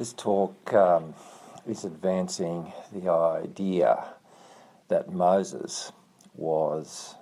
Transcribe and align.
This 0.00 0.14
talk 0.14 0.72
um, 0.72 1.12
is 1.66 1.84
advancing 1.84 2.72
the 2.90 3.10
idea 3.10 4.02
that 4.88 5.12
Moses 5.12 5.92
was 6.34 7.16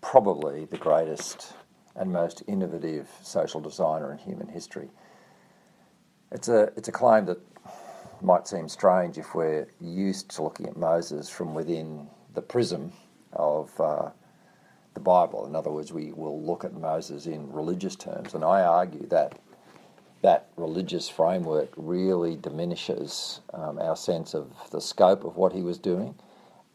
probably 0.00 0.64
the 0.64 0.78
greatest 0.78 1.52
and 1.94 2.10
most 2.10 2.42
innovative 2.46 3.06
social 3.22 3.60
designer 3.60 4.12
in 4.12 4.16
human 4.16 4.48
history. 4.48 4.88
It's 6.32 6.48
a, 6.48 6.72
it's 6.74 6.88
a 6.88 6.92
claim 6.92 7.26
that 7.26 7.38
might 8.22 8.48
seem 8.48 8.70
strange 8.70 9.18
if 9.18 9.34
we're 9.34 9.68
used 9.78 10.30
to 10.36 10.42
looking 10.42 10.68
at 10.68 10.78
Moses 10.78 11.28
from 11.28 11.54
within 11.54 12.08
the 12.32 12.40
prism 12.40 12.94
of 13.34 13.78
uh, 13.78 14.08
the 14.94 15.00
Bible. 15.00 15.44
In 15.44 15.54
other 15.54 15.70
words, 15.70 15.92
we 15.92 16.12
will 16.12 16.42
look 16.42 16.64
at 16.64 16.72
Moses 16.72 17.26
in 17.26 17.52
religious 17.52 17.94
terms, 17.94 18.32
and 18.32 18.42
I 18.42 18.62
argue 18.62 19.06
that 19.08 19.38
that 20.22 20.48
religious 20.56 21.08
framework 21.08 21.70
really 21.76 22.36
diminishes 22.36 23.40
um, 23.54 23.78
our 23.78 23.96
sense 23.96 24.34
of 24.34 24.52
the 24.70 24.80
scope 24.80 25.24
of 25.24 25.36
what 25.36 25.52
he 25.52 25.62
was 25.62 25.78
doing 25.78 26.14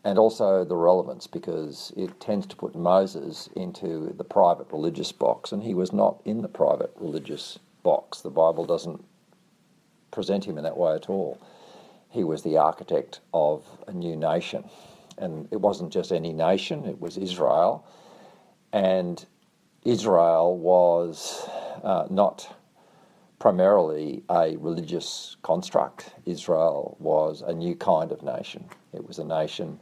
and 0.06 0.20
also 0.20 0.64
the 0.64 0.76
relevance 0.76 1.26
because 1.26 1.92
it 1.98 2.20
tends 2.20 2.46
to 2.46 2.56
put 2.56 2.76
Moses 2.76 3.50
into 3.56 4.14
the 4.16 4.24
private 4.24 4.68
religious 4.72 5.12
box, 5.12 5.52
and 5.52 5.64
he 5.64 5.74
was 5.74 5.92
not 5.92 6.22
in 6.26 6.44
the 6.44 6.48
private 6.48 6.92
religious 6.96 7.58
box. 7.82 8.22
The 8.22 8.30
Bible 8.30 8.66
doesn't 8.66 9.04
present 10.12 10.46
him 10.46 10.60
in 10.60 10.64
that 10.64 10.78
way 10.78 10.94
at 10.94 11.10
all. 11.10 11.42
He 12.12 12.24
was 12.24 12.44
the 12.44 12.56
architect 12.56 13.20
of 13.34 13.64
a 13.88 13.94
new 13.94 14.16
nation, 14.16 14.70
and 15.18 15.48
it 15.52 15.60
wasn't 15.60 15.92
just 15.92 16.12
any 16.12 16.34
nation, 16.34 16.86
it 16.86 17.02
was 17.02 17.18
Israel. 17.18 17.84
And 18.72 19.26
Israel 19.84 20.56
was 20.56 21.50
uh, 21.84 22.06
not 22.12 22.56
primarily 23.40 24.24
a 24.30 24.56
religious 24.58 25.38
construct. 25.42 26.12
Israel 26.26 26.98
was 27.00 27.42
a 27.42 27.54
new 27.54 27.76
kind 27.76 28.12
of 28.12 28.24
nation. 28.24 28.66
It 28.94 29.08
was 29.08 29.20
a 29.20 29.26
nation, 29.26 29.80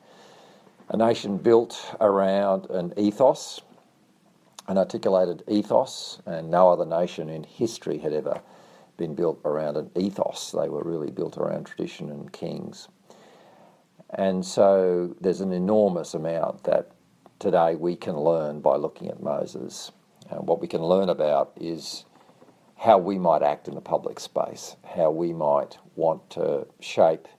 a 0.89 0.97
nation 0.97 1.37
built 1.37 1.95
around 2.01 2.65
an 2.69 2.93
ethos, 2.97 3.61
an 4.67 4.77
articulated 4.77 5.43
ethos, 5.47 6.21
and 6.25 6.49
no 6.49 6.69
other 6.69 6.85
nation 6.85 7.29
in 7.29 7.43
history 7.43 7.97
had 7.97 8.13
ever 8.13 8.41
been 8.97 9.15
built 9.15 9.39
around 9.45 9.77
an 9.77 9.89
ethos. 9.95 10.51
They 10.51 10.69
were 10.69 10.83
really 10.83 11.11
built 11.11 11.37
around 11.37 11.65
tradition 11.65 12.09
and 12.09 12.31
kings. 12.31 12.87
And 14.11 14.45
so 14.45 15.15
there's 15.19 15.41
an 15.41 15.51
enormous 15.51 16.13
amount 16.13 16.63
that 16.63 16.91
today 17.39 17.75
we 17.75 17.95
can 17.95 18.15
learn 18.15 18.61
by 18.61 18.75
looking 18.75 19.09
at 19.09 19.21
Moses. 19.21 19.91
And 20.29 20.47
what 20.47 20.61
we 20.61 20.67
can 20.67 20.81
learn 20.81 21.09
about 21.09 21.51
is 21.59 22.05
how 22.83 22.97
we 22.97 23.17
might 23.17 23.41
act 23.41 23.69
in 23.69 23.75
the 23.75 23.81
public 23.81 24.19
space, 24.19 24.75
how 24.83 25.09
we 25.09 25.31
might 25.31 25.77
want 25.95 26.29
to 26.29 26.67
shape 26.81 27.29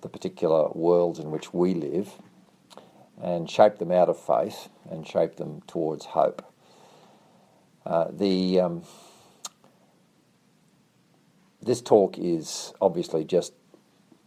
the 0.00 0.08
particular 0.08 0.68
worlds 0.70 1.20
in 1.20 1.30
which 1.30 1.54
we 1.54 1.72
live 1.72 2.10
and 3.22 3.48
shape 3.48 3.78
them 3.78 3.92
out 3.92 4.08
of 4.08 4.18
faith 4.18 4.68
and 4.90 5.06
shape 5.06 5.36
them 5.36 5.62
towards 5.68 6.06
hope. 6.06 6.44
Uh, 7.86 8.08
the 8.10 8.58
um, 8.58 8.82
this 11.62 11.80
talk 11.80 12.18
is 12.18 12.74
obviously 12.80 13.24
just 13.24 13.52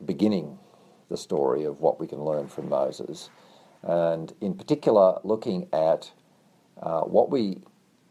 beginning 0.06 0.58
the 1.10 1.18
story 1.18 1.66
of 1.66 1.82
what 1.82 2.00
we 2.00 2.08
can 2.08 2.24
learn 2.24 2.48
from 2.48 2.70
Moses, 2.70 3.30
and 3.84 4.34
in 4.40 4.54
particular, 4.54 5.20
looking 5.26 5.68
at 5.74 6.12
uh, 6.82 7.02
what 7.02 7.30
we 7.30 7.58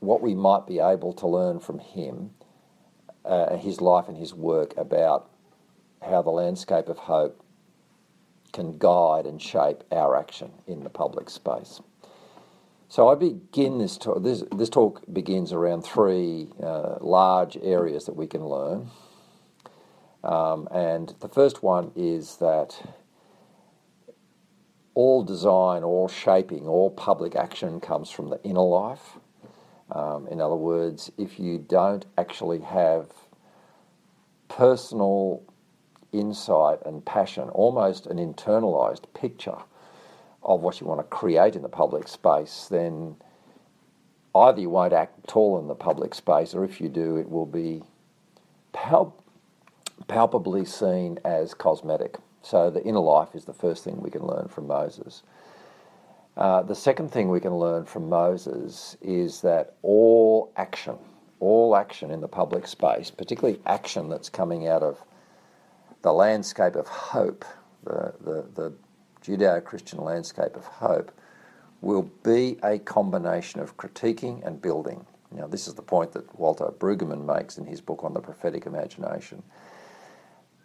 what 0.04 0.22
we 0.22 0.34
might 0.34 0.66
be 0.66 0.78
able 0.78 1.12
to 1.14 1.26
learn 1.26 1.60
from 1.60 1.78
him, 1.78 2.30
uh, 3.24 3.56
his 3.56 3.80
life 3.80 4.08
and 4.08 4.16
his 4.16 4.34
work 4.34 4.76
about 4.76 5.30
how 6.02 6.22
the 6.22 6.30
landscape 6.30 6.88
of 6.88 6.98
hope 6.98 7.42
can 8.52 8.78
guide 8.78 9.26
and 9.26 9.40
shape 9.42 9.82
our 9.90 10.16
action 10.16 10.52
in 10.66 10.84
the 10.84 10.90
public 10.90 11.28
space. 11.28 11.80
So 12.88 13.08
I 13.08 13.16
begin 13.16 13.78
this 13.78 13.98
talk. 13.98 14.22
This, 14.22 14.44
this 14.54 14.68
talk 14.68 15.02
begins 15.12 15.52
around 15.52 15.82
three 15.82 16.48
uh, 16.62 16.96
large 17.00 17.56
areas 17.56 18.04
that 18.06 18.14
we 18.14 18.26
can 18.26 18.44
learn, 18.46 18.90
um, 20.22 20.68
and 20.70 21.14
the 21.20 21.28
first 21.28 21.62
one 21.62 21.90
is 21.96 22.36
that 22.36 22.80
all 24.94 25.24
design, 25.24 25.82
all 25.82 26.08
shaping, 26.08 26.68
all 26.68 26.90
public 26.90 27.34
action 27.34 27.80
comes 27.80 28.10
from 28.10 28.30
the 28.30 28.40
inner 28.44 28.60
life. 28.62 29.18
Um, 29.90 30.26
in 30.28 30.40
other 30.40 30.54
words, 30.54 31.10
if 31.18 31.38
you 31.38 31.58
don't 31.58 32.04
actually 32.16 32.60
have 32.60 33.10
personal 34.48 35.42
insight 36.12 36.78
and 36.86 37.04
passion, 37.04 37.48
almost 37.50 38.06
an 38.06 38.18
internalized 38.18 39.04
picture 39.14 39.58
of 40.42 40.60
what 40.60 40.80
you 40.80 40.86
want 40.86 41.00
to 41.00 41.04
create 41.04 41.56
in 41.56 41.62
the 41.62 41.68
public 41.68 42.08
space, 42.08 42.68
then 42.70 43.16
either 44.34 44.60
you 44.60 44.70
won't 44.70 44.92
act 44.92 45.18
at 45.24 45.36
all 45.36 45.58
in 45.58 45.68
the 45.68 45.74
public 45.74 46.14
space, 46.14 46.54
or 46.54 46.64
if 46.64 46.80
you 46.80 46.88
do, 46.88 47.16
it 47.16 47.28
will 47.28 47.46
be 47.46 47.82
pal- 48.72 49.16
palpably 50.08 50.64
seen 50.64 51.18
as 51.24 51.54
cosmetic. 51.54 52.16
So 52.42 52.70
the 52.70 52.82
inner 52.84 53.00
life 53.00 53.34
is 53.34 53.44
the 53.44 53.54
first 53.54 53.84
thing 53.84 54.00
we 54.00 54.10
can 54.10 54.26
learn 54.26 54.48
from 54.48 54.66
Moses. 54.66 55.22
Uh, 56.36 56.62
the 56.62 56.74
second 56.74 57.10
thing 57.10 57.28
we 57.28 57.40
can 57.40 57.54
learn 57.54 57.84
from 57.84 58.08
Moses 58.08 58.96
is 59.00 59.40
that 59.42 59.74
all 59.82 60.52
action, 60.56 60.96
all 61.38 61.76
action 61.76 62.10
in 62.10 62.20
the 62.20 62.28
public 62.28 62.66
space, 62.66 63.10
particularly 63.10 63.60
action 63.66 64.08
that's 64.08 64.28
coming 64.28 64.66
out 64.66 64.82
of 64.82 65.00
the 66.02 66.12
landscape 66.12 66.74
of 66.74 66.88
hope, 66.88 67.44
the, 67.84 68.14
the, 68.20 68.44
the 68.54 68.72
Judeo 69.22 69.62
Christian 69.62 70.00
landscape 70.00 70.56
of 70.56 70.64
hope, 70.64 71.12
will 71.80 72.10
be 72.24 72.58
a 72.64 72.78
combination 72.78 73.60
of 73.60 73.76
critiquing 73.76 74.44
and 74.44 74.60
building. 74.60 75.06
Now, 75.30 75.46
this 75.46 75.68
is 75.68 75.74
the 75.74 75.82
point 75.82 76.12
that 76.12 76.38
Walter 76.38 76.66
Brueggemann 76.66 77.24
makes 77.24 77.58
in 77.58 77.66
his 77.66 77.80
book 77.80 78.02
on 78.04 78.14
the 78.14 78.20
prophetic 78.20 78.66
imagination. 78.66 79.42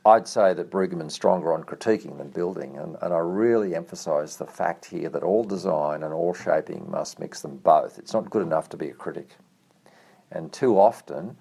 I'd 0.05 0.27
say 0.27 0.53
that 0.53 0.71
Brueggemann's 0.71 1.13
stronger 1.13 1.53
on 1.53 1.63
critiquing 1.63 2.17
than 2.17 2.29
building, 2.29 2.77
and, 2.77 2.95
and 3.01 3.13
I 3.13 3.17
really 3.17 3.75
emphasise 3.75 4.37
the 4.37 4.47
fact 4.47 4.85
here 4.85 5.09
that 5.09 5.23
all 5.23 5.43
design 5.43 6.03
and 6.03 6.13
all 6.13 6.33
shaping 6.33 6.89
must 6.89 7.19
mix 7.19 7.41
them 7.41 7.57
both. 7.57 7.99
It's 7.99 8.13
not 8.13 8.29
good 8.29 8.41
enough 8.41 8.69
to 8.69 8.77
be 8.77 8.89
a 8.89 8.93
critic. 8.93 9.35
And 10.31 10.53
too 10.53 10.79
often, 10.79 11.35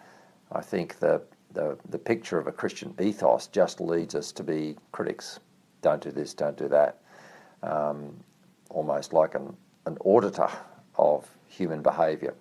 I 0.51 0.61
think 0.61 0.99
the, 0.99 1.23
the, 1.53 1.79
the 1.89 1.99
picture 1.99 2.39
of 2.39 2.49
a 2.49 2.53
Christian 2.53 2.95
ethos 3.01 3.47
just 3.47 3.81
leads 3.81 4.17
us 4.17 4.33
to 4.33 4.43
be 4.43 4.77
critics. 4.91 5.39
Don't 5.81 6.03
do 6.03 6.11
this, 6.11 6.35
don't 6.35 6.57
do 6.57 6.69
that. 6.69 6.99
Um, 7.63 8.13
almost 8.71 9.13
like 9.13 9.37
an, 9.37 9.57
an 9.87 9.97
auditor 10.05 10.49
of 10.97 11.29
human 11.47 11.81
behaviour. 11.81 12.35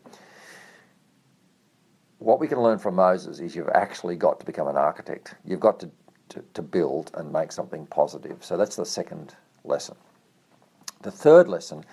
What 2.17 2.39
we 2.39 2.47
can 2.47 2.59
learn 2.59 2.79
from 2.79 2.95
Moses 2.95 3.39
is 3.39 3.55
you've 3.55 3.69
actually 3.69 4.15
got 4.15 4.39
to 4.39 4.45
become 4.45 4.67
an 4.67 4.77
architect. 4.77 5.35
You've 5.45 5.59
got 5.59 5.79
to 5.81 5.91
to, 6.37 6.43
to 6.53 6.61
build 6.61 7.11
and 7.15 7.31
make 7.31 7.51
something 7.51 7.85
positive. 7.87 8.43
So 8.43 8.57
that's 8.57 8.75
the 8.75 8.85
second 8.85 9.35
lesson. 9.63 9.95
The 11.01 11.11
third 11.11 11.47
lesson 11.47 11.83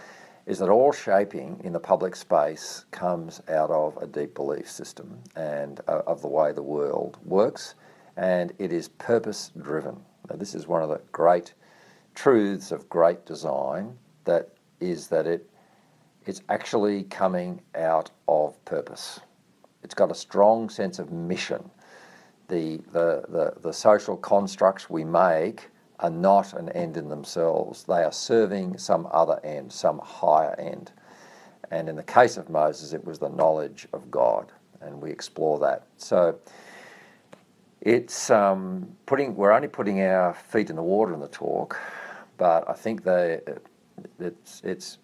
is 0.47 0.59
that 0.59 0.69
all 0.69 0.93
shaping 0.93 1.61
in 1.65 1.73
the 1.73 1.81
public 1.81 2.15
space 2.15 2.85
comes 2.91 3.41
out 3.49 3.71
of 3.71 3.97
a 3.97 4.07
deep 4.07 4.35
belief 4.35 4.71
system 4.71 5.19
and 5.37 5.81
uh, 5.89 6.03
of 6.07 6.21
the 6.21 6.29
way 6.29 6.53
the 6.53 6.63
world 6.63 7.19
works, 7.25 7.75
and 8.17 8.53
it 8.59 8.73
is 8.73 8.89
purpose 8.89 9.51
driven. 9.61 9.97
Now, 10.29 10.37
this 10.37 10.55
is 10.55 10.67
one 10.67 10.83
of 10.83 10.91
the 10.91 11.01
great 11.13 11.55
truths 12.15 12.73
of 12.73 12.89
great 12.89 13.25
design 13.27 13.97
that 14.25 14.51
is 14.81 15.09
that 15.09 15.27
it 15.27 15.49
it's 16.27 16.41
actually 16.49 17.05
coming 17.05 17.61
out 17.75 18.11
of 18.29 18.63
purpose. 18.65 19.21
It's 19.83 19.95
got 19.95 20.11
a 20.11 20.15
strong 20.15 20.71
sense 20.71 20.99
of 20.99 21.13
mission 21.13 21.71
the, 22.49 22.79
the, 22.93 23.25
the, 23.29 23.55
the 23.61 23.73
social 23.73 24.17
constructs 24.17 24.91
we 24.91 25.05
make 25.05 25.71
are 26.01 26.11
not 26.11 26.53
an 26.55 26.69
end 26.71 26.97
in 26.97 27.09
themselves. 27.09 27.85
They 27.85 28.03
are 28.03 28.13
serving 28.13 28.79
some 28.79 29.09
other 29.11 29.41
end, 29.45 29.73
some 29.73 29.99
higher 30.01 30.55
end. 30.59 30.93
And 31.71 31.89
in 31.89 31.97
the 31.97 32.03
case 32.03 32.37
of 32.37 32.51
Moses, 32.51 32.93
it 32.93 33.05
was 33.05 33.19
the 33.19 33.31
knowledge 33.31 33.89
of 33.93 34.11
God, 34.11 34.53
and 34.81 35.01
we 35.01 35.11
explore 35.11 35.59
that. 35.61 35.87
So 35.97 36.39
it's 37.81 38.31
um, 38.31 38.89
putting. 39.07 39.35
We're 39.35 39.53
only 39.53 39.69
putting 39.69 40.03
our 40.03 40.35
feet 40.35 40.71
in 40.71 40.77
the 40.77 40.83
water 40.83 41.15
in 41.15 41.21
the 41.21 41.29
talk, 41.29 41.79
but 42.37 42.69
I 42.69 42.75
think 42.75 43.03
they, 43.03 43.41
it's 44.19 44.61
it's 44.63 44.99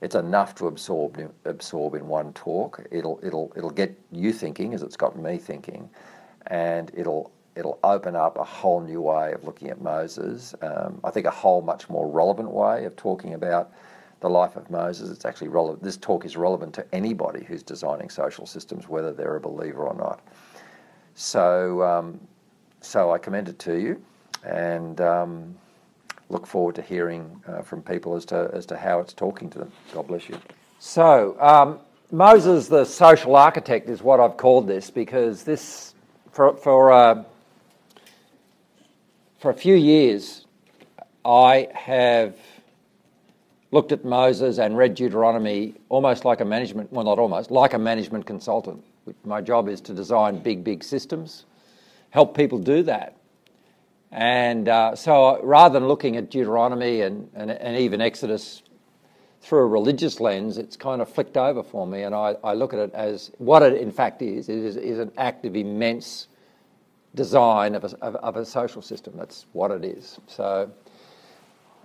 it's 0.00 0.14
enough 0.14 0.54
to 0.56 0.66
absorb 0.66 1.18
absorb 1.44 1.94
in 1.94 2.06
one 2.08 2.32
talk. 2.32 2.80
It'll 2.90 3.20
it'll 3.22 3.52
it'll 3.56 3.70
get 3.70 3.98
you 4.10 4.32
thinking, 4.32 4.74
as 4.74 4.82
it's 4.82 4.96
got 4.96 5.18
me 5.18 5.36
thinking 5.38 5.88
and 6.50 6.90
it'll 6.94 7.32
it'll 7.56 7.78
open 7.82 8.14
up 8.14 8.36
a 8.38 8.44
whole 8.44 8.80
new 8.80 9.00
way 9.00 9.32
of 9.32 9.44
looking 9.44 9.70
at 9.70 9.80
Moses. 9.80 10.54
Um, 10.62 11.00
I 11.02 11.10
think 11.10 11.26
a 11.26 11.30
whole 11.30 11.62
much 11.62 11.88
more 11.88 12.08
relevant 12.08 12.50
way 12.50 12.84
of 12.84 12.94
talking 12.96 13.34
about 13.34 13.72
the 14.20 14.30
life 14.30 14.56
of 14.56 14.70
Moses. 14.70 15.10
It's 15.10 15.24
actually 15.24 15.48
relevant. 15.48 15.82
This 15.82 15.96
talk 15.96 16.24
is 16.24 16.36
relevant 16.36 16.74
to 16.74 16.86
anybody 16.94 17.44
who's 17.44 17.62
designing 17.62 18.10
social 18.10 18.46
systems, 18.46 18.88
whether 18.88 19.12
they're 19.12 19.36
a 19.36 19.40
believer 19.40 19.86
or 19.86 19.94
not. 19.94 20.20
So, 21.14 21.82
um, 21.82 22.20
so 22.80 23.12
I 23.12 23.18
commend 23.18 23.48
it 23.48 23.58
to 23.60 23.74
you 23.74 24.02
and 24.44 25.00
um, 25.00 25.54
look 26.28 26.46
forward 26.46 26.74
to 26.76 26.82
hearing 26.82 27.42
uh, 27.46 27.62
from 27.62 27.82
people 27.82 28.14
as 28.14 28.24
to, 28.26 28.50
as 28.52 28.64
to 28.66 28.76
how 28.76 29.00
it's 29.00 29.12
talking 29.12 29.50
to 29.50 29.58
them. 29.58 29.72
God 29.92 30.06
bless 30.06 30.28
you. 30.28 30.38
So, 30.78 31.36
um, 31.40 31.80
Moses, 32.10 32.68
the 32.68 32.84
social 32.84 33.36
architect, 33.36 33.88
is 33.88 34.02
what 34.02 34.18
I've 34.18 34.36
called 34.36 34.66
this 34.66 34.90
because 34.90 35.44
this, 35.44 35.94
for, 36.32 36.56
for, 36.56 36.92
uh, 36.92 37.24
for 39.38 39.50
a 39.50 39.54
few 39.54 39.74
years, 39.74 40.46
I 41.24 41.68
have 41.74 42.36
looked 43.72 43.92
at 43.92 44.04
Moses 44.04 44.58
and 44.58 44.76
read 44.76 44.94
Deuteronomy 44.94 45.74
almost 45.88 46.24
like 46.24 46.40
a 46.40 46.44
management, 46.44 46.92
well, 46.92 47.04
not 47.04 47.18
almost, 47.18 47.50
like 47.50 47.74
a 47.74 47.78
management 47.78 48.26
consultant. 48.26 48.84
My 49.24 49.40
job 49.40 49.68
is 49.68 49.80
to 49.82 49.94
design 49.94 50.38
big, 50.38 50.64
big 50.64 50.84
systems, 50.84 51.44
help 52.10 52.36
people 52.36 52.58
do 52.58 52.82
that. 52.84 53.16
And 54.12 54.68
uh, 54.68 54.96
so 54.96 55.40
rather 55.42 55.78
than 55.78 55.88
looking 55.88 56.16
at 56.16 56.30
Deuteronomy 56.30 57.02
and, 57.02 57.30
and, 57.34 57.50
and, 57.50 57.76
even 57.76 58.00
Exodus 58.00 58.62
through 59.40 59.60
a 59.60 59.66
religious 59.66 60.20
lens, 60.20 60.58
it's 60.58 60.76
kind 60.76 61.00
of 61.00 61.08
flicked 61.08 61.36
over 61.36 61.62
for 61.62 61.86
me. 61.86 62.02
And 62.02 62.14
I, 62.14 62.36
I 62.44 62.54
look 62.54 62.72
at 62.72 62.78
it 62.78 62.94
as 62.94 63.30
what 63.38 63.62
it 63.62 63.74
in 63.80 63.90
fact 63.90 64.22
is, 64.22 64.48
it 64.48 64.58
is, 64.58 64.76
is 64.76 64.98
an 64.98 65.12
act 65.16 65.44
of 65.46 65.56
immense 65.56 66.28
design 67.14 67.74
of 67.74 67.84
a, 67.84 67.96
of, 68.02 68.16
of 68.16 68.36
a 68.36 68.44
social 68.44 68.82
system. 68.82 69.14
That's 69.16 69.46
what 69.52 69.70
it 69.70 69.84
is. 69.84 70.18
So 70.26 70.70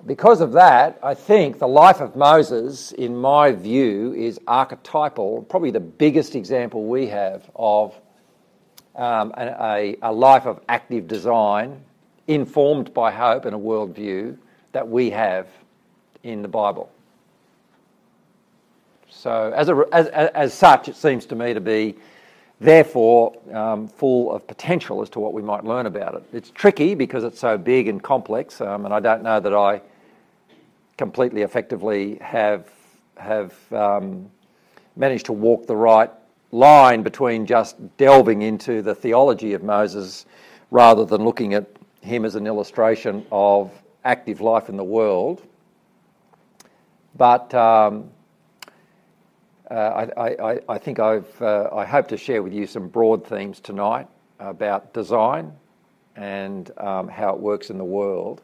because 0.05 0.41
of 0.41 0.51
that, 0.53 0.99
I 1.01 1.13
think 1.13 1.57
the 1.57 1.67
life 1.67 2.01
of 2.01 2.15
Moses, 2.15 2.91
in 2.91 3.15
my 3.15 3.51
view, 3.51 4.13
is 4.13 4.39
archetypal, 4.47 5.43
probably 5.43 5.71
the 5.71 5.79
biggest 5.79 6.35
example 6.35 6.85
we 6.85 7.07
have 7.07 7.49
of 7.55 7.95
um, 8.95 9.33
a, 9.37 9.97
a, 10.01 10.11
life 10.11 10.45
of 10.45 10.61
active 10.69 11.07
design 11.07 11.81
informed 12.27 12.93
by 12.93 13.11
hope 13.11 13.45
and 13.45 13.55
a 13.55 13.59
worldview 13.59 14.37
that 14.71 14.87
we 14.87 15.09
have 15.09 15.47
in 16.23 16.41
the 16.41 16.47
Bible. 16.47 16.89
So, 19.25 19.51
as, 19.55 19.69
a, 19.69 19.85
as, 19.91 20.05
as 20.09 20.53
such, 20.53 20.87
it 20.87 20.95
seems 20.95 21.25
to 21.25 21.35
me 21.35 21.55
to 21.55 21.59
be 21.59 21.95
therefore 22.59 23.35
um, 23.51 23.87
full 23.87 24.31
of 24.31 24.45
potential 24.45 25.01
as 25.01 25.09
to 25.09 25.19
what 25.19 25.33
we 25.33 25.41
might 25.41 25.63
learn 25.63 25.87
about 25.87 26.13
it. 26.13 26.23
It's 26.31 26.51
tricky 26.51 26.93
because 26.93 27.23
it's 27.23 27.39
so 27.39 27.57
big 27.57 27.87
and 27.87 28.03
complex, 28.03 28.61
um, 28.61 28.85
and 28.85 28.93
I 28.93 28.99
don't 28.99 29.23
know 29.23 29.39
that 29.39 29.51
I 29.51 29.81
completely 30.95 31.41
effectively 31.41 32.19
have 32.21 32.69
have 33.17 33.55
um, 33.73 34.29
managed 34.95 35.25
to 35.25 35.33
walk 35.33 35.65
the 35.65 35.75
right 35.75 36.11
line 36.51 37.01
between 37.01 37.47
just 37.47 37.77
delving 37.97 38.43
into 38.43 38.83
the 38.83 38.93
theology 38.93 39.53
of 39.53 39.63
Moses 39.63 40.27
rather 40.69 41.03
than 41.03 41.23
looking 41.23 41.55
at 41.55 41.65
him 42.01 42.25
as 42.25 42.35
an 42.35 42.45
illustration 42.45 43.25
of 43.31 43.71
active 44.03 44.39
life 44.39 44.69
in 44.69 44.77
the 44.77 44.83
world. 44.83 45.41
But 47.17 47.51
um, 47.55 48.11
uh, 49.71 50.07
I, 50.17 50.51
I, 50.51 50.59
I, 50.69 50.77
think 50.77 50.99
I've, 50.99 51.41
uh, 51.41 51.69
I 51.73 51.85
hope 51.85 52.07
to 52.09 52.17
share 52.17 52.43
with 52.43 52.53
you 52.53 52.67
some 52.67 52.87
broad 52.87 53.25
themes 53.25 53.59
tonight 53.59 54.07
about 54.39 54.93
design 54.93 55.51
and 56.15 56.71
um, 56.77 57.07
how 57.07 57.33
it 57.33 57.39
works 57.39 57.69
in 57.69 57.77
the 57.77 57.85
world. 57.85 58.41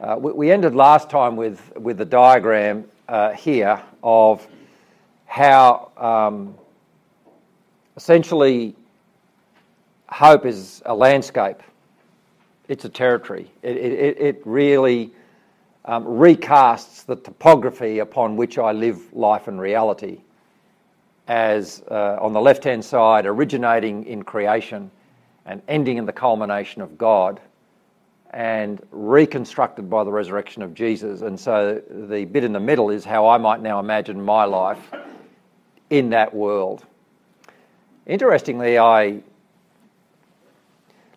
Uh, 0.00 0.16
we, 0.18 0.32
we, 0.32 0.52
ended 0.52 0.74
last 0.74 1.10
time 1.10 1.36
with, 1.36 1.76
with 1.76 1.98
the 1.98 2.04
diagram 2.04 2.84
uh, 3.08 3.32
here 3.32 3.82
of 4.02 4.46
how 5.26 5.90
um, 5.96 6.54
essentially 7.96 8.74
hope 10.08 10.46
is 10.46 10.80
a 10.86 10.94
landscape, 10.94 11.58
it's 12.68 12.84
a 12.84 12.88
territory. 12.88 13.50
It, 13.62 13.76
it, 13.76 14.20
it 14.20 14.42
really 14.44 15.12
um, 15.84 16.04
recasts 16.04 17.04
the 17.04 17.16
topography 17.16 17.98
upon 17.98 18.36
which 18.36 18.58
I 18.58 18.72
live 18.72 19.12
life 19.12 19.48
and 19.48 19.60
reality 19.60 20.20
as 21.26 21.82
uh, 21.90 22.18
on 22.20 22.32
the 22.32 22.40
left 22.40 22.64
hand 22.64 22.84
side, 22.84 23.24
originating 23.24 24.04
in 24.04 24.22
creation 24.22 24.90
and 25.46 25.62
ending 25.68 25.96
in 25.96 26.04
the 26.04 26.12
culmination 26.12 26.82
of 26.82 26.98
God 26.98 27.40
and 28.32 28.80
reconstructed 28.90 29.88
by 29.88 30.04
the 30.04 30.10
resurrection 30.10 30.62
of 30.62 30.74
Jesus. 30.74 31.22
And 31.22 31.38
so 31.38 31.80
the 31.88 32.24
bit 32.24 32.44
in 32.44 32.52
the 32.52 32.60
middle 32.60 32.90
is 32.90 33.04
how 33.04 33.28
I 33.28 33.38
might 33.38 33.60
now 33.60 33.80
imagine 33.80 34.22
my 34.22 34.44
life 34.44 34.80
in 35.88 36.10
that 36.10 36.34
world. 36.34 36.84
Interestingly, 38.06 38.78
I 38.78 39.22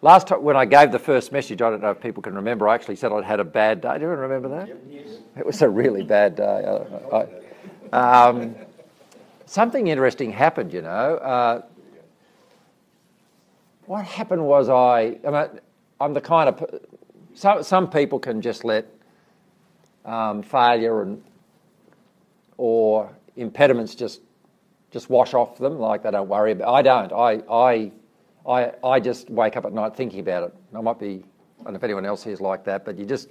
last 0.03 0.27
time 0.27 0.43
when 0.43 0.57
I 0.57 0.65
gave 0.65 0.91
the 0.91 0.99
first 0.99 1.31
message, 1.31 1.61
I 1.61 1.69
don't 1.69 1.81
know 1.81 1.91
if 1.91 2.01
people 2.01 2.21
can 2.21 2.35
remember. 2.35 2.67
I 2.67 2.75
actually 2.75 2.97
said 2.97 3.11
I'd 3.11 3.23
had 3.23 3.39
a 3.39 3.45
bad 3.45 3.81
day. 3.81 3.95
Do 3.95 4.01
you 4.01 4.07
remember 4.09 4.49
that? 4.49 4.69
Yes. 4.89 5.07
It 5.37 5.45
was 5.45 5.61
a 5.61 5.69
really 5.69 6.03
bad 6.03 6.35
day. 6.35 6.43
I, 7.11 7.25
I, 7.91 8.27
um, 8.27 8.55
something 9.45 9.87
interesting 9.87 10.31
happened, 10.31 10.73
you 10.73 10.81
know. 10.81 11.15
Uh, 11.15 11.61
what 13.85 14.03
happened 14.05 14.45
was 14.45 14.67
I, 14.67 15.17
I 15.25 15.31
mean, 15.31 15.59
I'm 16.01 16.13
the 16.13 16.21
kind 16.21 16.49
of, 16.49 16.81
some, 17.33 17.63
some 17.63 17.89
people 17.89 18.19
can 18.19 18.41
just 18.41 18.65
let 18.65 18.85
um, 20.03 20.43
failure 20.43 21.01
and, 21.01 21.23
or 22.57 23.09
impediments 23.37 23.95
just, 23.95 24.21
just 24.91 25.09
wash 25.09 25.33
off 25.33 25.57
them, 25.57 25.79
like 25.79 26.03
they 26.03 26.11
don't 26.11 26.27
worry 26.27 26.51
about 26.51 26.73
I 26.73 26.81
don't. 26.81 27.13
I, 27.13 27.41
I, 27.49 27.91
I, 28.47 28.71
I 28.83 28.99
just 28.99 29.29
wake 29.29 29.55
up 29.55 29.65
at 29.65 29.73
night 29.73 29.95
thinking 29.95 30.19
about 30.19 30.43
it. 30.43 30.55
I 30.75 30.81
might 30.81 30.99
be, 30.99 31.23
I 31.61 31.63
don't 31.63 31.73
know 31.73 31.77
if 31.77 31.83
anyone 31.83 32.05
else 32.05 32.23
here 32.23 32.33
is 32.33 32.41
like 32.41 32.65
that, 32.65 32.83
but 32.83 32.97
you 32.97 33.05
just, 33.05 33.29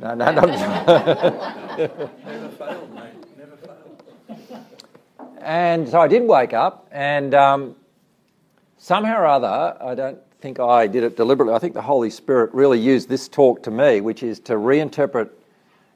no, 0.00 0.14
no, 0.14 0.30
no. 0.30 0.40
no, 0.42 0.46
no. 0.46 0.46
Never 2.26 2.48
failed, 2.50 2.94
mate. 2.94 3.12
Never 3.36 3.56
failed. 3.56 4.64
And 5.40 5.88
so 5.88 6.00
I 6.00 6.06
did 6.06 6.22
wake 6.22 6.52
up, 6.52 6.88
and 6.92 7.34
um, 7.34 7.76
somehow 8.76 9.20
or 9.20 9.26
other, 9.26 9.76
I 9.80 9.94
don't 9.94 10.18
think 10.40 10.60
I 10.60 10.86
did 10.86 11.02
it 11.02 11.16
deliberately. 11.16 11.54
I 11.54 11.58
think 11.58 11.74
the 11.74 11.82
Holy 11.82 12.10
Spirit 12.10 12.52
really 12.54 12.78
used 12.78 13.08
this 13.08 13.28
talk 13.28 13.62
to 13.64 13.70
me, 13.70 14.00
which 14.00 14.22
is 14.22 14.38
to 14.40 14.54
reinterpret 14.54 15.30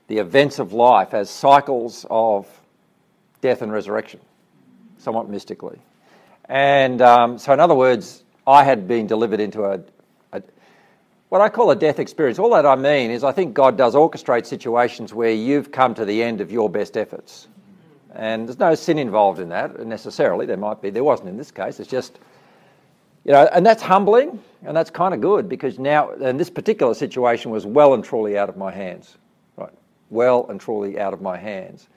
the 0.08 0.19
events 0.19 0.58
of 0.58 0.72
life 0.72 1.14
as 1.14 1.30
cycles 1.30 2.04
of 2.10 2.48
death 3.40 3.62
and 3.62 3.72
resurrection, 3.72 4.20
somewhat 4.98 5.28
mystically. 5.28 5.78
And 6.48 7.00
um, 7.00 7.38
so, 7.38 7.52
in 7.52 7.60
other 7.60 7.74
words, 7.74 8.24
I 8.46 8.64
had 8.64 8.88
been 8.88 9.06
delivered 9.06 9.40
into 9.40 9.64
a, 9.64 9.80
a, 10.32 10.42
what 11.28 11.40
I 11.40 11.48
call 11.48 11.70
a 11.70 11.76
death 11.76 11.98
experience. 11.98 12.38
All 12.38 12.50
that 12.50 12.67
I 12.67 12.74
mean 12.74 13.10
is, 13.10 13.24
I 13.24 13.32
think 13.32 13.55
God 13.55 13.76
does 13.76 13.94
orchestrate 13.94 14.46
situations 14.46 15.14
where 15.14 15.31
you've 15.31 15.70
come 15.70 15.94
to 15.94 16.05
the 16.05 16.22
end 16.22 16.40
of 16.40 16.50
your 16.50 16.69
best 16.69 16.96
efforts. 16.96 17.48
And 18.14 18.46
there's 18.46 18.58
no 18.58 18.74
sin 18.74 18.98
involved 18.98 19.40
in 19.40 19.48
that 19.50 19.86
necessarily. 19.86 20.44
There 20.44 20.56
might 20.56 20.82
be. 20.82 20.90
There 20.90 21.05
wasn't 21.05 21.31
in 21.31 21.36
this 21.36 21.50
case. 21.50 21.81
It's 21.81 21.88
just, 21.88 22.19
you 23.24 23.32
know, 23.32 23.48
and 23.52 23.64
that's 23.64 23.82
humbling 23.82 24.43
and 24.64 24.76
that's 24.76 24.90
kind 24.90 25.14
of 25.14 25.20
good 25.20 25.48
because 25.48 25.78
now, 25.78 26.10
and 26.10 26.38
this 26.38 26.50
particular 26.50 26.94
situation 26.94 27.50
was 27.50 27.64
well 27.64 27.94
and 27.94 28.05
truly 28.05 28.36
out 28.36 28.48
of 28.48 28.56
my 28.56 28.70
hands. 28.70 29.17
Right? 29.56 29.72
Well 30.10 30.46
and 30.50 30.60
truly 30.60 31.00
out 31.00 31.14
of 31.14 31.22
my 31.22 31.38
hands. 31.38 31.88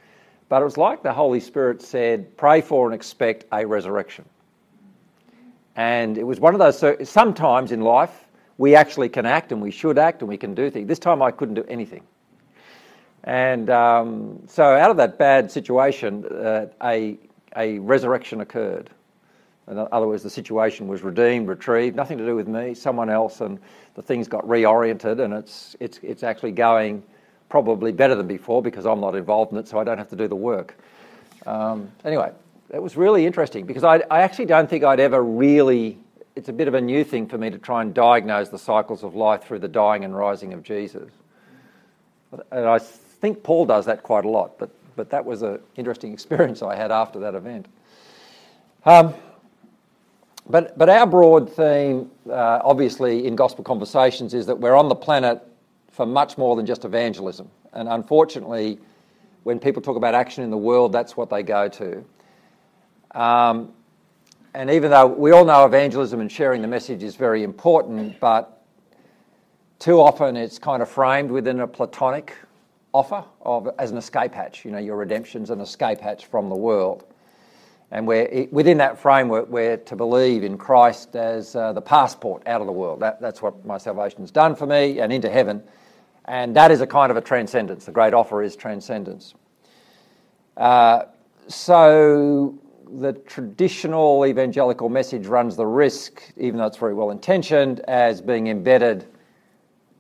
But 0.48 0.62
it 0.62 0.66
was 0.66 0.78
like 0.78 1.04
the 1.04 1.12
Holy 1.12 1.40
Spirit 1.40 1.82
said, 1.82 2.38
pray 2.38 2.62
for 2.62 2.86
and 2.86 2.96
expect 2.96 3.46
a 3.52 3.66
resurrection. 3.66 4.26
And 5.76 6.18
it 6.18 6.24
was 6.24 6.40
one 6.40 6.54
of 6.54 6.60
those, 6.60 7.10
sometimes 7.10 7.72
in 7.72 7.82
life, 7.82 8.26
we 8.58 8.76
actually 8.76 9.10
can 9.10 9.26
act 9.26 9.52
and 9.52 9.62
we 9.62 9.72
should 9.72 9.98
act 9.98 10.22
and 10.22 10.30
we 10.30 10.38
can 10.38 10.54
do 10.54 10.70
things. 10.70 10.88
This 10.88 11.00
time 11.00 11.22
I 11.22 11.32
couldn't 11.32 11.56
do 11.56 11.66
anything. 11.68 12.04
And 13.26 13.70
um, 13.70 14.40
so, 14.48 14.64
out 14.64 14.92
of 14.92 14.98
that 14.98 15.18
bad 15.18 15.52
situation, 15.52 16.26
uh, 16.26 16.68
a, 16.84 17.18
a 17.58 17.80
resurrection 17.80 18.42
occurred. 18.42 18.92
In 19.68 19.80
other 19.80 20.08
words, 20.08 20.22
the 20.22 20.30
situation 20.30 20.88
was 20.88 21.02
redeemed, 21.02 21.48
retrieved, 21.48 21.96
nothing 21.96 22.20
to 22.20 22.26
do 22.26 22.36
with 22.36 22.48
me, 22.48 22.76
someone 22.76 23.10
else, 23.10 23.42
and 23.42 23.58
the 23.96 24.02
things 24.04 24.28
got 24.28 24.46
reoriented, 24.46 25.20
and 25.20 25.34
it's, 25.34 25.76
it's, 25.80 26.00
it's 26.04 26.22
actually 26.22 26.52
going 26.52 27.02
probably 27.50 27.92
better 27.92 28.14
than 28.14 28.28
before 28.28 28.62
because 28.62 28.86
I'm 28.86 29.02
not 29.02 29.16
involved 29.16 29.54
in 29.54 29.58
it, 29.58 29.68
so 29.68 29.80
I 29.80 29.84
don't 29.84 29.98
have 29.98 30.10
to 30.10 30.16
do 30.16 30.28
the 30.28 30.36
work. 30.36 30.78
Um, 31.48 31.92
anyway, 32.04 32.32
it 32.74 32.82
was 32.82 32.98
really 32.98 33.26
interesting 33.26 33.66
because 33.66 33.84
I, 33.84 33.98
I 34.10 34.22
actually 34.22 34.46
don't 34.46 34.70
think 34.70 34.84
I'd 34.84 35.00
ever 35.00 35.24
really, 35.24 35.98
it's 36.36 36.50
a 36.50 36.54
bit 36.54 36.68
of 36.68 36.74
a 36.74 36.82
new 36.82 37.04
thing 37.04 37.28
for 37.28 37.38
me 37.38 37.50
to 37.50 37.58
try 37.58 37.82
and 37.82 37.94
diagnose 37.94 38.50
the 38.50 38.60
cycles 38.60 39.04
of 39.04 39.16
life 39.16 39.44
through 39.44 39.60
the 39.60 39.68
dying 39.68 40.04
and 40.04 40.16
rising 40.16 40.54
of 40.54 40.64
Jesus. 40.64 41.12
And 42.52 42.66
I 42.66 42.80
think 42.80 43.44
Paul 43.44 43.66
does 43.66 43.86
that 43.86 44.04
quite 44.04 44.26
a 44.26 44.30
lot, 44.30 44.58
but, 44.58 44.70
but 44.96 45.10
that 45.12 45.26
was 45.26 45.42
an 45.42 45.60
interesting 45.76 46.14
experience 46.18 46.62
I 46.62 46.76
had 46.76 46.92
after 46.92 47.20
that 47.20 47.36
event. 47.36 47.68
Um, 48.86 49.14
but, 50.48 50.78
but 50.78 50.90
our 50.90 51.08
broad 51.08 51.52
theme, 51.52 52.12
uh, 52.30 52.60
obviously, 52.64 53.26
in 53.26 53.36
gospel 53.36 53.64
conversations 53.64 54.34
is 54.36 54.46
that 54.46 54.60
we're 54.60 54.76
on 54.76 54.90
the 54.90 54.96
planet 54.96 55.42
for 55.92 56.06
much 56.06 56.38
more 56.38 56.56
than 56.56 56.66
just 56.66 56.86
evangelism. 56.86 57.50
And 57.74 57.90
unfortunately, 57.90 58.78
when 59.44 59.60
people 59.60 59.82
talk 59.82 59.98
about 59.98 60.14
action 60.14 60.44
in 60.44 60.52
the 60.52 60.58
world, 60.58 60.92
that's 60.92 61.18
what 61.18 61.30
they 61.30 61.42
go 61.42 61.68
to. 61.70 62.06
Um, 63.16 63.72
and 64.54 64.70
even 64.70 64.92
though 64.92 65.08
we 65.08 65.32
all 65.32 65.46
know 65.46 65.66
evangelism 65.66 66.20
and 66.22 66.32
sharing 66.32 66.62
the 66.62 66.68
message 66.68 67.02
is 67.02 67.16
very 67.16 67.44
important, 67.44 68.20
but 68.20 68.62
too 69.80 70.00
often 70.00 70.36
it's 70.36 70.60
kind 70.60 70.82
of 70.82 70.90
framed 70.90 71.32
within 71.32 71.62
a 71.62 71.68
platonic 71.68 72.36
offer 72.94 73.24
of 73.42 73.70
as 73.80 73.92
an 73.92 73.98
escape 73.98 74.34
hatch. 74.34 74.64
You 74.64 74.72
know, 74.72 74.78
your 74.78 74.98
redemption's 74.98 75.50
an 75.50 75.60
escape 75.62 76.00
hatch 76.00 76.26
from 76.28 76.50
the 76.50 76.56
world. 76.56 77.06
And 77.92 78.08
we're, 78.08 78.48
within 78.52 78.78
that 78.80 78.98
framework, 79.00 79.50
we're 79.50 79.78
to 79.78 79.96
believe 79.96 80.44
in 80.44 80.58
Christ 80.58 81.16
as 81.16 81.56
uh, 81.56 81.72
the 81.72 81.82
passport 81.82 82.44
out 82.48 82.60
of 82.60 82.68
the 82.68 82.74
world. 82.74 83.00
That, 83.00 83.22
that's 83.22 83.42
what 83.42 83.66
my 83.66 83.78
salvation's 83.78 84.32
done 84.32 84.56
for 84.56 84.66
me 84.66 85.00
and 85.00 85.14
into 85.14 85.30
heaven. 85.30 85.64
And 86.26 86.56
that 86.56 86.72
is 86.72 86.82
a 86.82 86.88
kind 86.88 87.12
of 87.12 87.18
a 87.18 87.22
transcendence. 87.22 87.86
The 87.86 87.92
great 87.92 88.14
offer 88.14 88.42
is 88.42 88.56
transcendence. 88.56 89.36
Uh, 90.58 91.04
so 91.48 92.58
the 92.90 93.14
traditional 93.14 94.26
evangelical 94.26 94.90
message 94.90 95.28
runs 95.28 95.56
the 95.56 95.66
risk, 95.66 96.22
even 96.38 96.58
though 96.58 96.66
it's 96.66 96.78
very 96.78 96.94
well 96.94 97.12
intentioned, 97.12 97.80
as 97.82 98.22
being 98.22 98.48
embedded 98.48 99.06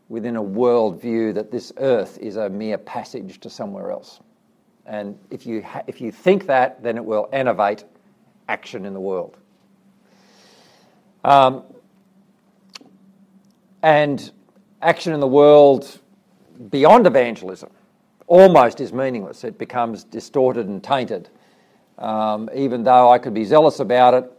within 0.10 0.36
a 0.36 0.44
worldview 0.44 1.34
that 1.34 1.51
this 1.51 1.74
earth 1.77 2.18
is 2.20 2.36
a 2.36 2.50
mere 2.50 2.77
passage 2.77 3.39
to 3.39 3.50
somewhere 3.50 3.92
else. 3.92 4.20
And 4.86 5.18
if 5.32 5.46
you, 5.46 5.63
ha- 5.63 5.82
if 5.88 6.00
you 6.00 6.12
think 6.12 6.46
that, 6.46 6.84
then 6.84 6.96
it 6.96 7.04
will 7.04 7.27
innovate 7.34 7.84
action 8.48 8.86
in 8.86 8.94
the 8.94 9.00
world. 9.00 9.38
Um, 11.24 11.63
and 13.82 14.32
action 14.82 15.13
in 15.13 15.20
the 15.20 15.27
world 15.27 16.00
beyond 16.70 17.08
evangelism 17.08 17.72
almost 18.27 18.80
is 18.80 18.94
meaningless. 18.94 19.44
It 19.44 19.58
becomes 19.58 20.04
distorted 20.04 20.68
and 20.68 20.84
tainted. 20.84 21.30
Um, 21.98 22.50
even 22.54 22.84
though 22.84 23.12
I 23.12 23.18
could 23.18 23.34
be 23.34 23.46
zealous 23.46 23.80
about 23.80 24.14
it, 24.14 24.32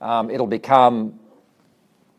um, 0.00 0.30
it'll 0.30 0.46
become 0.46 1.18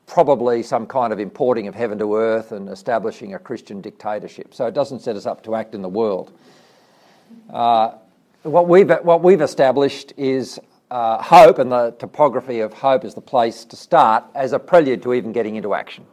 probably 0.08 0.64
some 0.64 0.86
kind 0.86 1.12
of 1.12 1.20
importing 1.20 1.68
of 1.68 1.76
heaven 1.76 1.98
to 2.00 2.16
earth 2.16 2.52
and 2.52 2.70
establishing 2.70 3.34
a 3.34 3.40
Christian 3.40 3.82
dictatorship. 3.82 4.54
So 4.54 4.66
it 4.68 4.74
doesn't 4.74 5.00
set 5.00 5.16
us 5.16 5.26
up 5.26 5.44
to 5.44 5.56
act 5.56 5.76
in 5.76 5.82
the 5.82 5.90
world. 5.90 6.32
Uh, 7.50 7.96
what, 8.44 8.68
we've, 8.68 8.90
what 9.02 9.24
we've 9.24 9.42
established 9.42 10.14
is 10.18 10.60
uh, 10.92 11.22
hope, 11.22 11.58
and 11.58 11.72
the 11.72 11.92
topography 11.98 12.60
of 12.60 12.74
hope 12.74 13.04
is 13.04 13.16
the 13.16 13.22
place 13.22 13.66
to 13.66 13.76
start 13.76 14.24
as 14.36 14.54
a 14.54 14.60
prelude 14.60 15.02
to 15.04 15.14
even 15.14 15.32
getting 15.32 15.56
into 15.56 15.74
action. 15.74 16.06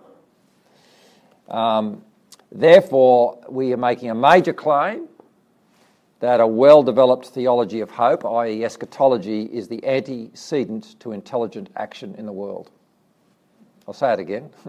Um, 1.48 2.02
therefore, 2.50 3.38
we 3.48 3.72
are 3.72 3.76
making 3.76 4.10
a 4.10 4.14
major 4.14 4.52
claim 4.52 5.08
that 6.20 6.40
a 6.40 6.46
well 6.46 6.82
developed 6.82 7.26
theology 7.26 7.80
of 7.80 7.90
hope, 7.90 8.24
i.e., 8.24 8.64
eschatology, 8.64 9.44
is 9.44 9.68
the 9.68 9.84
antecedent 9.86 11.00
to 11.00 11.12
intelligent 11.12 11.70
action 11.76 12.14
in 12.16 12.26
the 12.26 12.32
world. 12.32 12.70
I'll 13.88 13.94
say 13.94 14.12
it 14.12 14.20
again. 14.20 14.50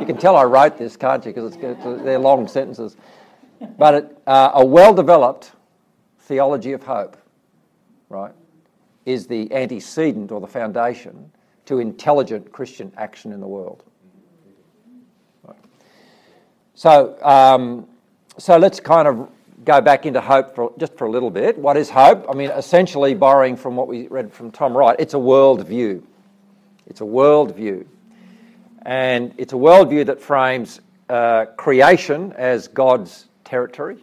you 0.00 0.06
can 0.06 0.16
tell 0.16 0.36
I 0.36 0.44
wrote 0.44 0.78
this, 0.78 0.96
can't 0.96 1.24
you? 1.24 1.32
Because 1.32 1.56
they're 2.02 2.18
long 2.18 2.48
sentences. 2.48 2.96
But 3.78 3.94
it, 3.94 4.18
uh, 4.26 4.50
a 4.54 4.64
well 4.64 4.94
developed 4.94 5.52
theology 6.20 6.72
of 6.72 6.82
hope, 6.82 7.16
right, 8.08 8.32
is 9.04 9.26
the 9.26 9.52
antecedent 9.52 10.32
or 10.32 10.40
the 10.40 10.46
foundation 10.46 11.30
to 11.66 11.78
intelligent 11.78 12.50
Christian 12.50 12.92
action 12.96 13.32
in 13.32 13.40
the 13.40 13.46
world. 13.46 13.84
Right. 15.44 15.56
So, 16.74 17.22
um, 17.22 17.86
so 18.38 18.56
let's 18.56 18.80
kind 18.80 19.06
of 19.06 19.28
go 19.64 19.80
back 19.80 20.06
into 20.06 20.20
hope 20.20 20.54
for 20.54 20.72
just 20.78 20.96
for 20.96 21.06
a 21.06 21.10
little 21.10 21.30
bit. 21.30 21.58
What 21.58 21.76
is 21.76 21.90
hope? 21.90 22.26
I 22.28 22.34
mean, 22.34 22.50
essentially, 22.50 23.14
borrowing 23.14 23.56
from 23.56 23.76
what 23.76 23.88
we 23.88 24.08
read 24.08 24.32
from 24.32 24.50
Tom 24.50 24.76
Wright, 24.76 24.96
it's 24.98 25.14
a 25.14 25.18
world 25.18 25.66
view. 25.66 26.06
It's 26.86 27.00
a 27.00 27.06
world 27.06 27.56
view. 27.56 27.88
And 28.82 29.34
it's 29.38 29.52
a 29.52 29.56
world 29.56 29.88
view 29.90 30.04
that 30.04 30.20
frames 30.20 30.80
uh, 31.08 31.46
creation 31.56 32.32
as 32.36 32.68
God's 32.68 33.26
territory 33.44 33.98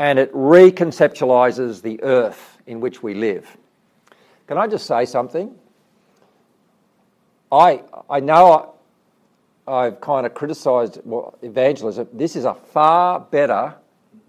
and 0.00 0.18
it 0.18 0.32
reconceptualizes 0.32 1.82
the 1.82 2.02
earth 2.02 2.58
in 2.66 2.80
which 2.80 3.02
we 3.02 3.12
live. 3.12 3.56
Can 4.46 4.56
I 4.56 4.66
just 4.66 4.86
say 4.86 5.04
something? 5.04 5.54
I, 7.52 7.82
I 8.08 8.20
know 8.20 8.76
I've 9.68 10.00
kind 10.00 10.24
of 10.24 10.32
criticised 10.32 11.00
well, 11.04 11.38
evangelism. 11.42 12.08
This 12.14 12.34
is 12.34 12.46
a 12.46 12.54
far 12.54 13.20
better 13.20 13.74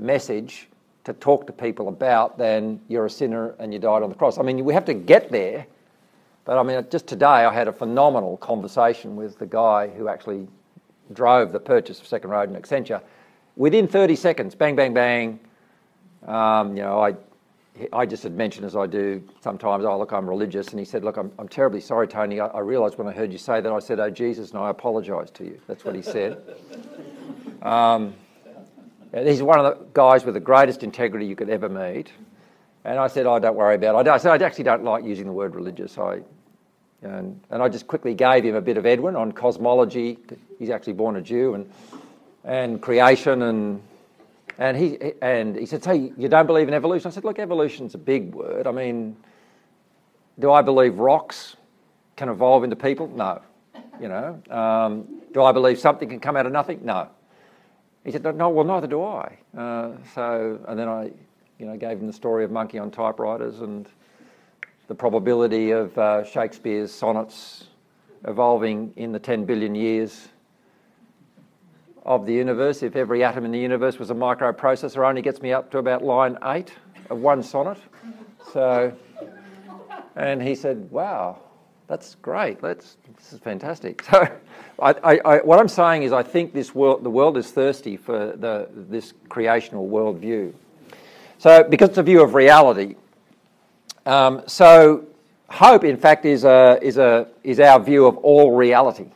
message 0.01 0.67
to 1.03 1.13
talk 1.13 1.47
to 1.47 1.53
people 1.53 1.87
about 1.87 2.37
than 2.37 2.79
you're 2.87 3.05
a 3.05 3.09
sinner 3.09 3.55
and 3.59 3.73
you 3.73 3.79
died 3.79 4.03
on 4.03 4.09
the 4.09 4.15
cross. 4.15 4.37
I 4.37 4.43
mean, 4.43 4.63
we 4.65 4.73
have 4.73 4.85
to 4.85 4.93
get 4.93 5.31
there, 5.31 5.65
but 6.45 6.57
I 6.57 6.63
mean, 6.63 6.85
just 6.89 7.07
today 7.07 7.25
I 7.25 7.53
had 7.53 7.67
a 7.67 7.73
phenomenal 7.73 8.37
conversation 8.37 9.15
with 9.15 9.37
the 9.39 9.45
guy 9.45 9.87
who 9.87 10.07
actually 10.07 10.47
drove 11.13 11.51
the 11.51 11.59
purchase 11.59 11.99
of 11.99 12.07
Second 12.07 12.29
Road 12.29 12.49
and 12.49 12.61
Accenture. 12.61 13.01
Within 13.55 13.87
30 13.87 14.15
seconds, 14.15 14.55
bang, 14.55 14.75
bang, 14.75 14.93
bang. 14.93 15.39
Um, 16.25 16.77
you 16.77 16.83
know, 16.83 17.03
I, 17.03 17.15
I 17.91 18.05
just 18.05 18.23
had 18.23 18.33
mentioned, 18.33 18.65
as 18.65 18.75
I 18.75 18.85
do 18.85 19.23
sometimes, 19.41 19.85
oh, 19.85 19.97
look, 19.97 20.13
I'm 20.13 20.29
religious. 20.29 20.69
And 20.69 20.79
he 20.79 20.85
said, 20.85 21.03
look, 21.03 21.17
I'm, 21.17 21.31
I'm 21.39 21.47
terribly 21.47 21.81
sorry, 21.81 22.07
Tony. 22.07 22.39
I, 22.39 22.47
I 22.47 22.59
realised 22.59 22.97
when 22.97 23.07
I 23.07 23.11
heard 23.11 23.31
you 23.31 23.37
say 23.37 23.59
that, 23.59 23.71
I 23.71 23.79
said, 23.79 23.99
oh, 23.99 24.09
Jesus, 24.09 24.51
and 24.51 24.59
I 24.59 24.69
apologise 24.69 25.31
to 25.31 25.43
you. 25.43 25.59
That's 25.67 25.83
what 25.83 25.95
he 25.95 26.01
said. 26.01 26.41
Um, 27.61 28.15
he's 29.13 29.43
one 29.43 29.59
of 29.59 29.65
the 29.65 29.85
guys 29.93 30.23
with 30.23 30.33
the 30.33 30.39
greatest 30.39 30.83
integrity 30.83 31.25
you 31.25 31.35
could 31.35 31.49
ever 31.49 31.69
meet. 31.69 32.11
And 32.83 32.97
I 32.97 33.07
said, 33.07 33.25
oh, 33.25 33.37
don't 33.39 33.55
worry 33.55 33.75
about 33.75 34.07
it. 34.07 34.09
I 34.09 34.17
said, 34.17 34.41
I 34.41 34.45
actually 34.45 34.63
don't 34.63 34.83
like 34.83 35.03
using 35.03 35.25
the 35.25 35.31
word 35.31 35.53
religious. 35.53 35.97
I, 35.97 36.21
and, 37.03 37.39
and 37.49 37.61
I 37.61 37.69
just 37.69 37.87
quickly 37.87 38.13
gave 38.13 38.43
him 38.43 38.55
a 38.55 38.61
bit 38.61 38.77
of 38.77 38.85
Edwin 38.85 39.15
on 39.15 39.31
cosmology. 39.31 40.17
He's 40.57 40.69
actually 40.69 40.93
born 40.93 41.15
a 41.15 41.21
Jew 41.21 41.53
and, 41.53 41.71
and 42.43 42.81
creation. 42.81 43.43
And, 43.43 43.81
and, 44.57 44.77
he, 44.77 44.97
and 45.21 45.55
he 45.55 45.65
said, 45.65 45.83
so 45.83 45.91
you 45.91 46.27
don't 46.27 46.47
believe 46.47 46.67
in 46.67 46.73
evolution? 46.73 47.07
I 47.07 47.11
said, 47.11 47.23
look, 47.23 47.37
evolution's 47.37 47.93
a 47.93 47.99
big 47.99 48.33
word. 48.33 48.65
I 48.65 48.71
mean, 48.71 49.15
do 50.39 50.51
I 50.51 50.61
believe 50.61 50.97
rocks 50.97 51.55
can 52.15 52.29
evolve 52.29 52.63
into 52.63 52.75
people? 52.75 53.07
No. 53.07 53.41
You 53.99 54.07
know, 54.07 54.41
um, 54.49 55.21
do 55.31 55.43
I 55.43 55.51
believe 55.51 55.77
something 55.77 56.09
can 56.09 56.19
come 56.19 56.35
out 56.35 56.47
of 56.47 56.51
nothing? 56.51 56.79
No. 56.83 57.09
He 58.03 58.11
said, 58.11 58.23
no, 58.35 58.49
well, 58.49 58.65
neither 58.65 58.87
do 58.87 59.03
I. 59.03 59.37
Uh, 59.55 59.91
so, 60.15 60.59
and 60.67 60.79
then 60.79 60.87
I, 60.87 61.11
you 61.59 61.65
know, 61.67 61.77
gave 61.77 61.99
him 61.99 62.07
the 62.07 62.13
story 62.13 62.43
of 62.43 62.51
Monkey 62.51 62.79
on 62.79 62.89
Typewriters 62.89 63.61
and 63.61 63.87
the 64.87 64.95
probability 64.95 65.71
of 65.71 65.95
uh, 65.97 66.23
Shakespeare's 66.23 66.91
sonnets 66.91 67.67
evolving 68.25 68.93
in 68.95 69.11
the 69.11 69.19
10 69.19 69.45
billion 69.45 69.75
years 69.75 70.29
of 72.03 72.25
the 72.25 72.33
universe. 72.33 72.81
If 72.81 72.95
every 72.95 73.23
atom 73.23 73.45
in 73.45 73.51
the 73.51 73.59
universe 73.59 73.99
was 73.99 74.09
a 74.09 74.15
microprocessor, 74.15 75.07
only 75.07 75.21
gets 75.21 75.41
me 75.41 75.53
up 75.53 75.69
to 75.71 75.77
about 75.77 76.03
line 76.03 76.37
eight 76.43 76.73
of 77.09 77.19
one 77.19 77.43
sonnet. 77.43 77.77
So, 78.51 78.93
and 80.15 80.41
he 80.41 80.55
said, 80.55 80.89
wow, 80.89 81.39
that's 81.91 82.15
great. 82.21 82.63
Let's, 82.63 82.95
this 83.17 83.33
is 83.33 83.39
fantastic. 83.39 84.05
So, 84.11 84.27
I, 84.81 84.91
I, 85.03 85.19
I, 85.25 85.37
what 85.39 85.59
I'm 85.59 85.67
saying 85.67 86.03
is, 86.03 86.11
I 86.11 86.23
think 86.23 86.53
this 86.53 86.73
world, 86.73 87.03
the 87.03 87.09
world 87.09 87.37
is 87.37 87.51
thirsty 87.51 87.97
for 87.97 88.35
the, 88.35 88.67
this 88.73 89.13
creational 89.29 89.87
worldview. 89.87 90.53
So, 91.37 91.63
because 91.63 91.89
it's 91.89 91.97
a 91.99 92.03
view 92.03 92.23
of 92.23 92.33
reality. 92.33 92.95
Um, 94.07 94.41
so, 94.47 95.05
hope, 95.49 95.83
in 95.83 95.97
fact, 95.97 96.25
is, 96.25 96.45
a, 96.45 96.79
is, 96.81 96.97
a, 96.97 97.27
is 97.43 97.59
our 97.59 97.79
view 97.79 98.07
of 98.07 98.17
all 98.17 98.55
reality. 98.55 99.11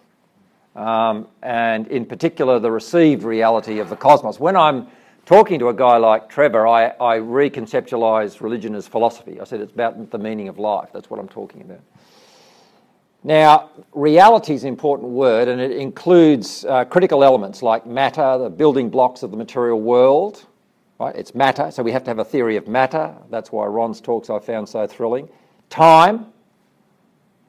Um, 0.76 1.28
and 1.42 1.88
in 1.88 2.06
particular, 2.06 2.60
the 2.60 2.70
received 2.70 3.24
reality 3.24 3.80
of 3.80 3.90
the 3.90 3.96
cosmos. 3.96 4.40
When 4.40 4.56
I'm 4.56 4.88
talking 5.26 5.58
to 5.60 5.70
a 5.70 5.74
guy 5.74 5.98
like 5.98 6.30
Trevor, 6.30 6.68
I, 6.68 6.90
I 6.90 7.18
reconceptualize 7.20 8.42
religion 8.42 8.76
as 8.76 8.88
philosophy. 8.88 9.40
I 9.40 9.46
said 9.46 9.62
it's 9.62 9.74
about 9.74 10.12
the 10.12 10.20
meaning 10.20 10.50
of 10.50 10.60
life. 10.60 10.90
That's 10.94 11.10
what 11.10 11.20
I'm 11.20 11.30
talking 11.30 11.62
about. 11.62 11.80
Now, 13.26 13.72
reality 13.94 14.54
is 14.54 14.64
an 14.64 14.70
important 14.70 15.10
word, 15.10 15.48
and 15.48 15.60
it 15.60 15.72
includes 15.72 16.64
uh, 16.64 16.86
critical 16.86 17.24
elements 17.24 17.64
like 17.64 17.86
matter, 17.86 18.38
the 18.38 18.50
building 18.50 18.90
blocks 18.90 19.24
of 19.24 19.32
the 19.32 19.38
material 19.38 19.82
world, 19.82 20.46
Right? 21.00 21.16
It's 21.16 21.36
matter, 21.36 21.72
so 21.72 21.84
we 21.84 21.92
have 21.92 22.06
to 22.06 22.10
have 22.10 22.20
a 22.20 22.26
theory 22.26 22.56
of 22.56 22.70
matter. 22.70 23.16
That's 23.30 23.52
why 23.52 23.66
Ron's 23.66 24.00
talks 24.00 24.30
I 24.30 24.40
found 24.40 24.70
so 24.70 24.88
thrilling. 24.88 25.28
Time, 25.70 26.28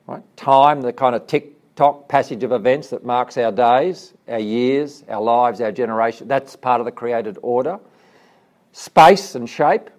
right? 0.09 0.23
Time, 0.37 0.80
the 0.80 0.92
kind 0.92 1.14
of 1.14 1.28
tick 1.28 1.52
tock 1.76 2.09
passage 2.09 2.42
of 2.42 2.50
events 2.50 2.88
that 2.88 3.04
marks 3.04 3.37
our 3.37 3.52
days, 3.52 4.14
our 4.26 4.40
years, 4.40 5.04
our 5.09 5.23
lives, 5.23 5.61
our 5.61 5.71
generation. 5.71 6.26
That's 6.26 6.56
part 6.56 6.80
of 6.80 6.87
the 6.87 6.92
created 6.92 7.38
order. 7.40 7.78
Space 8.73 9.37
and 9.37 9.49
shape, 9.49 9.90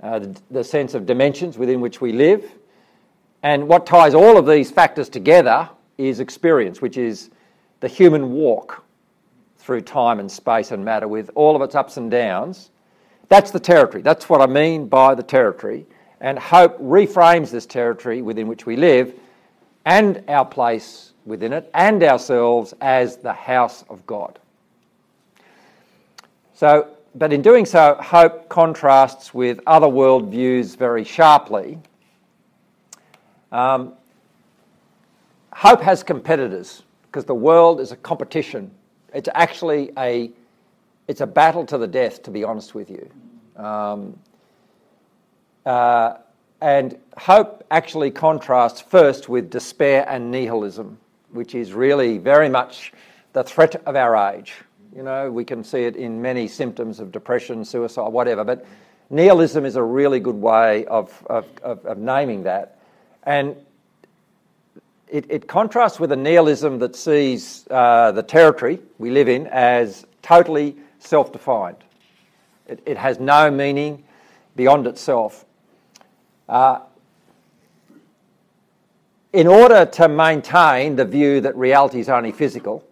uh, 0.00 0.20
the, 0.20 0.40
the 0.50 0.64
sense 0.64 0.94
of 0.94 1.06
dimensions 1.06 1.58
within 1.58 1.80
which 1.80 2.00
we 2.00 2.12
live. 2.12 2.48
And 3.44 3.68
what 3.68 3.84
ties 3.84 4.14
all 4.14 4.38
of 4.38 4.46
these 4.46 4.70
factors 4.70 5.10
together 5.10 5.68
is 5.98 6.18
experience, 6.18 6.80
which 6.80 6.96
is 6.96 7.28
the 7.80 7.88
human 7.88 8.32
walk 8.32 8.82
through 9.58 9.82
time 9.82 10.18
and 10.18 10.32
space 10.32 10.70
and 10.70 10.82
matter 10.82 11.06
with 11.06 11.30
all 11.34 11.54
of 11.54 11.60
its 11.60 11.74
ups 11.74 11.98
and 11.98 12.10
downs. 12.10 12.70
That's 13.28 13.50
the 13.50 13.60
territory. 13.60 14.02
That's 14.02 14.30
what 14.30 14.40
I 14.40 14.46
mean 14.46 14.88
by 14.88 15.14
the 15.14 15.22
territory. 15.22 15.84
And 16.22 16.38
hope 16.38 16.78
reframes 16.80 17.50
this 17.50 17.66
territory 17.66 18.22
within 18.22 18.48
which 18.48 18.64
we 18.64 18.76
live 18.76 19.14
and 19.84 20.24
our 20.28 20.46
place 20.46 21.12
within 21.26 21.52
it 21.52 21.70
and 21.74 22.02
ourselves 22.02 22.72
as 22.80 23.18
the 23.18 23.34
house 23.34 23.84
of 23.90 24.06
God. 24.06 24.38
So, 26.54 26.88
but 27.14 27.30
in 27.30 27.42
doing 27.42 27.66
so, 27.66 27.98
hope 28.00 28.48
contrasts 28.48 29.34
with 29.34 29.60
other 29.66 29.86
worldviews 29.86 30.78
very 30.78 31.04
sharply. 31.04 31.78
Um, 33.54 33.92
hope 35.52 35.80
has 35.80 36.02
competitors 36.02 36.82
because 37.06 37.24
the 37.24 37.36
world 37.36 37.80
is 37.80 37.92
a 37.92 37.96
competition. 37.96 38.72
It's 39.14 39.28
actually 39.32 39.92
a, 39.96 40.32
it's 41.06 41.20
a 41.20 41.26
battle 41.26 41.64
to 41.66 41.78
the 41.78 41.86
death, 41.86 42.24
to 42.24 42.32
be 42.32 42.42
honest 42.42 42.74
with 42.74 42.90
you. 42.90 43.08
Um, 43.56 44.18
uh, 45.64 46.14
and 46.60 46.98
hope 47.16 47.64
actually 47.70 48.10
contrasts 48.10 48.80
first 48.80 49.28
with 49.28 49.50
despair 49.50 50.04
and 50.08 50.32
nihilism, 50.32 50.98
which 51.30 51.54
is 51.54 51.72
really 51.72 52.18
very 52.18 52.48
much 52.48 52.92
the 53.34 53.44
threat 53.44 53.76
of 53.86 53.94
our 53.94 54.34
age. 54.34 54.54
You 54.96 55.04
know, 55.04 55.30
we 55.30 55.44
can 55.44 55.62
see 55.62 55.84
it 55.84 55.94
in 55.94 56.20
many 56.20 56.48
symptoms 56.48 56.98
of 56.98 57.12
depression, 57.12 57.64
suicide, 57.64 58.08
whatever. 58.08 58.42
But 58.42 58.66
nihilism 59.10 59.64
is 59.64 59.76
a 59.76 59.82
really 59.82 60.18
good 60.18 60.34
way 60.34 60.86
of, 60.86 61.24
of, 61.30 61.46
of, 61.62 61.86
of 61.86 61.98
naming 61.98 62.42
that. 62.42 62.78
And 63.24 63.56
it, 65.08 65.26
it, 65.28 65.48
contrasts 65.48 65.98
with 66.00 66.12
a 66.12 66.16
nihilism 66.16 66.78
that 66.80 66.96
sees 66.96 67.66
uh, 67.70 68.12
the 68.12 68.22
territory 68.22 68.80
we 68.98 69.10
live 69.10 69.28
in 69.28 69.46
as 69.46 70.06
totally 70.22 70.76
self 70.98 71.32
defined. 71.32 71.76
It, 72.66 72.82
it, 72.86 72.96
has 72.96 73.20
no 73.20 73.50
meaning 73.50 74.04
beyond 74.56 74.86
itself. 74.86 75.44
Uh, 76.48 76.80
in 79.32 79.46
order 79.46 79.84
to 79.86 80.08
maintain 80.08 80.96
the 80.96 81.04
view 81.04 81.40
that 81.40 81.56
reality 81.56 82.00
is 82.00 82.08
only 82.08 82.32
physical, 82.32 82.86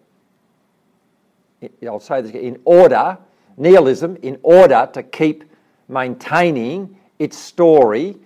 I'll 1.87 2.01
say 2.01 2.21
this 2.21 2.33
in 2.33 2.61
order, 2.65 3.19
nihilism, 3.57 4.17
in 4.23 4.39
order 4.43 4.89
to 4.93 5.03
keep 5.03 5.45
maintaining 5.89 6.99
its 7.19 7.37
story 7.37 8.17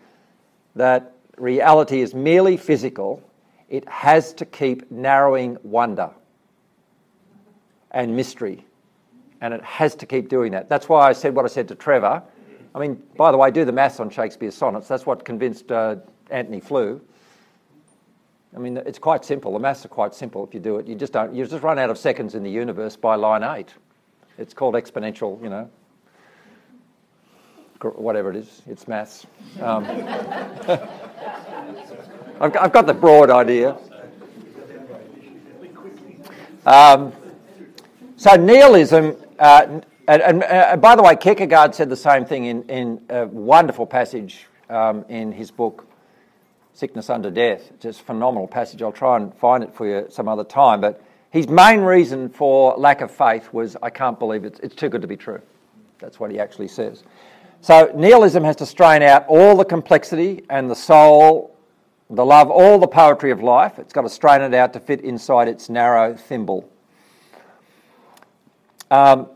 that 0.74 1.15
reality 1.36 2.00
is 2.00 2.14
merely 2.14 2.56
physical, 2.56 3.22
it 3.68 3.88
has 3.88 4.32
to 4.34 4.44
keep 4.44 4.90
narrowing 4.90 5.58
wonder 5.62 6.10
and 7.90 8.14
mystery. 8.14 8.64
And 9.40 9.52
it 9.52 9.62
has 9.62 9.94
to 9.96 10.06
keep 10.06 10.28
doing 10.28 10.52
that. 10.52 10.68
That's 10.68 10.88
why 10.88 11.08
I 11.08 11.12
said 11.12 11.34
what 11.34 11.44
I 11.44 11.48
said 11.48 11.68
to 11.68 11.74
Trevor. 11.74 12.22
I 12.74 12.78
mean, 12.78 13.02
by 13.16 13.32
the 13.32 13.38
way, 13.38 13.50
do 13.50 13.64
the 13.64 13.72
maths 13.72 14.00
on 14.00 14.10
Shakespeare's 14.10 14.54
sonnets. 14.54 14.88
That's 14.88 15.06
what 15.06 15.24
convinced 15.24 15.72
uh, 15.72 15.96
Antony 16.30 16.60
Flew. 16.60 17.00
I 18.54 18.58
mean, 18.58 18.78
it's 18.78 18.98
quite 18.98 19.24
simple. 19.24 19.52
The 19.52 19.58
maths 19.58 19.84
are 19.84 19.88
quite 19.88 20.14
simple 20.14 20.46
if 20.46 20.54
you 20.54 20.60
do 20.60 20.76
it. 20.76 20.86
You 20.86 20.94
just 20.94 21.12
don't. 21.12 21.34
You 21.34 21.44
just 21.46 21.62
run 21.62 21.78
out 21.78 21.90
of 21.90 21.98
seconds 21.98 22.34
in 22.34 22.42
the 22.42 22.50
universe 22.50 22.96
by 22.96 23.14
line 23.14 23.42
eight. 23.42 23.74
It's 24.38 24.54
called 24.54 24.74
exponential. 24.74 25.42
You 25.42 25.50
know, 25.50 25.70
whatever 27.82 28.30
it 28.30 28.36
is. 28.36 28.62
It's 28.66 28.88
maths. 28.88 29.26
Um, 29.60 29.84
I've, 32.38 32.54
I've, 32.56 32.72
got 32.72 32.86
the 32.86 32.92
broad 32.92 33.30
idea. 33.30 33.78
Um, 36.66 37.12
so 38.16 38.34
nihilism. 38.36 39.16
Uh, 39.38 39.80
and, 40.08 40.22
and 40.22 40.42
uh, 40.44 40.76
by 40.76 40.96
the 40.96 41.02
way, 41.02 41.16
Kierkegaard 41.16 41.74
said 41.74 41.88
the 41.88 41.96
same 41.96 42.26
thing 42.26 42.44
in, 42.44 42.62
in 42.64 43.00
a 43.08 43.26
wonderful 43.26 43.86
passage 43.86 44.46
um, 44.68 45.04
in 45.08 45.32
his 45.32 45.50
book 45.50 45.86
Sickness 46.74 47.08
Unto 47.08 47.30
Death. 47.30 47.72
Just 47.80 48.02
a 48.02 48.04
phenomenal 48.04 48.46
passage. 48.46 48.82
I'll 48.82 48.92
try 48.92 49.16
and 49.16 49.34
find 49.34 49.64
it 49.64 49.74
for 49.74 49.86
you 49.86 50.06
some 50.10 50.28
other 50.28 50.44
time. 50.44 50.82
But 50.82 51.02
his 51.30 51.48
main 51.48 51.80
reason 51.80 52.28
for 52.28 52.76
lack 52.76 53.00
of 53.00 53.10
faith 53.10 53.50
was, 53.54 53.78
I 53.82 53.88
can't 53.88 54.18
believe 54.18 54.44
it, 54.44 54.60
it's 54.62 54.74
too 54.74 54.90
good 54.90 55.00
to 55.00 55.08
be 55.08 55.16
true. 55.16 55.40
That's 56.00 56.20
what 56.20 56.30
he 56.30 56.38
actually 56.38 56.68
says. 56.68 57.02
So 57.62 57.90
nihilism 57.96 58.44
has 58.44 58.56
to 58.56 58.66
strain 58.66 59.02
out 59.02 59.26
all 59.26 59.56
the 59.56 59.64
complexity 59.64 60.44
and 60.50 60.70
the 60.70 60.76
soul, 60.76 61.55
the 62.08 62.24
love, 62.24 62.50
all 62.50 62.78
the 62.78 62.86
poetry 62.86 63.30
of 63.30 63.42
life. 63.42 63.78
It's 63.78 63.92
got 63.92 64.02
to 64.02 64.08
strain 64.08 64.42
it 64.42 64.54
out 64.54 64.72
to 64.74 64.80
fit 64.80 65.00
inside 65.00 65.48
its 65.48 65.68
narrow 65.68 66.14
thimble. 66.14 66.70
Um, 68.90 69.28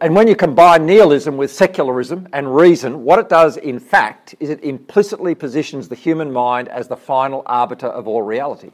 and 0.00 0.16
when 0.16 0.26
you 0.26 0.34
combine 0.34 0.84
nihilism 0.84 1.36
with 1.36 1.52
secularism 1.52 2.26
and 2.32 2.54
reason, 2.54 3.04
what 3.04 3.20
it 3.20 3.28
does, 3.28 3.56
in 3.56 3.78
fact, 3.78 4.34
is 4.40 4.50
it 4.50 4.64
implicitly 4.64 5.34
positions 5.34 5.88
the 5.88 5.94
human 5.94 6.32
mind 6.32 6.68
as 6.68 6.88
the 6.88 6.96
final 6.96 7.42
arbiter 7.46 7.86
of 7.86 8.08
all 8.08 8.22
reality. 8.22 8.70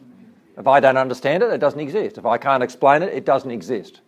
If 0.57 0.67
I 0.67 0.81
don't 0.81 0.97
understand 0.97 1.43
it, 1.43 1.53
it 1.53 1.59
doesn't 1.59 1.81
exist. 1.81 2.17
If 2.17 2.25
I 2.25 2.39
can't 2.39 2.63
explain 2.63 3.03
it, 3.03 3.13
it 3.13 3.27
doesn't 3.27 3.51
exist. 3.51 4.01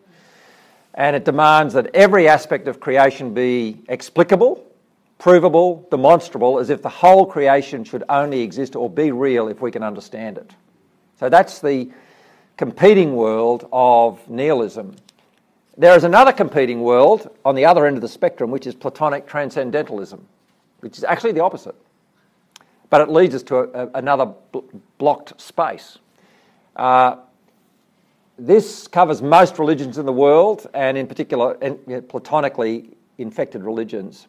And 0.94 1.14
it 1.14 1.26
demands 1.26 1.74
that 1.74 1.94
every 1.94 2.26
aspect 2.26 2.68
of 2.68 2.80
creation 2.80 3.34
be 3.34 3.82
explicable, 3.88 4.64
provable, 5.24 5.88
demonstrable, 5.90 6.58
as 6.58 6.68
if 6.68 6.82
the 6.82 6.88
whole 6.90 7.24
creation 7.24 7.82
should 7.82 8.04
only 8.10 8.42
exist 8.42 8.76
or 8.76 8.90
be 8.90 9.10
real 9.10 9.48
if 9.48 9.62
we 9.62 9.70
can 9.70 9.82
understand 9.82 10.36
it. 10.36 10.50
So 11.18 11.30
that's 11.30 11.62
the 11.62 11.90
competing 12.58 13.16
world 13.16 13.66
of 13.72 14.28
nihilism. 14.28 14.94
There 15.78 15.96
is 15.96 16.04
another 16.04 16.30
competing 16.30 16.82
world 16.82 17.34
on 17.42 17.54
the 17.54 17.64
other 17.64 17.86
end 17.86 17.96
of 17.96 18.02
the 18.02 18.08
spectrum, 18.08 18.50
which 18.50 18.66
is 18.66 18.74
Platonic 18.74 19.26
transcendentalism, 19.26 20.26
which 20.80 20.98
is 20.98 21.04
actually 21.04 21.32
the 21.32 21.42
opposite. 21.42 21.74
But 22.90 23.00
it 23.00 23.08
leads 23.08 23.34
us 23.34 23.42
to 23.44 23.56
a, 23.56 23.62
a, 23.62 23.90
another 23.94 24.26
bl- 24.52 24.58
blocked 24.98 25.40
space. 25.40 26.00
Uh, 26.76 27.16
this 28.38 28.86
covers 28.86 29.22
most 29.22 29.58
religions 29.58 29.96
in 29.96 30.04
the 30.04 30.12
world, 30.12 30.66
and 30.74 30.98
in 30.98 31.06
particular, 31.06 31.56
you 31.62 31.80
know, 31.86 32.02
platonically 32.02 32.90
infected 33.16 33.64
religions. 33.64 34.28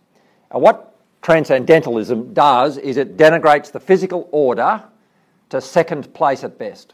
What 0.59 0.95
transcendentalism 1.21 2.33
does 2.33 2.77
is 2.77 2.95
it 2.95 3.17
denigrates 3.17 3.71
the 3.71 3.79
physical 3.79 4.29
order 4.31 4.83
to 5.49 5.59
second 5.59 6.13
place 6.13 6.45
at 6.45 6.57
best, 6.57 6.93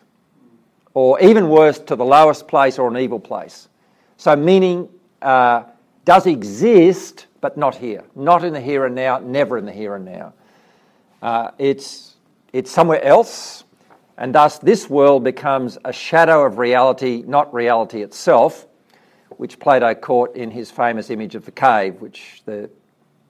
or 0.95 1.21
even 1.21 1.47
worse, 1.47 1.77
to 1.79 1.95
the 1.95 2.03
lowest 2.03 2.47
place 2.47 2.79
or 2.79 2.87
an 2.87 2.97
evil 2.97 3.19
place. 3.19 3.69
So, 4.17 4.35
meaning 4.35 4.89
uh, 5.21 5.63
does 6.05 6.25
exist, 6.25 7.27
but 7.39 7.55
not 7.55 7.75
here. 7.75 8.03
Not 8.15 8.43
in 8.43 8.53
the 8.53 8.61
here 8.61 8.85
and 8.85 8.95
now, 8.95 9.19
never 9.19 9.57
in 9.59 9.65
the 9.65 9.71
here 9.71 9.95
and 9.95 10.05
now. 10.05 10.33
Uh, 11.21 11.51
it's, 11.59 12.15
it's 12.53 12.71
somewhere 12.71 13.03
else, 13.03 13.63
and 14.17 14.33
thus 14.33 14.57
this 14.57 14.89
world 14.89 15.23
becomes 15.23 15.77
a 15.85 15.93
shadow 15.93 16.43
of 16.43 16.57
reality, 16.57 17.23
not 17.27 17.53
reality 17.53 18.01
itself, 18.01 18.65
which 19.37 19.59
Plato 19.59 19.93
caught 19.93 20.35
in 20.35 20.49
his 20.49 20.71
famous 20.71 21.11
image 21.11 21.35
of 21.35 21.45
the 21.45 21.51
cave, 21.51 22.01
which 22.01 22.41
the 22.45 22.69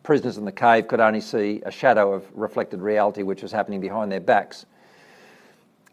prisoners 0.03 0.37
in 0.37 0.45
the 0.45 0.51
cave 0.51 0.87
could 0.87 0.99
only 0.99 1.21
see 1.21 1.61
a 1.65 1.71
shadow 1.71 2.13
of 2.13 2.25
reflected 2.33 2.81
reality 2.81 3.23
which 3.23 3.41
was 3.41 3.51
happening 3.51 3.79
behind 3.79 4.11
their 4.11 4.19
backs. 4.19 4.65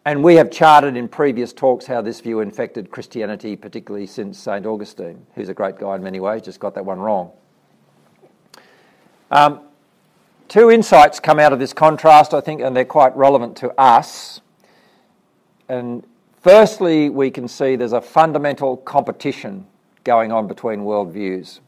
And 0.05 0.25
we 0.25 0.37
have 0.37 0.51
charted 0.51 0.97
in 0.97 1.07
previous 1.09 1.53
talks 1.53 1.85
how 1.85 2.01
this 2.01 2.21
view 2.21 2.40
infected 2.40 2.90
Christianity, 2.90 3.57
particularly 3.57 4.07
since 4.07 4.38
St. 4.38 4.64
Augustine, 4.64 5.27
who's 5.35 5.51
a 5.51 5.55
great 5.55 5.79
guy 5.79 5.97
in 5.97 6.03
many 6.03 6.21
ways, 6.21 6.42
just 6.42 6.61
got 6.61 6.75
that 6.77 6.85
one 6.85 6.99
wrong. 6.99 7.31
Um, 9.31 9.61
two 10.49 10.71
insights 10.71 11.21
come 11.21 11.38
out 11.38 11.53
of 11.53 11.59
this 11.59 11.75
contrast, 11.75 12.33
I 12.33 12.40
think, 12.40 12.62
and 12.62 12.75
they're 12.75 12.87
quite 12.87 13.14
relevant 13.16 13.57
to 13.59 13.79
us. 13.79 14.40
And 15.68 16.07
firstly, 16.40 17.11
we 17.11 17.31
can 17.31 17.47
see 17.47 17.77
there's 17.77 17.92
a 17.92 18.01
fundamental 18.01 18.79
competition 18.79 19.66
going 20.05 20.33
on 20.33 20.47
between 20.47 20.81
worldviews, 20.81 21.61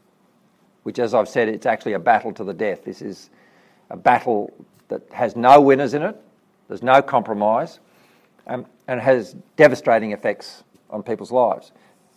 which, 0.83 0.99
as 0.99 1.13
I've 1.13 1.29
said, 1.29 1.47
it's 1.47 1.65
actually 1.65 1.93
a 1.93 1.99
battle 1.99 2.33
to 2.33 2.43
the 2.43 2.53
death. 2.53 2.83
This 2.83 3.01
is 3.01 3.29
a 3.89 3.97
battle 3.97 4.53
that 4.87 5.01
has 5.11 5.35
no 5.35 5.61
winners 5.61 5.93
in 5.93 6.01
it, 6.01 6.15
there's 6.67 6.83
no 6.83 7.01
compromise 7.01 7.79
um, 8.47 8.65
and 8.87 8.99
has 8.99 9.35
devastating 9.55 10.11
effects 10.11 10.63
on 10.89 11.03
people's 11.03 11.31
lives. 11.31 11.71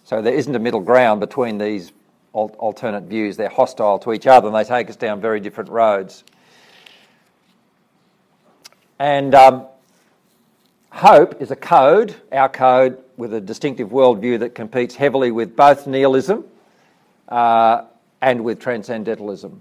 So 0.04 0.20
there 0.20 0.34
isn't 0.34 0.54
a 0.54 0.58
middle 0.58 0.80
ground 0.80 1.20
between 1.20 1.58
these 1.58 1.92
al- 2.34 2.54
alternate 2.58 3.04
views. 3.04 3.36
They're 3.36 3.48
hostile 3.48 3.98
to 4.00 4.12
each 4.12 4.26
other 4.26 4.48
and 4.48 4.56
they 4.56 4.64
take 4.64 4.90
us 4.90 4.96
down 4.96 5.20
very 5.20 5.40
different 5.40 5.70
roads. 5.70 6.24
And 8.98 9.34
um, 9.34 9.66
hope 10.90 11.40
is 11.40 11.50
a 11.50 11.56
code, 11.56 12.14
our 12.32 12.48
code, 12.48 13.02
with 13.16 13.32
a 13.34 13.40
distinctive 13.40 13.90
worldview 13.90 14.40
that 14.40 14.54
competes 14.54 14.94
heavily 14.94 15.30
with 15.30 15.56
both 15.56 15.86
nihilism 15.86 16.44
uh, 17.28 17.84
and 18.24 18.42
with 18.42 18.58
transcendentalism. 18.58 19.60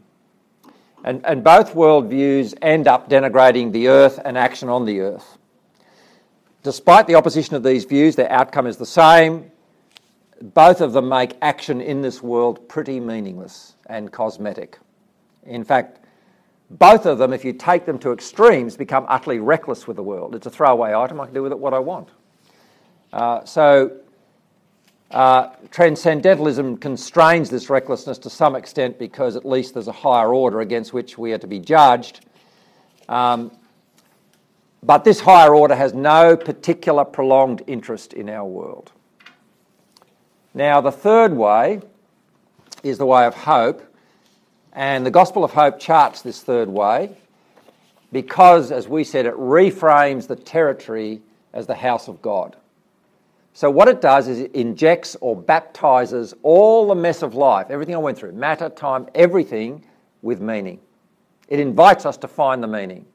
And, 1.04 1.26
and 1.26 1.44
both 1.44 1.74
worldviews 1.74 2.54
end 2.62 2.88
up 2.88 3.10
denigrating 3.10 3.74
the 3.74 3.90
earth 3.90 4.20
and 4.24 4.38
action 4.38 4.70
on 4.70 4.86
the 4.86 5.02
earth. 5.02 5.38
Despite 6.64 7.08
the 7.08 7.16
opposition 7.16 7.58
of 7.58 7.64
these 7.64 7.84
views, 7.84 8.16
their 8.16 8.32
outcome 8.32 8.68
is 8.68 8.78
the 8.78 8.86
same. 8.86 9.52
Both 10.42 10.80
of 10.80 10.94
them 10.94 11.10
make 11.10 11.36
action 11.42 11.82
in 11.82 12.02
this 12.02 12.24
world 12.24 12.70
pretty 12.70 13.02
meaningless 13.02 13.76
and 13.88 14.12
cosmetic. 14.12 14.80
In 15.46 15.66
fact, 15.66 16.00
Both 16.70 17.06
of 17.06 17.20
them, 17.20 17.34
if 17.34 17.46
you 17.46 17.54
take 17.54 17.86
them 17.86 18.00
to 18.00 18.12
extremes, 18.12 18.76
become 18.76 19.06
utterly 19.08 19.40
reckless 19.40 19.86
with 19.88 19.96
the 19.96 20.04
world. 20.04 20.34
It's 20.34 20.48
a 20.48 20.50
throwaway 20.50 20.94
item. 20.96 21.22
I 21.22 21.26
can 21.26 21.34
do 21.34 21.44
with 21.44 21.52
it 21.52 21.60
what 21.60 21.74
I 21.74 21.80
want. 21.80 22.10
Uh, 23.12 23.46
so, 23.46 23.92
uh, 25.14 25.50
transcendentalism 25.70 26.78
constrains 26.78 27.50
this 27.50 27.70
recklessness 27.70 28.18
to 28.18 28.30
some 28.30 28.56
extent 28.56 28.98
because 28.98 29.36
at 29.36 29.46
least 29.46 29.76
there's 29.76 29.88
a 29.88 29.92
higher 29.92 30.34
order 30.34 30.62
against 30.62 30.92
which 30.92 31.18
we 31.18 31.34
are 31.34 31.38
to 31.38 31.48
be 31.48 31.60
judged. 31.60 32.26
Um, 33.08 33.52
but 34.82 35.04
this 35.04 35.20
higher 35.20 35.54
order 35.54 35.76
has 35.76 35.94
no 35.94 36.36
particular 36.36 37.06
prolonged 37.06 37.62
interest 37.68 38.14
in 38.14 38.28
our 38.28 38.46
world. 38.46 38.92
Now, 40.54 40.82
the 40.82 40.92
third 40.92 41.34
way 41.34 41.82
is 42.82 42.98
the 42.98 43.06
way 43.06 43.26
of 43.26 43.36
hope, 43.36 43.82
and 44.74 45.06
the 45.06 45.12
Gospel 45.12 45.44
of 45.44 45.54
Hope 45.54 45.80
charts 45.80 46.22
this 46.22 46.42
third 46.42 46.68
way 46.68 47.16
because, 48.12 48.72
as 48.72 48.88
we 48.88 49.04
said, 49.04 49.26
it 49.26 49.36
reframes 49.36 50.28
the 50.28 50.36
territory 50.36 51.22
as 51.54 51.66
the 51.68 51.76
house 51.76 52.08
of 52.08 52.22
God. 52.22 52.56
So, 53.56 53.70
what 53.70 53.88
it 53.88 54.02
does 54.02 54.28
is 54.28 54.40
it 54.40 54.56
injects 54.56 55.16
or 55.22 55.36
baptizes 55.36 56.34
all 56.42 56.88
the 56.88 56.96
mess 56.96 57.22
of 57.22 57.36
life, 57.36 57.68
everything 57.70 57.94
I 57.94 58.00
went 58.00 58.18
through 58.18 58.32
matter, 58.32 58.68
time, 58.70 59.08
everything 59.14 59.86
with 60.24 60.42
meaning. 60.42 60.80
It 61.48 61.60
invites 61.60 62.06
us 62.06 62.18
to 62.18 62.28
find 62.28 62.64
the 62.64 62.68
meaning, 62.68 63.06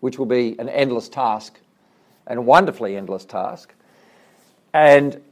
which 0.00 0.18
will 0.18 0.26
be 0.26 0.56
an 0.58 0.68
endless 0.68 1.08
task, 1.08 1.60
and 2.26 2.40
a 2.40 2.42
wonderfully 2.42 2.96
endless 2.96 3.24
task. 3.24 3.72
And 4.72 5.22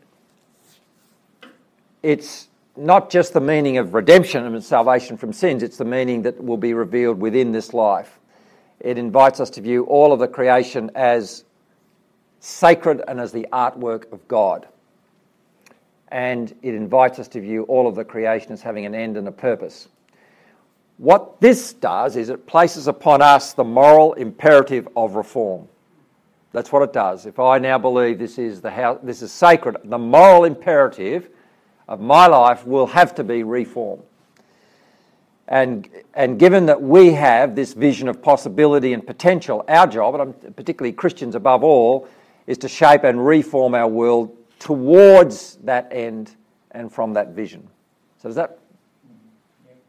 it's 2.04 2.46
not 2.76 3.10
just 3.10 3.32
the 3.32 3.40
meaning 3.40 3.78
of 3.78 3.92
redemption 3.92 4.44
and 4.44 4.62
salvation 4.62 5.16
from 5.16 5.32
sins, 5.32 5.64
it's 5.64 5.78
the 5.78 5.84
meaning 5.84 6.22
that 6.22 6.42
will 6.42 6.56
be 6.56 6.74
revealed 6.74 7.18
within 7.18 7.50
this 7.50 7.74
life. 7.74 8.20
It 8.78 8.98
invites 8.98 9.40
us 9.40 9.50
to 9.50 9.60
view 9.60 9.82
all 9.84 10.12
of 10.12 10.20
the 10.20 10.28
creation 10.28 10.92
as 10.94 11.42
sacred 12.40 13.02
and 13.08 13.20
as 13.20 13.32
the 13.32 13.46
artwork 13.52 14.12
of 14.12 14.26
God. 14.28 14.66
And 16.08 16.54
it 16.62 16.74
invites 16.74 17.18
us 17.18 17.28
to 17.28 17.40
view 17.40 17.64
all 17.64 17.86
of 17.86 17.94
the 17.94 18.04
creation 18.04 18.52
as 18.52 18.62
having 18.62 18.86
an 18.86 18.94
end 18.94 19.16
and 19.16 19.28
a 19.28 19.32
purpose. 19.32 19.88
What 20.96 21.40
this 21.40 21.72
does 21.72 22.16
is 22.16 22.28
it 22.28 22.46
places 22.46 22.88
upon 22.88 23.22
us 23.22 23.52
the 23.52 23.64
moral 23.64 24.14
imperative 24.14 24.88
of 24.96 25.14
reform. 25.14 25.68
That's 26.52 26.72
what 26.72 26.82
it 26.82 26.92
does. 26.92 27.26
If 27.26 27.38
I 27.38 27.58
now 27.58 27.78
believe 27.78 28.18
this 28.18 28.38
is 28.38 28.60
the 28.60 28.70
house, 28.70 28.98
this 29.02 29.22
is 29.22 29.30
sacred, 29.30 29.76
the 29.84 29.98
moral 29.98 30.44
imperative 30.44 31.28
of 31.86 32.00
my 32.00 32.26
life 32.26 32.66
will 32.66 32.86
have 32.86 33.14
to 33.16 33.24
be 33.24 33.42
reformed. 33.42 34.02
And, 35.46 35.88
and 36.14 36.38
given 36.38 36.66
that 36.66 36.82
we 36.82 37.12
have 37.12 37.54
this 37.54 37.72
vision 37.72 38.08
of 38.08 38.20
possibility 38.20 38.92
and 38.92 39.06
potential, 39.06 39.64
our 39.68 39.86
job, 39.86 40.14
and 40.14 40.56
particularly 40.56 40.92
Christians 40.92 41.34
above 41.34 41.64
all, 41.64 42.08
is 42.48 42.58
to 42.58 42.68
shape 42.68 43.04
and 43.04 43.24
reform 43.24 43.74
our 43.74 43.86
world 43.86 44.34
towards 44.58 45.56
that 45.64 45.86
end 45.92 46.34
and 46.72 46.90
from 46.90 47.12
that 47.12 47.28
vision. 47.28 47.68
So, 48.20 48.28
does 48.30 48.36
that 48.36 48.58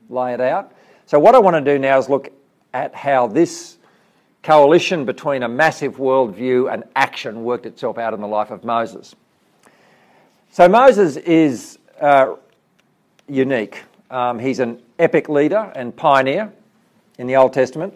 lay 0.10 0.34
it 0.34 0.42
out? 0.42 0.74
So, 1.06 1.18
what 1.18 1.34
I 1.34 1.40
want 1.40 1.56
to 1.56 1.74
do 1.74 1.80
now 1.80 1.98
is 1.98 2.10
look 2.10 2.32
at 2.74 2.94
how 2.94 3.28
this 3.28 3.78
coalition 4.44 5.06
between 5.06 5.42
a 5.44 5.48
massive 5.48 5.96
worldview 5.96 6.72
and 6.72 6.84
action 6.96 7.44
worked 7.44 7.66
itself 7.66 7.98
out 7.98 8.14
in 8.14 8.20
the 8.20 8.28
life 8.28 8.52
of 8.52 8.66
Moses. 8.66 9.16
So, 10.52 10.68
Moses 10.68 11.16
is 11.16 11.80
uh, 12.02 12.36
unique. 13.30 13.84
Um, 14.12 14.38
he's 14.38 14.60
an 14.60 14.82
epic 15.00 15.30
leader 15.30 15.72
and 15.76 15.96
pioneer 15.96 16.52
in 17.18 17.26
the 17.26 17.38
Old 17.38 17.54
Testament. 17.54 17.94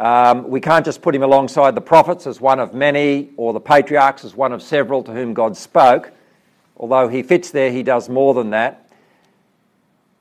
Um, 0.00 0.48
we 0.48 0.62
can't 0.62 0.82
just 0.82 1.02
put 1.02 1.14
him 1.14 1.22
alongside 1.22 1.74
the 1.74 1.82
prophets 1.82 2.26
as 2.26 2.40
one 2.40 2.58
of 2.58 2.72
many 2.72 3.28
or 3.36 3.52
the 3.52 3.60
patriarchs 3.60 4.24
as 4.24 4.34
one 4.34 4.50
of 4.50 4.62
several 4.62 5.02
to 5.02 5.12
whom 5.12 5.34
God 5.34 5.54
spoke. 5.58 6.10
Although 6.78 7.08
he 7.08 7.22
fits 7.22 7.50
there, 7.50 7.70
he 7.70 7.82
does 7.82 8.08
more 8.08 8.32
than 8.32 8.48
that. 8.50 8.90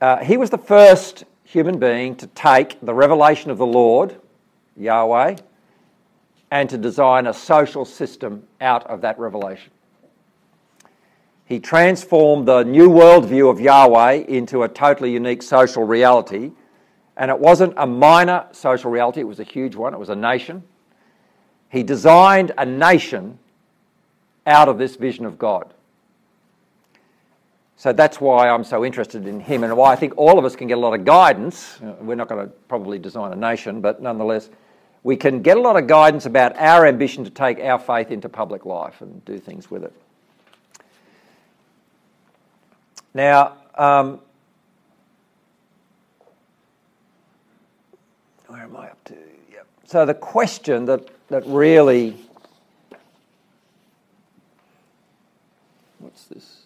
Uh, 0.02 0.18
he 0.18 0.36
was 0.36 0.50
the 0.50 0.58
first 0.58 1.24
human 1.46 1.80
being 1.80 2.18
to 2.18 2.28
take 2.28 2.78
the 2.82 2.94
revelation 2.94 3.52
of 3.52 3.58
the 3.58 3.66
Lord, 3.66 4.18
Yahweh, 4.76 5.38
and 6.52 6.70
to 6.70 6.78
design 6.78 7.26
a 7.26 7.34
social 7.34 7.86
system 7.86 8.44
out 8.60 8.86
of 8.88 9.00
that 9.00 9.18
revelation. 9.18 9.72
He 11.46 11.62
transformed 11.62 12.50
the 12.50 12.64
new 12.64 12.90
worldview 12.90 13.50
of 13.50 13.62
Yahweh 13.62 14.26
into 14.28 14.64
a 14.64 14.68
totally 14.68 15.14
unique 15.14 15.42
social 15.42 15.86
reality. 15.86 16.52
And 17.20 17.30
it 17.30 17.38
wasn't 17.38 17.74
a 17.76 17.86
minor 17.86 18.48
social 18.54 18.90
reality, 18.90 19.20
it 19.20 19.28
was 19.28 19.42
a 19.42 19.44
huge 19.44 19.76
one, 19.76 19.94
it 19.94 20.00
was 20.00 20.10
a 20.10 20.16
nation. 20.16 20.64
He 21.70 21.84
designed 21.84 22.54
a 22.58 22.66
nation 22.66 23.38
out 24.48 24.70
of 24.70 24.78
this 24.78 24.96
vision 24.96 25.26
of 25.26 25.38
God. 25.38 25.74
So 27.76 27.92
that's 27.92 28.20
why 28.22 28.50
I'm 28.50 28.64
so 28.64 28.84
interested 28.86 29.28
in 29.28 29.42
him 29.42 29.64
and 29.64 29.76
why 29.76 29.92
I 29.92 29.96
think 29.98 30.14
all 30.18 30.40
of 30.40 30.46
us 30.46 30.56
can 30.56 30.68
get 30.68 30.78
a 30.78 30.82
lot 30.82 30.98
of 30.98 31.06
guidance. 31.06 31.80
We're 32.00 32.16
not 32.16 32.30
going 32.30 32.48
to 32.48 32.54
probably 32.68 32.98
design 33.00 33.34
a 33.34 33.36
nation, 33.36 33.82
but 33.82 34.02
nonetheless, 34.02 34.50
we 35.04 35.18
can 35.18 35.42
get 35.42 35.58
a 35.58 35.62
lot 35.62 35.78
of 35.78 35.88
guidance 35.88 36.26
about 36.26 36.58
our 36.58 36.86
ambition 36.86 37.26
to 37.26 37.30
take 37.30 37.60
our 37.60 37.80
faith 37.80 38.12
into 38.12 38.30
public 38.30 38.66
life 38.66 39.02
and 39.02 39.24
do 39.26 39.40
things 39.40 39.70
with 39.70 39.84
it. 39.84 39.94
Now, 43.14 43.58
um, 43.76 44.20
where 48.50 48.59
am 48.70 48.78
I 48.78 48.90
up 48.90 49.04
to? 49.06 49.16
Yep. 49.52 49.68
So 49.86 50.06
the 50.06 50.14
question 50.14 50.86
that, 50.86 51.08
that 51.30 51.46
really 51.46 52.16
what's 56.00 56.26
this? 56.26 56.64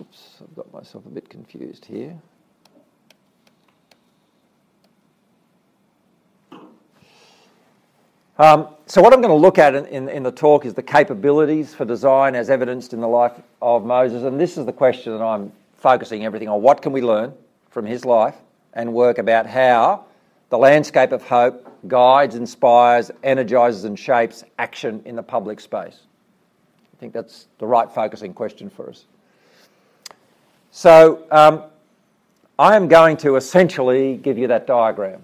Oops, 0.00 0.42
I've 0.42 0.56
got 0.56 0.72
myself 0.72 1.06
a 1.06 1.10
bit 1.10 1.28
confused 1.28 1.84
here. 1.84 2.16
Um, 8.40 8.68
so, 8.86 9.02
what 9.02 9.12
I'm 9.12 9.20
going 9.20 9.34
to 9.34 9.34
look 9.34 9.58
at 9.58 9.74
in, 9.74 9.86
in, 9.86 10.08
in, 10.08 10.22
the 10.22 10.30
talk 10.30 10.64
is 10.64 10.72
the 10.72 10.82
capabilities 10.82 11.74
for 11.74 11.84
design 11.84 12.36
as 12.36 12.50
evidenced 12.50 12.92
in 12.92 13.00
the 13.00 13.08
life 13.08 13.32
of 13.60 13.84
Moses. 13.84 14.22
And 14.22 14.38
this 14.38 14.56
is 14.56 14.64
the 14.64 14.72
question 14.72 15.12
that 15.12 15.24
I'm 15.24 15.50
focusing 15.74 16.24
everything 16.24 16.48
on. 16.48 16.62
What 16.62 16.80
can 16.80 16.92
we 16.92 17.02
learn 17.02 17.34
from 17.70 17.84
his 17.84 18.04
life 18.04 18.36
and 18.74 18.92
work 18.92 19.18
about 19.18 19.46
how 19.46 20.04
the 20.50 20.58
landscape 20.58 21.12
of 21.12 21.22
hope 21.22 21.64
guides, 21.86 22.34
inspires, 22.34 23.10
energises, 23.22 23.84
and 23.84 23.98
shapes 23.98 24.44
action 24.58 25.02
in 25.04 25.16
the 25.16 25.22
public 25.22 25.60
space? 25.60 26.00
I 26.92 26.96
think 27.00 27.12
that's 27.12 27.46
the 27.58 27.66
right 27.66 27.90
focusing 27.90 28.34
question 28.34 28.70
for 28.70 28.90
us. 28.90 29.04
So, 30.70 31.24
um, 31.30 31.64
I 32.58 32.74
am 32.74 32.88
going 32.88 33.16
to 33.18 33.36
essentially 33.36 34.16
give 34.16 34.36
you 34.36 34.48
that 34.48 34.66
diagram. 34.66 35.22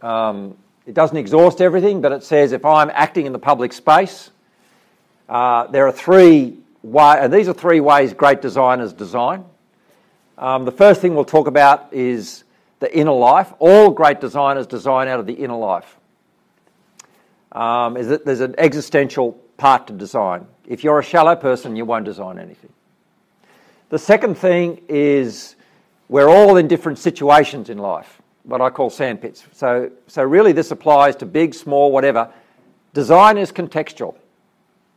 Um, 0.00 0.56
it 0.86 0.94
doesn't 0.94 1.16
exhaust 1.16 1.60
everything, 1.60 2.00
but 2.00 2.10
it 2.10 2.24
says 2.24 2.52
if 2.52 2.64
I'm 2.64 2.90
acting 2.94 3.26
in 3.26 3.32
the 3.32 3.38
public 3.38 3.74
space, 3.74 4.30
uh, 5.28 5.66
there 5.66 5.86
are 5.86 5.92
three 5.92 6.58
ways, 6.82 7.18
and 7.20 7.32
these 7.32 7.48
are 7.48 7.52
three 7.52 7.80
ways 7.80 8.14
great 8.14 8.40
designers 8.40 8.94
design. 8.94 9.44
Um, 10.38 10.64
the 10.64 10.72
first 10.72 11.02
thing 11.02 11.14
we'll 11.14 11.26
talk 11.26 11.46
about 11.46 11.92
is 11.92 12.44
the 12.80 12.94
inner 12.96 13.12
life. 13.12 13.52
All 13.58 13.90
great 13.90 14.20
designers 14.20 14.66
design 14.66 15.08
out 15.08 15.20
of 15.20 15.26
the 15.26 15.34
inner 15.34 15.56
life. 15.56 15.96
Um, 17.52 17.96
is 17.96 18.08
that 18.08 18.24
there's 18.24 18.40
an 18.40 18.54
existential 18.58 19.32
part 19.56 19.86
to 19.86 19.92
design. 19.92 20.46
If 20.66 20.84
you're 20.84 20.98
a 20.98 21.04
shallow 21.04 21.36
person, 21.36 21.76
you 21.76 21.84
won't 21.84 22.04
design 22.04 22.38
anything. 22.38 22.72
The 23.88 23.98
second 23.98 24.36
thing 24.36 24.82
is 24.88 25.56
we're 26.08 26.28
all 26.28 26.56
in 26.56 26.68
different 26.68 26.98
situations 26.98 27.70
in 27.70 27.78
life 27.78 28.20
what 28.44 28.60
I 28.60 28.70
call 28.70 28.90
sandpits. 28.90 29.44
So, 29.52 29.90
so 30.06 30.22
really, 30.22 30.52
this 30.52 30.70
applies 30.70 31.16
to 31.16 31.26
big, 31.26 31.54
small, 31.54 31.92
whatever. 31.92 32.32
Design 32.94 33.38
is 33.38 33.52
contextual. 33.52 34.16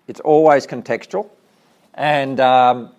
It's 0.07 0.19
always 0.19 0.67
contextual, 0.67 1.29
and 1.93 2.39
um, 2.39 2.89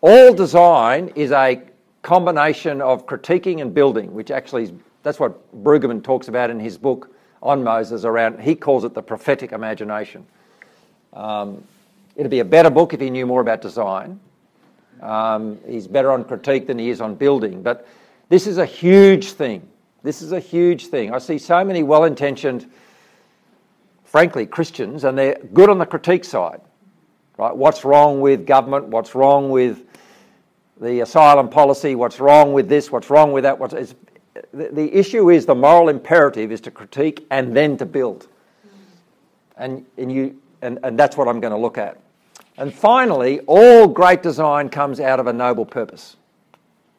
all 0.00 0.32
design 0.32 1.12
is 1.14 1.30
a 1.30 1.62
combination 2.02 2.82
of 2.82 3.06
critiquing 3.06 3.60
and 3.60 3.72
building, 3.72 4.12
which 4.12 4.30
actually 4.30 4.64
is, 4.64 4.72
that's 5.02 5.18
what 5.18 5.62
Brueggemann 5.64 6.02
talks 6.02 6.28
about 6.28 6.50
in 6.50 6.60
his 6.60 6.76
book 6.76 7.14
on 7.42 7.62
Moses. 7.64 8.04
Around 8.04 8.40
he 8.40 8.54
calls 8.54 8.84
it 8.84 8.94
the 8.94 9.02
prophetic 9.02 9.52
imagination. 9.52 10.26
Um, 11.12 11.64
it'd 12.16 12.30
be 12.30 12.40
a 12.40 12.44
better 12.44 12.70
book 12.70 12.92
if 12.92 13.00
he 13.00 13.10
knew 13.10 13.26
more 13.26 13.40
about 13.40 13.62
design. 13.62 14.20
Um, 15.00 15.58
he's 15.66 15.88
better 15.88 16.12
on 16.12 16.24
critique 16.24 16.66
than 16.66 16.78
he 16.78 16.90
is 16.90 17.00
on 17.00 17.14
building, 17.16 17.62
but 17.62 17.88
this 18.28 18.46
is 18.46 18.58
a 18.58 18.66
huge 18.66 19.32
thing. 19.32 19.68
This 20.02 20.22
is 20.22 20.32
a 20.32 20.40
huge 20.40 20.86
thing. 20.86 21.12
I 21.12 21.18
see 21.18 21.38
so 21.38 21.64
many 21.64 21.82
well 21.82 22.04
intentioned, 22.04 22.70
frankly, 24.04 24.46
Christians, 24.46 25.04
and 25.04 25.16
they're 25.18 25.38
good 25.52 25.68
on 25.68 25.78
the 25.78 25.86
critique 25.86 26.24
side. 26.24 26.60
Right? 27.36 27.54
What's 27.54 27.84
wrong 27.84 28.20
with 28.20 28.46
government? 28.46 28.86
What's 28.86 29.14
wrong 29.14 29.50
with 29.50 29.84
the 30.82 31.00
asylum 31.00 31.48
policy? 31.48 31.94
What's 31.94 32.20
wrong 32.20 32.52
with 32.52 32.68
this? 32.68 32.90
What's 32.90 33.08
wrong 33.08 33.32
with 33.32 33.44
that? 33.44 33.58
What's, 33.58 33.74
the, 34.52 34.68
the 34.72 34.92
issue 34.94 35.30
is 35.30 35.46
the 35.46 35.54
moral 35.54 35.88
imperative 35.88 36.50
is 36.50 36.60
to 36.62 36.70
critique 36.70 37.26
and 37.30 37.56
then 37.56 37.76
to 37.78 37.86
build. 37.86 38.28
And, 39.56 39.86
and, 39.96 40.10
you, 40.10 40.40
and, 40.60 40.78
and 40.82 40.98
that's 40.98 41.16
what 41.16 41.28
I'm 41.28 41.40
going 41.40 41.52
to 41.52 41.58
look 41.58 41.78
at. 41.78 42.00
And 42.58 42.74
finally, 42.74 43.40
all 43.40 43.86
great 43.86 44.22
design 44.22 44.68
comes 44.68 45.00
out 45.00 45.20
of 45.20 45.26
a 45.26 45.32
noble 45.32 45.64
purpose. 45.64 46.16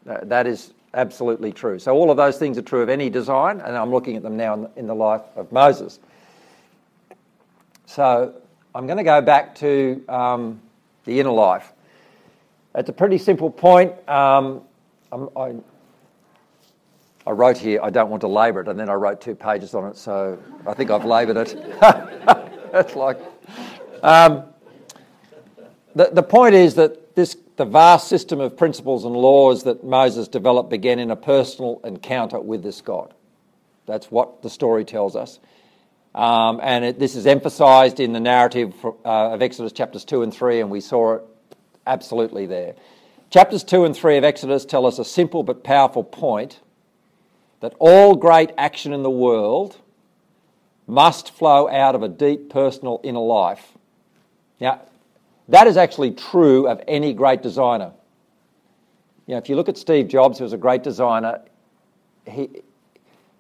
That 0.06 0.48
is 0.48 0.74
absolutely 0.94 1.52
true. 1.52 1.80
So, 1.80 1.94
all 1.94 2.12
of 2.12 2.18
those 2.18 2.38
things 2.38 2.58
are 2.58 2.62
true 2.62 2.82
of 2.82 2.90
any 2.90 3.10
design, 3.10 3.62
and 3.62 3.76
I'm 3.76 3.92
looking 3.92 4.16
at 4.16 4.24
them 4.24 4.36
now 4.36 4.70
in 4.76 4.88
the, 4.88 4.96
life 4.96 5.22
of 5.36 5.52
Moses. 5.52 6.00
So, 7.86 8.34
I'm 8.76 8.86
going 8.86 8.98
to 8.98 9.04
go 9.04 9.22
back 9.22 9.56
to 9.56 10.04
um, 10.10 10.62
the 11.06 11.20
inner 11.20 11.32
life. 11.32 11.73
It's 12.76 12.90
a 12.90 12.94
pretty 12.94 13.20
simple 13.20 13.52
point. 13.52 13.94
Um, 14.10 14.62
I, 15.12 15.54
I 17.28 17.32
wrote 17.32 17.58
here, 17.58 17.80
I 17.84 17.92
don't 17.92 18.10
want 18.10 18.22
to 18.22 18.28
labour 18.28 18.62
it, 18.62 18.68
and 18.68 18.80
then 18.80 18.90
I 18.90 18.94
wrote 18.94 19.22
two 19.22 19.36
pages 19.36 19.76
on 19.76 19.92
it, 19.92 19.96
so 19.96 20.42
I 20.66 20.74
think 20.74 20.90
I've 20.90 21.06
laboured 21.06 21.38
it. 21.38 21.80
That's 21.80 22.96
like. 22.96 23.20
Um, 24.02 24.46
the, 25.96 26.10
the 26.12 26.24
point 26.24 26.56
is 26.56 26.74
that 26.76 27.16
this, 27.16 27.38
the 27.58 27.66
vast 27.66 28.08
system 28.08 28.40
of 28.40 28.58
principles 28.58 29.06
and 29.06 29.16
laws 29.16 29.64
that 29.66 29.84
Moses 29.84 30.28
developed 30.28 30.72
began 30.72 30.98
in 30.98 31.12
a 31.12 31.16
personal 31.16 31.80
encounter 31.84 32.40
with 32.40 32.64
this 32.64 32.82
God. 32.82 33.14
That's 33.86 34.10
what 34.10 34.42
the 34.42 34.50
story 34.50 34.84
tells 34.84 35.16
us. 35.16 35.40
Um, 36.16 36.60
and 36.64 36.86
it, 36.86 37.00
this 37.00 37.16
is 37.16 37.28
emphasised 37.28 38.00
in 38.00 38.14
the 38.14 38.20
narrative 38.20 38.74
uh, 38.84 39.34
of 39.34 39.44
Exodus 39.44 39.74
chapters 39.74 40.06
2 40.06 40.24
and 40.24 40.34
3, 40.34 40.62
and 40.62 40.72
we 40.72 40.82
saw 40.82 41.16
it 41.16 41.24
absolutely 41.86 42.46
there. 42.46 42.76
Chapters 43.30 43.64
2 43.64 43.86
and 43.86 43.96
3 43.96 44.18
of 44.18 44.24
Exodus 44.24 44.66
tell 44.66 44.86
us 44.86 45.00
a 45.00 45.06
simple 45.06 45.44
but 45.44 45.64
powerful 45.64 46.04
point 46.04 46.60
that 47.62 47.74
all 47.80 48.16
great 48.16 48.52
action 48.58 48.94
in 48.94 49.04
the 49.04 49.10
world 49.10 49.78
must 50.86 51.32
flow 51.32 51.70
out 51.70 51.96
of 51.96 52.04
a 52.04 52.10
deep 52.10 52.50
personal 52.50 53.00
inner 53.04 53.20
life. 53.20 53.74
Now, 54.60 54.82
that 55.48 55.68
is 55.68 55.78
actually 55.78 56.12
true 56.12 56.68
of 56.68 56.82
any 56.88 57.14
great 57.14 57.42
designer. 57.42 57.92
You 59.28 59.36
know, 59.36 59.38
if 59.38 59.50
you 59.50 59.56
look 59.56 59.70
at 59.70 59.78
Steve 59.78 60.08
Jobs, 60.08 60.38
who 60.38 60.44
was 60.44 60.54
a 60.54 60.58
great 60.58 60.84
designer, 60.84 61.42
he, 62.30 62.50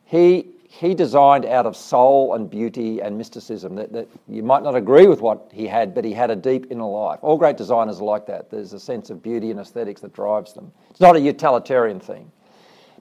he, 0.06 0.48
he 0.80 0.96
designed 0.96 1.46
out 1.46 1.68
of 1.68 1.78
soul 1.78 2.34
and 2.34 2.50
beauty 2.50 3.00
and 3.00 3.16
mysticism. 3.16 3.76
That, 3.76 3.94
that 3.94 4.08
you 4.28 4.42
might 4.42 4.64
not 4.64 4.76
agree 4.76 5.06
with 5.06 5.22
what 5.22 5.52
he 5.54 5.68
had, 5.68 5.94
but 5.94 6.04
he 6.04 6.14
had 6.14 6.32
a 6.32 6.36
deep 6.36 6.66
inner 6.72 6.90
life. 6.90 7.20
All 7.22 7.38
great 7.38 7.58
designers 7.58 8.02
are 8.02 8.06
like 8.06 8.26
that. 8.26 8.50
There's 8.50 8.74
a 8.74 8.80
sense 8.80 9.12
of 9.12 9.22
beauty 9.22 9.52
and 9.52 9.60
aesthetics 9.60 10.02
that 10.02 10.14
drives 10.14 10.54
them. 10.54 10.72
It's 10.90 11.00
not 11.00 11.16
a 11.16 11.20
utilitarian 11.20 12.00
thing. 12.00 12.32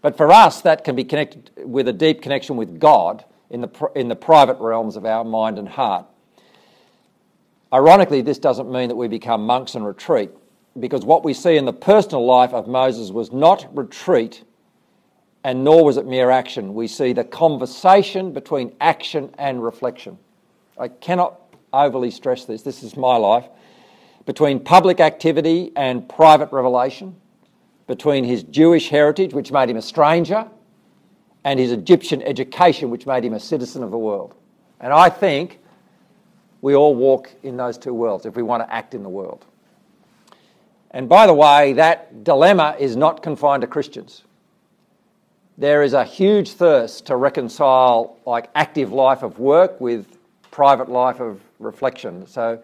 But 0.02 0.18
for 0.18 0.30
us, 0.30 0.60
that 0.60 0.84
can 0.84 0.94
be 0.94 1.04
connected 1.04 1.50
with 1.56 1.88
a 1.88 1.94
deep 1.94 2.20
connection 2.20 2.56
with 2.56 2.78
God 2.78 3.24
in 3.48 3.62
the, 3.62 3.90
in 3.94 4.08
the 4.08 4.16
private 4.16 4.58
realms 4.58 4.96
of 4.96 5.06
our 5.06 5.24
mind 5.24 5.58
and 5.58 5.68
heart. 5.68 6.04
Ironically, 7.72 8.20
this 8.20 8.38
doesn't 8.38 8.70
mean 8.70 8.88
that 8.88 8.96
we 8.96 9.08
become 9.08 9.46
monks 9.46 9.74
and 9.76 9.86
retreat, 9.86 10.30
because 10.78 11.06
what 11.06 11.24
we 11.24 11.32
see 11.32 11.56
in 11.56 11.64
the 11.64 11.72
personal 11.72 12.26
life 12.26 12.52
of 12.52 12.68
Moses 12.68 13.10
was 13.10 13.32
not 13.32 13.74
retreat 13.74 14.44
and 15.44 15.64
nor 15.64 15.84
was 15.84 15.96
it 15.96 16.06
mere 16.06 16.30
action. 16.30 16.74
We 16.74 16.86
see 16.86 17.12
the 17.12 17.24
conversation 17.24 18.32
between 18.32 18.74
action 18.80 19.34
and 19.38 19.62
reflection. 19.62 20.18
I 20.78 20.88
cannot 20.88 21.40
overly 21.72 22.10
stress 22.10 22.44
this, 22.44 22.62
this 22.62 22.82
is 22.82 22.96
my 22.96 23.16
life. 23.16 23.46
Between 24.24 24.60
public 24.60 25.00
activity 25.00 25.72
and 25.74 26.08
private 26.08 26.52
revelation, 26.52 27.16
between 27.86 28.24
his 28.24 28.44
Jewish 28.44 28.88
heritage, 28.88 29.34
which 29.34 29.50
made 29.50 29.68
him 29.68 29.76
a 29.76 29.82
stranger, 29.82 30.46
and 31.44 31.58
his 31.58 31.72
Egyptian 31.72 32.22
education, 32.22 32.90
which 32.90 33.06
made 33.06 33.24
him 33.24 33.32
a 33.32 33.40
citizen 33.40 33.82
of 33.82 33.90
the 33.90 33.98
world. 33.98 34.34
And 34.80 34.92
I 34.92 35.08
think 35.08 35.58
we 36.60 36.76
all 36.76 36.94
walk 36.94 37.30
in 37.42 37.56
those 37.56 37.76
two 37.76 37.92
worlds 37.92 38.26
if 38.26 38.36
we 38.36 38.42
want 38.42 38.62
to 38.62 38.72
act 38.72 38.94
in 38.94 39.02
the 39.02 39.08
world. 39.08 39.44
And 40.92 41.08
by 41.08 41.26
the 41.26 41.34
way, 41.34 41.72
that 41.72 42.22
dilemma 42.22 42.76
is 42.78 42.94
not 42.96 43.22
confined 43.22 43.62
to 43.62 43.66
Christians. 43.66 44.22
There 45.58 45.82
is 45.82 45.92
a 45.92 46.04
huge 46.04 46.52
thirst 46.52 47.06
to 47.06 47.16
reconcile 47.16 48.18
like 48.24 48.50
active 48.54 48.92
life 48.92 49.22
of 49.22 49.38
work 49.38 49.80
with 49.80 50.18
private 50.50 50.88
life 50.88 51.20
of 51.20 51.40
reflection. 51.58 52.26
So 52.26 52.62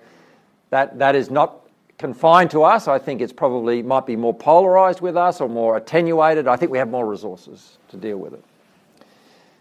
that, 0.70 0.98
that 0.98 1.14
is 1.14 1.30
not 1.30 1.68
confined 1.98 2.50
to 2.52 2.62
us. 2.62 2.88
I 2.88 2.98
think 2.98 3.20
it's 3.20 3.32
probably 3.32 3.82
might 3.82 4.06
be 4.06 4.16
more 4.16 4.34
polarized 4.34 5.00
with 5.00 5.16
us 5.16 5.40
or 5.40 5.48
more 5.48 5.76
attenuated. 5.76 6.46
I 6.46 6.56
think 6.56 6.70
we 6.70 6.78
have 6.78 6.88
more 6.88 7.06
resources 7.06 7.78
to 7.88 7.96
deal 7.96 8.16
with 8.16 8.34
it. 8.34 8.44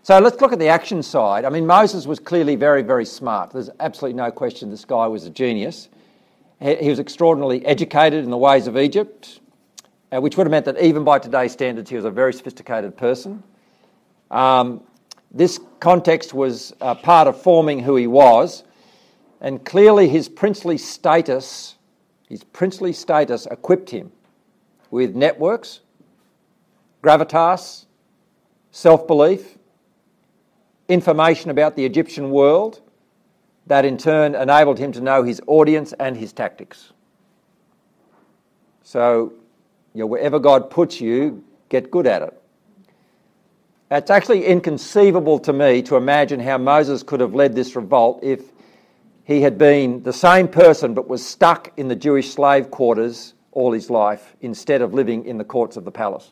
So 0.03 0.19
let's 0.19 0.39
look 0.39 0.53
at 0.53 0.59
the 0.59 0.69
action 0.69 1.03
side. 1.03 1.43
I 1.43 1.49
mean, 1.49 1.65
Moses 1.65 2.07
was 2.07 2.19
clearly 2.19 2.55
very, 2.55 2.81
very 2.81 3.03
smart. 3.05 3.51
There's 3.51 3.69
absolutely 3.79 4.15
no 4.15 4.31
question 4.31 4.69
this 4.69 4.85
guy 4.85 5.05
was 5.07 5.25
a 5.25 5.29
genius. 5.29 5.89
He 6.59 6.89
was 6.89 6.99
extraordinarily 6.99 7.65
educated 7.65 8.23
in 8.23 8.31
the 8.31 8.37
ways 8.37 8.67
of 8.67 8.77
Egypt, 8.77 9.41
uh, 10.11 10.21
which 10.21 10.37
would 10.37 10.47
have 10.47 10.51
meant 10.51 10.65
that 10.65 10.79
even 10.81 11.03
by 11.03 11.19
today's 11.19 11.51
standards, 11.51 11.89
he 11.89 11.95
was 11.95 12.05
a 12.05 12.11
very 12.11 12.33
sophisticated 12.33 12.95
person. 12.95 13.43
Um, 14.31 14.83
this 15.31 15.59
context 15.79 16.33
was 16.33 16.73
uh, 16.81 16.95
part 16.95 17.27
of 17.27 17.41
forming 17.41 17.79
who 17.79 17.95
he 17.95 18.07
was, 18.07 18.63
and 19.41 19.63
clearly 19.65 20.07
his 20.07 20.29
princely 20.29 20.77
status, 20.77 21.75
his 22.27 22.43
princely 22.43 22.93
status 22.93 23.45
equipped 23.47 23.89
him 23.89 24.11
with 24.89 25.15
networks, 25.15 25.81
gravitas, 27.03 27.85
self 28.71 29.05
belief, 29.07 29.57
information 30.87 31.51
about 31.51 31.75
the 31.75 31.85
Egyptian 31.85 32.31
world 32.31 32.81
that 33.67 33.83
in 33.83 33.97
turn 33.97 34.33
enabled 34.33 34.79
him 34.79 34.93
to 34.93 35.01
know 35.01 35.23
his 35.23 35.41
audience 35.47 35.93
and 35.99 36.15
his 36.15 36.31
tactics. 36.31 36.93
So, 38.81 39.33
know, 39.99 40.07
wherever 40.07 40.39
God 40.39 40.69
puts 40.69 40.99
you, 41.01 41.43
get 41.69 41.91
good 41.91 42.07
at 42.07 42.21
it. 42.21 42.41
It's 43.89 44.11
actually 44.11 44.45
inconceivable 44.45 45.39
to 45.39 45.53
me 45.53 45.81
to 45.83 45.95
imagine 45.95 46.39
how 46.39 46.57
Moses 46.57 47.03
could 47.03 47.21
have 47.21 47.33
led 47.33 47.55
this 47.55 47.75
revolt 47.75 48.19
if 48.21 48.51
he 49.23 49.41
had 49.41 49.57
been 49.57 50.03
the 50.03 50.13
same 50.13 50.47
person 50.47 50.93
but 50.93 51.07
was 51.07 51.25
stuck 51.25 51.71
in 51.77 51.87
the 51.87 51.95
Jewish 51.95 52.31
slave 52.31 52.69
quarters 52.69 53.33
all 53.51 53.71
his 53.71 53.89
life 53.89 54.35
instead 54.41 54.81
of 54.81 54.93
living 54.93 55.25
in 55.25 55.37
the 55.37 55.43
courts 55.43 55.77
of 55.77 55.85
the 55.85 55.91
palace. 55.91 56.31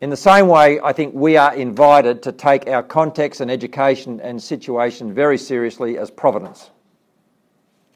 In 0.00 0.08
the 0.08 0.16
same 0.16 0.48
way, 0.48 0.80
I 0.80 0.92
think 0.92 1.14
we 1.14 1.36
are 1.36 1.54
invited 1.54 2.22
to 2.22 2.32
take 2.32 2.68
our 2.68 2.82
context 2.82 3.40
and 3.40 3.50
education 3.50 4.20
and 4.20 4.42
situation 4.42 5.12
very 5.12 5.36
seriously 5.36 5.98
as 5.98 6.10
providence, 6.10 6.70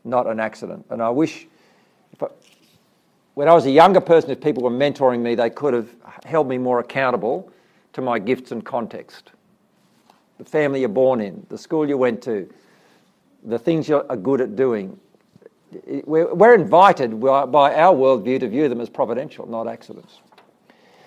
not 0.04 0.26
an 0.26 0.38
accident. 0.38 0.85
And 0.90 1.02
I 1.02 1.09
wish, 1.09 1.46
when 3.34 3.48
I 3.48 3.52
was 3.52 3.66
a 3.66 3.70
younger 3.70 4.00
person, 4.00 4.30
if 4.30 4.40
people 4.40 4.62
were 4.62 4.70
mentoring 4.70 5.20
me, 5.20 5.34
they 5.34 5.50
could 5.50 5.74
have 5.74 5.88
held 6.24 6.48
me 6.48 6.58
more 6.58 6.78
accountable 6.80 7.52
to 7.92 8.00
my 8.00 8.18
gifts 8.18 8.52
and 8.52 8.64
context. 8.64 9.32
The 10.38 10.44
family 10.44 10.80
you're 10.80 10.88
born 10.88 11.20
in, 11.20 11.46
the 11.48 11.58
school 11.58 11.88
you 11.88 11.96
went 11.96 12.22
to, 12.22 12.52
the 13.44 13.58
things 13.58 13.88
you 13.88 14.02
are 14.08 14.16
good 14.16 14.40
at 14.40 14.56
doing. 14.56 14.98
We're 16.04 16.54
invited 16.54 17.20
by 17.20 17.74
our 17.74 17.94
worldview 17.94 18.40
to 18.40 18.48
view 18.48 18.68
them 18.68 18.80
as 18.80 18.88
providential, 18.88 19.46
not 19.46 19.68
accidents. 19.68 20.20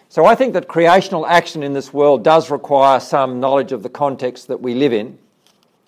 So 0.09 0.25
I 0.25 0.35
think 0.35 0.53
that 0.53 0.67
creational 0.67 1.25
action 1.25 1.63
in 1.63 1.73
this 1.73 1.93
world 1.93 2.23
does 2.23 2.49
require 2.49 2.99
some 2.99 3.39
knowledge 3.39 3.71
of 3.71 3.83
the 3.83 3.89
context 3.89 4.47
that 4.47 4.61
we 4.61 4.73
live 4.73 4.93
in, 4.93 5.17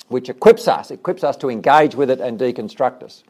which 0.07 0.27
equips 0.27 0.67
us, 0.67 0.91
equips 0.91 1.23
us 1.23 1.37
to 1.37 1.49
engage 1.49 1.95
with 1.95 2.09
it 2.09 2.19
and 2.19 2.39
deconstruct 2.39 3.03
us. 3.03 3.23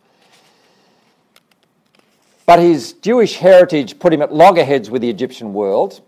But 2.49 2.57
his 2.57 2.93
Jewish 2.93 3.35
heritage 3.35 3.99
put 3.99 4.11
him 4.11 4.23
at 4.23 4.33
loggerheads 4.33 4.89
with 4.89 5.03
the 5.03 5.09
Egyptian 5.11 5.53
world 5.53 6.01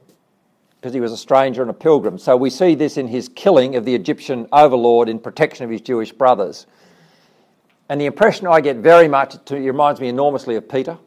because 0.80 0.92
he 0.92 1.00
was 1.00 1.12
a 1.12 1.18
stranger 1.18 1.62
and 1.62 1.70
a 1.70 1.74
pilgrim. 1.76 2.18
So 2.18 2.36
we 2.36 2.50
see 2.50 2.74
this 2.74 2.98
in 2.98 3.08
his 3.08 3.30
killing 3.30 3.76
of 3.76 3.86
the 3.86 3.94
Egyptian 3.94 4.48
overlord 4.52 5.08
in 5.08 5.20
protection 5.20 5.66
of 5.66 5.70
his 5.70 5.82
Jewish 5.82 6.12
brothers. 6.12 6.66
And 7.90 8.02
the 8.02 8.08
impression 8.08 8.48
I 8.48 8.60
get 8.60 8.78
very 8.78 9.08
much, 9.08 9.36
it 9.36 9.52
reminds 9.52 10.02
me 10.02 10.08
enormously 10.08 10.56
of 10.56 10.68
Peter 10.68 10.98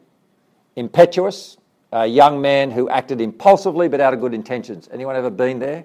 impetuous, 0.77 1.57
a 1.90 2.07
young 2.07 2.40
man 2.40 2.70
who 2.70 2.88
acted 2.88 3.20
impulsively 3.20 3.88
but 3.88 4.01
out 4.01 4.14
of 4.14 4.20
good 4.20 4.35
intentions. 4.35 4.88
Anyone 4.92 5.16
ever 5.16 5.31
been 5.31 5.59
there? 5.59 5.85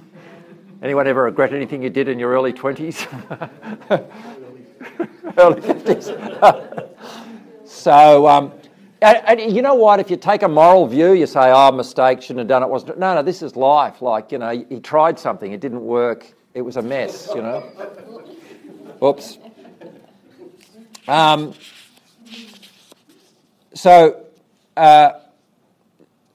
Anyone 0.82 1.06
ever 1.06 1.24
regret 1.24 1.52
anything 1.52 1.82
you 1.82 1.90
did 1.90 2.08
in 2.08 2.18
your 2.18 2.30
early 2.30 2.54
20s? 2.54 3.06
early 5.36 5.60
50s. 5.60 6.90
so, 7.84 8.26
um, 8.26 8.50
and, 9.02 9.40
and, 9.40 9.54
you 9.54 9.60
know 9.60 9.74
what? 9.74 10.00
If 10.00 10.10
you 10.10 10.16
take 10.16 10.42
a 10.42 10.48
moral 10.48 10.86
view, 10.86 11.12
you 11.12 11.26
say, 11.26 11.52
oh, 11.52 11.70
mistake, 11.70 12.22
shouldn't 12.22 12.38
have 12.38 12.48
done 12.48 12.62
it. 12.62 12.68
Wasn't 12.70 12.98
No, 12.98 13.14
no, 13.14 13.22
this 13.22 13.42
is 13.42 13.56
life. 13.56 14.00
Like, 14.00 14.32
you 14.32 14.38
know, 14.38 14.64
he 14.70 14.80
tried 14.80 15.18
something, 15.18 15.52
it 15.52 15.60
didn't 15.60 15.84
work, 15.84 16.32
it 16.54 16.62
was 16.62 16.78
a 16.78 16.82
mess, 16.82 17.28
you 17.34 17.42
know. 17.42 17.62
Oops. 19.02 19.36
Um, 21.06 21.52
so, 23.74 24.24
uh, 24.78 25.10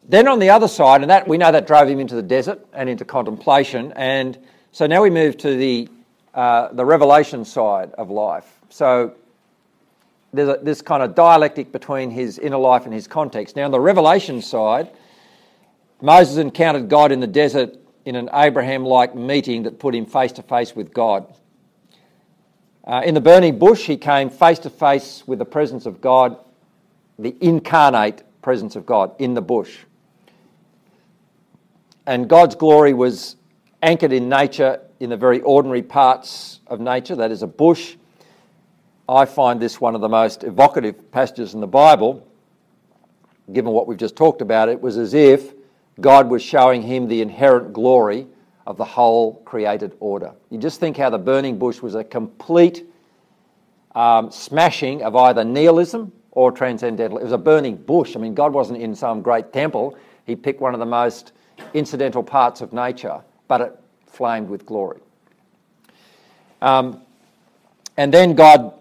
then 0.07 0.27
on 0.27 0.37
the 0.37 0.51
other 0.51 0.67
side, 0.67 1.01
and 1.01 1.09
that 1.09 1.27
we 1.27 1.39
know 1.39 1.51
that 1.51 1.65
drove 1.65 1.89
him 1.89 1.99
into 1.99 2.13
the 2.13 2.21
desert 2.21 2.63
and 2.73 2.87
into 2.87 3.05
contemplation. 3.05 3.91
And 3.95 4.37
so 4.71 4.85
now 4.85 5.01
we 5.01 5.09
move 5.09 5.35
to 5.37 5.57
the 5.57 5.89
uh, 6.35 6.71
the 6.73 6.85
revelation 6.85 7.43
side 7.43 7.91
of 7.93 8.11
life. 8.11 8.45
So 8.69 9.15
there's 10.33 10.49
a, 10.49 10.59
this 10.61 10.81
kind 10.81 11.01
of 11.01 11.15
dialectic 11.15 11.71
between 11.71 12.11
his 12.11 12.37
inner 12.37 12.57
life 12.57 12.85
and 12.85 12.93
his 12.93 13.07
context. 13.07 13.55
Now, 13.55 13.65
on 13.65 13.71
the 13.71 13.79
revelation 13.79 14.41
side, 14.41 14.89
Moses 16.01 16.37
encountered 16.37 16.89
God 16.89 17.11
in 17.11 17.19
the 17.19 17.27
desert 17.27 17.75
in 18.05 18.15
an 18.15 18.29
Abraham 18.33 18.85
like 18.85 19.15
meeting 19.15 19.63
that 19.63 19.79
put 19.79 19.93
him 19.93 20.05
face 20.05 20.31
to 20.33 20.43
face 20.43 20.75
with 20.75 20.93
God. 20.93 21.33
Uh, 22.85 23.01
in 23.05 23.13
the 23.13 23.21
burning 23.21 23.59
bush, 23.59 23.85
he 23.85 23.97
came 23.97 24.29
face 24.29 24.59
to 24.59 24.69
face 24.69 25.23
with 25.27 25.39
the 25.39 25.45
presence 25.45 25.85
of 25.85 26.01
God, 26.01 26.37
the 27.19 27.35
incarnate 27.41 28.23
presence 28.41 28.75
of 28.75 28.85
God 28.85 29.13
in 29.19 29.33
the 29.33 29.41
bush. 29.41 29.77
And 32.07 32.27
God's 32.27 32.55
glory 32.55 32.93
was 32.93 33.35
anchored 33.83 34.13
in 34.13 34.29
nature, 34.29 34.81
in 34.99 35.09
the 35.09 35.17
very 35.17 35.41
ordinary 35.41 35.83
parts 35.83 36.61
of 36.65 36.79
nature, 36.79 37.15
that 37.17 37.31
is, 37.31 37.43
a 37.43 37.47
bush. 37.47 37.95
I 39.09 39.25
find 39.25 39.59
this 39.59 39.81
one 39.81 39.95
of 39.95 40.01
the 40.01 40.09
most 40.09 40.43
evocative 40.43 41.11
passages 41.11 41.55
in 41.55 41.61
the 41.61 41.67
Bible, 41.67 42.27
given 43.51 43.71
what 43.71 43.87
we've 43.87 43.97
just 43.97 44.15
talked 44.15 44.39
about. 44.39 44.69
It 44.69 44.79
was 44.79 44.97
as 44.97 45.15
if 45.15 45.55
God 45.99 46.29
was 46.29 46.43
showing 46.43 46.83
him 46.83 47.07
the 47.07 47.19
inherent 47.23 47.73
glory 47.73 48.27
of 48.67 48.77
the 48.77 48.85
whole 48.85 49.41
created 49.45 49.95
order. 49.99 50.33
You 50.51 50.59
just 50.59 50.79
think 50.79 50.95
how 50.95 51.09
the 51.09 51.17
burning 51.17 51.57
bush 51.57 51.81
was 51.81 51.95
a 51.95 52.03
complete 52.03 52.85
um, 53.95 54.29
smashing 54.29 55.01
of 55.01 55.15
either 55.15 55.43
nihilism 55.43 56.11
or 56.29 56.51
transcendental. 56.51 57.17
It 57.17 57.23
was 57.23 57.31
a 57.31 57.37
burning 57.39 57.77
bush. 57.77 58.15
I 58.15 58.19
mean, 58.19 58.35
God 58.35 58.53
wasn't 58.53 58.79
in 58.79 58.93
some 58.93 59.23
great 59.23 59.51
temple. 59.51 59.97
He 60.25 60.35
picked 60.35 60.61
one 60.61 60.75
of 60.75 60.79
the 60.79 60.85
most 60.85 61.31
incidental 61.73 62.21
parts 62.21 62.61
of 62.61 62.73
nature, 62.73 63.21
but 63.47 63.59
it 63.59 63.79
flamed 64.05 64.49
with 64.49 64.67
glory. 64.67 64.99
Um, 66.61 67.01
and 67.97 68.13
then 68.13 68.35
God 68.35 68.78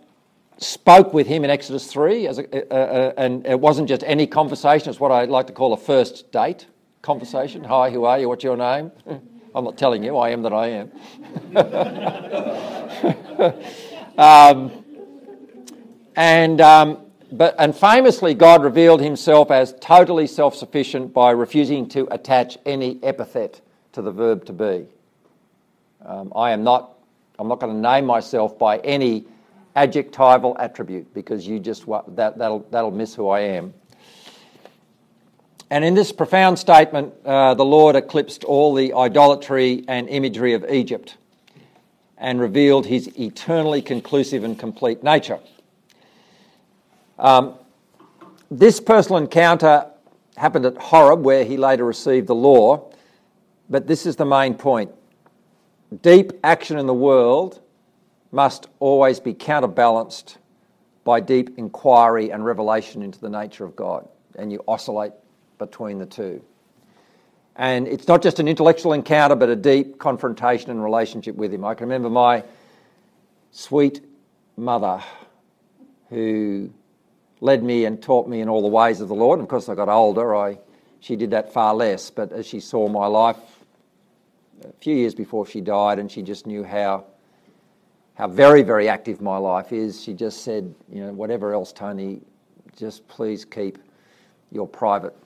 spoke 0.59 1.15
with 1.15 1.27
him 1.27 1.45
in 1.45 1.51
Exodus 1.51 1.87
3, 1.87 2.27
a, 2.27 3.19
and 3.19 3.47
it 3.47 3.59
wasn't 3.59 3.89
just 3.89 4.03
any 4.05 4.27
conversation, 4.27 4.91
it's 4.91 5.01
what 5.01 5.13
I 5.13 5.25
like 5.25 5.47
to 5.47 5.53
call 5.53 5.73
a 5.73 5.77
first 5.77 6.31
date 6.33 6.67
conversation. 7.03 7.65
Hi, 7.65 7.91
who 7.91 8.05
are 8.05 8.19
you? 8.19 8.29
What's 8.29 8.45
your 8.45 8.57
name? 8.57 8.91
I'm 9.55 9.65
not 9.65 9.79
telling 9.79 10.03
you, 10.03 10.17
I 10.17 10.31
am 10.31 10.43
that 10.43 10.53
I 10.53 10.69
am. 10.69 10.91
um, 14.19 14.85
and, 16.17 16.61
um, 16.61 16.99
but, 17.31 17.55
and 17.59 17.75
famously, 17.75 18.35
God 18.35 18.63
revealed 18.63 19.01
himself 19.01 19.51
as 19.51 19.75
totally 19.81 20.27
self 20.27 20.57
sufficient 20.57 21.15
by 21.15 21.31
refusing 21.31 21.89
to 21.91 22.13
attach 22.13 22.59
any 22.67 22.99
epithet 23.03 23.61
to 23.93 24.03
the 24.03 24.13
verb 24.13 24.45
to 24.47 24.53
be. 24.53 24.87
Um, 26.05 26.33
I 26.35 26.51
am 26.51 26.63
not, 26.63 26.99
I'm 27.39 27.49
not 27.49 27.61
going 27.61 27.75
to 27.75 27.81
name 27.81 28.07
myself 28.07 28.59
by 28.59 28.79
any 28.79 29.25
adjectival 29.77 30.57
attribute 30.59 31.13
because 31.15 31.47
you 31.47 31.59
just, 31.59 31.87
that, 31.87 32.39
that'll, 32.39 32.67
that'll 32.71 32.91
miss 32.91 33.15
who 33.15 33.29
I 33.29 33.41
am. 33.41 33.75
And 35.71 35.85
in 35.85 35.95
this 35.95 36.13
profound 36.13 36.59
statement, 36.59 37.13
uh, 37.25 37.55
the 37.55 37.65
Lord 37.65 37.95
eclipsed 37.95 38.45
all 38.45 38.75
the 38.75 38.95
idolatry 38.95 39.85
and 39.87 40.09
imagery 40.09 40.55
of 40.55 40.65
Egypt 40.71 41.17
and 42.17 42.41
revealed 42.41 42.87
his 42.87 43.09
eternally 43.19 43.83
conclusive 43.83 44.45
and 44.45 44.59
complete 44.59 45.03
nature. 45.03 45.39
Um, 47.19 47.55
this 48.51 48.81
personal 48.81 49.19
encounter 49.19 49.91
happened 50.37 50.65
at 50.65 50.77
Horeb, 50.79 51.23
where 51.23 51.45
he 51.45 51.57
later 51.57 51.85
received 51.85 52.27
the 52.27 52.35
law, 52.35 52.91
but 53.69 53.87
this 53.87 54.07
is 54.07 54.17
the 54.17 54.25
main 54.25 54.55
point. 54.55 54.91
Deep 56.03 56.33
action 56.43 56.79
in 56.79 56.87
the 56.87 56.95
world 56.95 57.61
must 58.31 58.69
always 58.79 59.21
be 59.21 59.35
counterbalanced 59.35 60.39
by 61.05 61.21
deep 61.21 61.59
inquiry 61.59 62.31
and 62.31 62.45
revelation 62.45 63.03
into 63.03 63.19
the 63.19 63.31
nature 63.31 63.65
of 63.65 63.75
God, 63.75 64.07
and 64.37 64.53
you 64.53 64.63
oscillate 64.69 65.13
between 65.59 65.99
the 65.99 66.07
two. 66.07 66.43
And 67.57 67.89
it's 67.89 68.07
not 68.07 68.23
just 68.23 68.39
an 68.39 68.47
intellectual 68.47 68.93
encounter, 68.93 69.35
but 69.35 69.49
a 69.49 69.57
deep 69.57 69.99
confrontation 69.99 70.71
and 70.71 70.83
relationship 70.83 71.35
with 71.35 71.53
Him. 71.53 71.65
I 71.65 71.75
can 71.75 71.87
remember 71.87 72.11
my 72.11 72.45
sweet 73.51 74.01
mother 74.57 75.03
who 76.11 76.71
led 77.41 77.63
me 77.63 77.85
and 77.85 78.03
taught 78.03 78.29
me 78.29 78.41
in 78.41 78.49
all 78.49 78.63
the 78.63 78.69
ways 78.69 79.01
of 79.01 79.09
the 79.09 79.15
Lord. 79.15 79.39
And 79.39 79.47
of 79.47 79.51
course, 79.51 79.69
I 79.69 79.75
got 79.75 79.89
older, 79.89 80.37
I, 80.37 80.59
she 81.01 81.17
did 81.17 81.31
that 81.31 81.53
far 81.53 81.75
less. 81.75 82.11
But 82.11 82.33
as 82.33 82.47
she 82.47 82.61
saw 82.61 82.89
my 82.89 83.07
life 83.07 83.39
a 84.65 84.73
few 84.81 84.95
years 84.95 85.15
before 85.15 85.47
she 85.47 85.61
died, 85.61 85.99
and 85.99 86.11
she 86.11 86.23
just 86.23 86.47
knew 86.47 86.65
how, 86.65 87.05
how 88.19 88.27
very, 88.27 88.63
very 88.63 88.89
active 88.89 89.21
my 89.21 89.37
life 89.37 89.73
is, 89.73 90.03
she 90.03 90.13
just 90.13 90.43
said, 90.43 90.75
you 90.93 91.01
know, 91.01 91.13
whatever 91.13 91.55
else, 91.55 91.73
Tony, 91.73 92.21
just 92.77 93.07
please 93.07 93.45
keep 93.45 93.79
your 94.51 94.67
private 94.67 95.17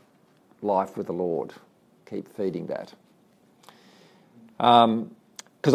life 0.60 0.98
with 0.98 1.06
the 1.06 1.12
Lord. 1.12 1.54
Keep 2.04 2.28
feeding 2.28 2.66
that. 2.66 2.92
Because 4.58 4.84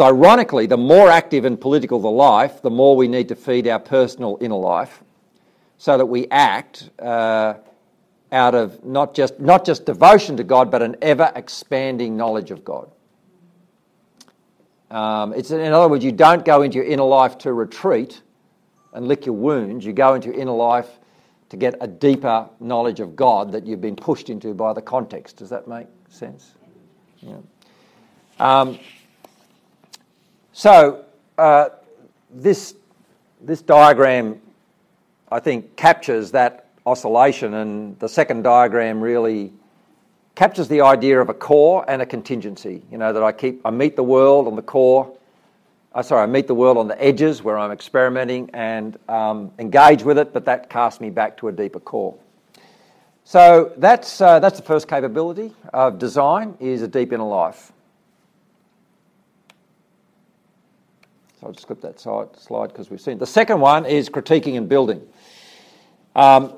ironically, 0.00 0.66
the 0.66 0.76
more 0.76 1.10
active 1.10 1.44
and 1.44 1.60
political 1.60 2.00
the 2.00 2.08
life, 2.08 2.62
the 2.62 2.70
more 2.70 2.94
we 2.94 3.08
need 3.08 3.26
to 3.30 3.34
feed 3.34 3.66
our 3.66 3.80
personal 3.80 4.38
inner 4.40 4.54
life 4.54 5.02
so 5.76 5.98
that 5.98 6.06
we 6.06 6.28
act 6.30 6.88
uh, 7.00 7.54
out 8.30 8.54
of 8.54 8.84
not 8.84 9.12
just, 9.14 9.40
not 9.40 9.64
just 9.64 9.84
devotion 9.86 10.36
to 10.36 10.44
God, 10.44 10.70
but 10.70 10.82
an 10.82 10.94
ever 11.02 11.32
expanding 11.34 12.16
knowledge 12.16 12.52
of 12.52 12.64
God. 12.64 12.88
Um, 14.90 15.34
it's, 15.34 15.50
in 15.50 15.72
other 15.72 15.88
words, 15.88 16.04
you 16.04 16.12
don't 16.12 16.44
go 16.44 16.62
into 16.62 16.76
your 16.76 16.86
inner 16.86 17.02
life 17.02 17.38
to 17.38 17.52
retreat 17.52 18.22
and 18.92 19.06
lick 19.06 19.26
your 19.26 19.34
wounds. 19.34 19.84
You 19.84 19.92
go 19.92 20.14
into 20.14 20.28
your 20.28 20.38
inner 20.38 20.52
life 20.52 20.88
to 21.50 21.56
get 21.56 21.74
a 21.80 21.86
deeper 21.86 22.48
knowledge 22.60 23.00
of 23.00 23.16
God 23.16 23.52
that 23.52 23.66
you've 23.66 23.80
been 23.80 23.96
pushed 23.96 24.30
into 24.30 24.54
by 24.54 24.72
the 24.72 24.82
context. 24.82 25.36
Does 25.36 25.50
that 25.50 25.68
make 25.68 25.86
sense? 26.08 26.52
Yeah. 27.20 27.36
Um, 28.38 28.78
so 30.52 31.04
uh, 31.36 31.70
this 32.30 32.74
this 33.40 33.62
diagram, 33.62 34.40
I 35.30 35.40
think, 35.40 35.76
captures 35.76 36.32
that 36.32 36.70
oscillation, 36.84 37.54
and 37.54 37.98
the 37.98 38.08
second 38.08 38.42
diagram 38.42 39.00
really 39.00 39.52
captures 40.38 40.68
the 40.68 40.82
idea 40.82 41.20
of 41.20 41.28
a 41.28 41.34
core 41.34 41.84
and 41.88 42.00
a 42.00 42.06
contingency. 42.06 42.80
You 42.92 42.98
know 42.98 43.12
that 43.12 43.24
I 43.24 43.32
keep 43.32 43.60
I 43.64 43.70
meet 43.70 43.96
the 43.96 44.04
world 44.04 44.46
on 44.46 44.54
the 44.54 44.62
core, 44.62 45.12
uh, 45.92 46.02
sorry, 46.02 46.22
I 46.22 46.26
meet 46.26 46.46
the 46.46 46.54
world 46.54 46.78
on 46.78 46.86
the 46.86 47.02
edges 47.02 47.42
where 47.42 47.58
I'm 47.58 47.72
experimenting 47.72 48.48
and 48.52 48.96
um, 49.08 49.50
engage 49.58 50.04
with 50.04 50.16
it, 50.16 50.32
but 50.32 50.44
that 50.44 50.70
casts 50.70 51.00
me 51.00 51.10
back 51.10 51.36
to 51.38 51.48
a 51.48 51.52
deeper 51.52 51.80
core. 51.80 52.16
So 53.24 53.72
that's, 53.78 54.20
uh, 54.20 54.38
that's 54.38 54.56
the 54.56 54.64
first 54.64 54.86
capability 54.86 55.52
of 55.72 55.98
design 55.98 56.56
is 56.60 56.82
a 56.82 56.88
deep 56.88 57.12
inner 57.12 57.24
life. 57.24 57.72
So 61.40 61.48
I'll 61.48 61.52
just 61.52 61.64
skip 61.64 61.80
that 61.80 61.98
slide 61.98 62.68
because 62.68 62.90
we've 62.90 63.00
seen. 63.00 63.14
it. 63.14 63.18
The 63.18 63.26
second 63.26 63.58
one 63.58 63.86
is 63.86 64.08
critiquing 64.08 64.56
and 64.56 64.68
building. 64.68 65.02
Um, 66.14 66.52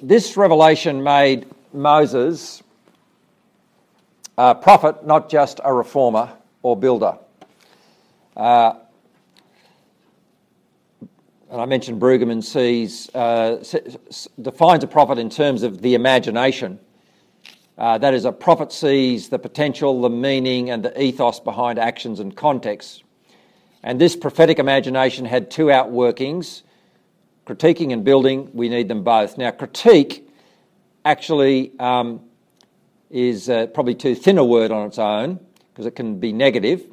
this 0.00 0.36
revelation 0.36 1.02
made 1.02 1.46
Moses 1.72 2.62
a 4.38 4.54
prophet, 4.54 5.06
not 5.06 5.28
just 5.28 5.60
a 5.64 5.72
reformer 5.72 6.32
or 6.62 6.76
builder. 6.76 7.18
Uh, 8.36 8.74
and 11.50 11.60
I 11.60 11.64
mentioned 11.64 12.00
Brueggemann 12.00 12.42
sees, 12.42 13.08
uh, 13.14 13.62
defines 14.42 14.84
a 14.84 14.86
prophet 14.86 15.18
in 15.18 15.30
terms 15.30 15.62
of 15.62 15.80
the 15.80 15.94
imagination. 15.94 16.80
Uh, 17.78 17.98
that 17.98 18.14
is, 18.14 18.24
a 18.24 18.32
prophet 18.32 18.72
sees 18.72 19.28
the 19.28 19.38
potential, 19.38 20.00
the 20.00 20.10
meaning, 20.10 20.70
and 20.70 20.84
the 20.84 21.00
ethos 21.00 21.40
behind 21.40 21.78
actions 21.78 22.20
and 22.20 22.36
contexts. 22.36 23.02
And 23.82 24.00
this 24.00 24.16
prophetic 24.16 24.58
imagination 24.58 25.24
had 25.24 25.50
two 25.50 25.66
outworkings 25.66 26.62
critiquing 27.46 27.92
and 27.92 28.04
building. 28.04 28.50
We 28.52 28.68
need 28.68 28.88
them 28.88 29.04
both. 29.04 29.38
Now, 29.38 29.52
critique 29.52 30.28
actually 31.04 31.78
um, 31.78 32.20
is 33.16 33.48
uh, 33.48 33.66
probably 33.68 33.94
too 33.94 34.14
thin 34.14 34.36
a 34.36 34.44
word 34.44 34.70
on 34.70 34.86
its 34.86 34.98
own 34.98 35.40
because 35.70 35.86
it 35.86 35.92
can 35.92 36.20
be 36.20 36.34
negative. 36.34 36.84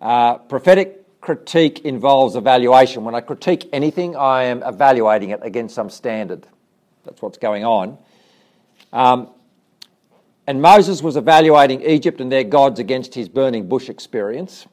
Uh, 0.00 0.38
prophetic 0.38 1.20
critique 1.20 1.80
involves 1.80 2.36
evaluation. 2.36 3.02
When 3.02 3.16
I 3.16 3.20
critique 3.20 3.68
anything, 3.72 4.14
I 4.14 4.44
am 4.44 4.62
evaluating 4.62 5.30
it 5.30 5.40
against 5.42 5.74
some 5.74 5.90
standard. 5.90 6.46
That's 7.04 7.20
what's 7.20 7.36
going 7.36 7.64
on. 7.64 7.98
Um, 8.92 9.30
and 10.46 10.62
Moses 10.62 11.02
was 11.02 11.16
evaluating 11.16 11.82
Egypt 11.82 12.20
and 12.20 12.30
their 12.30 12.44
gods 12.44 12.78
against 12.78 13.14
his 13.14 13.28
burning 13.28 13.68
bush 13.68 13.88
experience. 13.88 14.66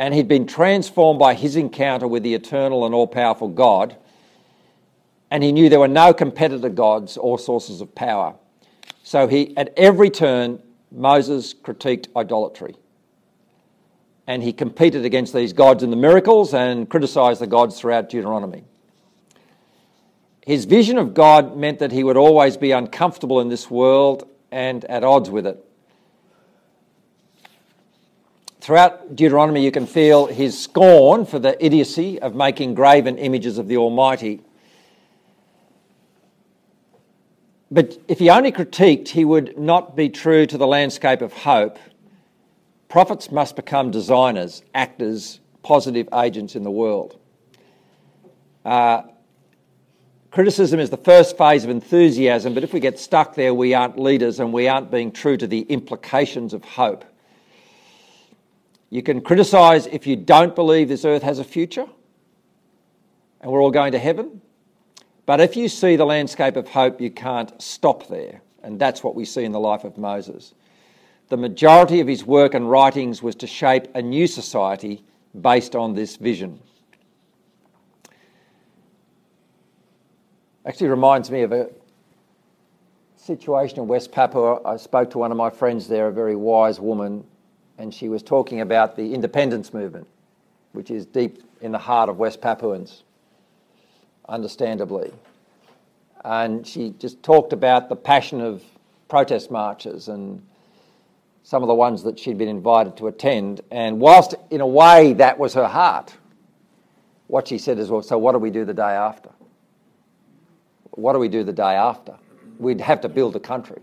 And 0.00 0.12
he'd 0.14 0.26
been 0.26 0.48
transformed 0.48 1.20
by 1.20 1.34
his 1.34 1.54
encounter 1.54 2.08
with 2.08 2.24
the 2.24 2.34
eternal 2.34 2.86
and 2.86 2.92
all 2.94 3.06
powerful 3.06 3.48
God. 3.48 3.96
And 5.30 5.44
he 5.44 5.52
knew 5.52 5.68
there 5.68 5.78
were 5.78 5.86
no 5.86 6.12
competitor 6.12 6.70
gods 6.70 7.16
or 7.16 7.38
sources 7.38 7.80
of 7.80 7.94
power. 7.94 8.34
So 9.02 9.26
he, 9.26 9.56
at 9.56 9.72
every 9.76 10.10
turn, 10.10 10.62
Moses 10.92 11.54
critiqued 11.54 12.08
idolatry. 12.16 12.76
And 14.26 14.42
he 14.42 14.52
competed 14.52 15.04
against 15.04 15.32
these 15.32 15.52
gods 15.52 15.82
in 15.82 15.90
the 15.90 15.96
miracles 15.96 16.54
and 16.54 16.88
criticised 16.88 17.40
the 17.40 17.46
gods 17.46 17.78
throughout 17.80 18.08
Deuteronomy. 18.08 18.64
His 20.46 20.64
vision 20.64 20.98
of 20.98 21.14
God 21.14 21.56
meant 21.56 21.78
that 21.80 21.92
he 21.92 22.04
would 22.04 22.16
always 22.16 22.56
be 22.56 22.72
uncomfortable 22.72 23.40
in 23.40 23.48
this 23.48 23.70
world 23.70 24.28
and 24.50 24.84
at 24.86 25.04
odds 25.04 25.30
with 25.30 25.46
it. 25.46 25.64
Throughout 28.60 29.16
Deuteronomy, 29.16 29.64
you 29.64 29.72
can 29.72 29.86
feel 29.86 30.26
his 30.26 30.58
scorn 30.58 31.24
for 31.24 31.38
the 31.38 31.62
idiocy 31.64 32.20
of 32.20 32.34
making 32.34 32.74
graven 32.74 33.16
images 33.16 33.58
of 33.58 33.68
the 33.68 33.76
Almighty. 33.78 34.42
But 37.70 37.98
if 38.08 38.18
he 38.18 38.30
only 38.30 38.50
critiqued, 38.50 39.08
he 39.08 39.24
would 39.24 39.56
not 39.56 39.94
be 39.94 40.08
true 40.08 40.46
to 40.46 40.58
the 40.58 40.66
landscape 40.66 41.22
of 41.22 41.32
hope. 41.32 41.78
Prophets 42.88 43.30
must 43.30 43.54
become 43.54 43.92
designers, 43.92 44.62
actors, 44.74 45.38
positive 45.62 46.08
agents 46.12 46.56
in 46.56 46.64
the 46.64 46.70
world. 46.70 47.16
Uh, 48.64 49.02
criticism 50.32 50.80
is 50.80 50.90
the 50.90 50.96
first 50.96 51.38
phase 51.38 51.62
of 51.62 51.70
enthusiasm, 51.70 52.54
but 52.54 52.64
if 52.64 52.72
we 52.72 52.80
get 52.80 52.98
stuck 52.98 53.36
there, 53.36 53.54
we 53.54 53.74
aren't 53.74 53.98
leaders 53.98 54.40
and 54.40 54.52
we 54.52 54.66
aren't 54.66 54.90
being 54.90 55.12
true 55.12 55.36
to 55.36 55.46
the 55.46 55.60
implications 55.62 56.52
of 56.52 56.64
hope. 56.64 57.04
You 58.90 59.04
can 59.04 59.20
criticise 59.20 59.86
if 59.86 60.08
you 60.08 60.16
don't 60.16 60.56
believe 60.56 60.88
this 60.88 61.04
earth 61.04 61.22
has 61.22 61.38
a 61.38 61.44
future 61.44 61.86
and 63.40 63.52
we're 63.52 63.62
all 63.62 63.70
going 63.70 63.92
to 63.92 63.98
heaven. 63.98 64.40
But 65.26 65.40
if 65.40 65.56
you 65.56 65.68
see 65.68 65.96
the 65.96 66.04
landscape 66.04 66.56
of 66.56 66.68
hope, 66.68 67.00
you 67.00 67.10
can't 67.10 67.60
stop 67.60 68.08
there. 68.08 68.42
And 68.62 68.78
that's 68.78 69.02
what 69.02 69.14
we 69.14 69.24
see 69.24 69.44
in 69.44 69.52
the 69.52 69.60
life 69.60 69.84
of 69.84 69.96
Moses. 69.96 70.54
The 71.28 71.36
majority 71.36 72.00
of 72.00 72.06
his 72.06 72.24
work 72.24 72.54
and 72.54 72.70
writings 72.70 73.22
was 73.22 73.34
to 73.36 73.46
shape 73.46 73.86
a 73.94 74.02
new 74.02 74.26
society 74.26 75.04
based 75.40 75.76
on 75.76 75.94
this 75.94 76.16
vision. 76.16 76.58
Actually, 80.66 80.88
reminds 80.88 81.30
me 81.30 81.42
of 81.42 81.52
a 81.52 81.70
situation 83.16 83.78
in 83.78 83.86
West 83.86 84.12
Papua. 84.12 84.60
I 84.64 84.76
spoke 84.76 85.10
to 85.10 85.18
one 85.18 85.30
of 85.30 85.36
my 85.36 85.50
friends 85.50 85.88
there, 85.88 86.08
a 86.08 86.12
very 86.12 86.36
wise 86.36 86.80
woman 86.80 87.24
and 87.80 87.94
she 87.94 88.10
was 88.10 88.22
talking 88.22 88.60
about 88.60 88.94
the 88.94 89.14
independence 89.14 89.72
movement, 89.72 90.06
which 90.72 90.90
is 90.90 91.06
deep 91.06 91.42
in 91.62 91.72
the 91.72 91.78
heart 91.78 92.10
of 92.10 92.18
West 92.18 92.42
Papuans, 92.42 93.04
understandably. 94.30 95.12
And 96.24 96.66
she 96.66 96.94
just 96.98 97.22
talked 97.22 97.52
about 97.52 97.88
the 97.88 97.96
passion 97.96 98.40
of 98.40 98.62
protest 99.08 99.50
marches 99.50 100.08
and 100.08 100.42
some 101.42 101.62
of 101.62 101.66
the 101.66 101.74
ones 101.74 102.02
that 102.04 102.18
she'd 102.18 102.38
been 102.38 102.48
invited 102.48 102.96
to 102.98 103.08
attend. 103.08 103.60
And 103.70 104.00
whilst 104.00 104.34
in 104.50 104.60
a 104.60 104.66
way 104.66 105.14
that 105.14 105.38
was 105.38 105.54
her 105.54 105.66
heart, 105.66 106.14
what 107.26 107.48
she 107.48 107.58
said 107.58 107.78
is, 107.78 107.90
well, 107.90 108.02
so 108.02 108.18
what 108.18 108.32
do 108.32 108.38
we 108.38 108.50
do 108.50 108.64
the 108.64 108.74
day 108.74 108.82
after? 108.82 109.30
What 110.92 111.12
do 111.14 111.18
we 111.18 111.28
do 111.28 111.44
the 111.44 111.52
day 111.52 111.74
after? 111.74 112.16
We'd 112.58 112.80
have 112.80 113.00
to 113.02 113.08
build 113.08 113.36
a 113.36 113.40
country. 113.40 113.80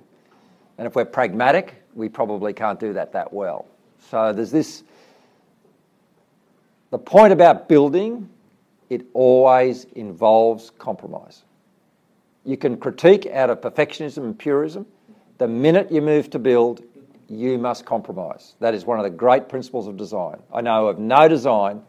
And 0.77 0.85
if 0.85 0.95
we're 0.95 1.05
pragmatic, 1.05 1.83
we 1.95 2.09
probably 2.09 2.53
can't 2.53 2.79
do 2.79 2.93
that 2.93 3.13
that 3.13 3.33
well. 3.33 3.65
So 4.09 4.31
there's 4.31 4.51
this. 4.51 4.83
The 6.91 6.99
point 6.99 7.33
about 7.33 7.67
building, 7.67 8.29
it 8.89 9.05
always 9.13 9.85
involves 9.95 10.71
compromise. 10.77 11.43
You 12.45 12.57
can 12.57 12.77
critique 12.77 13.25
out 13.27 13.49
of 13.49 13.61
perfectionism 13.61 14.19
and 14.19 14.37
purism. 14.39 14.85
The 15.37 15.47
minute 15.47 15.91
you 15.91 16.01
move 16.01 16.29
to 16.29 16.39
build, 16.39 16.83
you 17.27 17.57
must 17.57 17.85
compromise. 17.85 18.55
That 18.59 18.73
is 18.73 18.85
one 18.85 18.99
of 18.99 19.03
the 19.03 19.09
great 19.09 19.49
principles 19.49 19.87
of 19.87 19.97
design. 19.97 20.41
I 20.53 20.61
know 20.61 20.87
of 20.87 20.97
no 20.97 21.27
design 21.27 21.81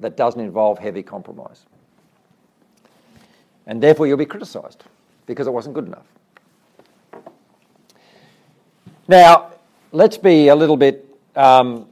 that 0.00 0.16
doesn't 0.16 0.40
involve 0.40 0.78
heavy 0.78 1.02
compromise. 1.02 1.66
And 3.66 3.82
therefore, 3.82 4.06
you'll 4.06 4.16
be 4.16 4.26
criticised 4.26 4.84
because 5.26 5.48
it 5.48 5.52
wasn't 5.52 5.74
good 5.74 5.86
enough. 5.86 6.06
Now, 9.08 9.52
let's 9.90 10.16
be 10.16 10.48
a 10.48 10.54
little 10.54 10.76
bit 10.76 11.04
um, 11.34 11.88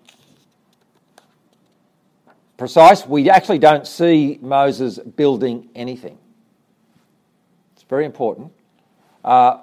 precise. 2.56 3.06
We 3.06 3.30
actually 3.30 3.58
don't 3.58 3.86
see 3.86 4.38
Moses 4.40 4.98
building 4.98 5.68
anything. 5.74 6.18
It's 7.74 7.82
very 7.84 8.04
important. 8.04 8.52
Uh, 9.24 9.58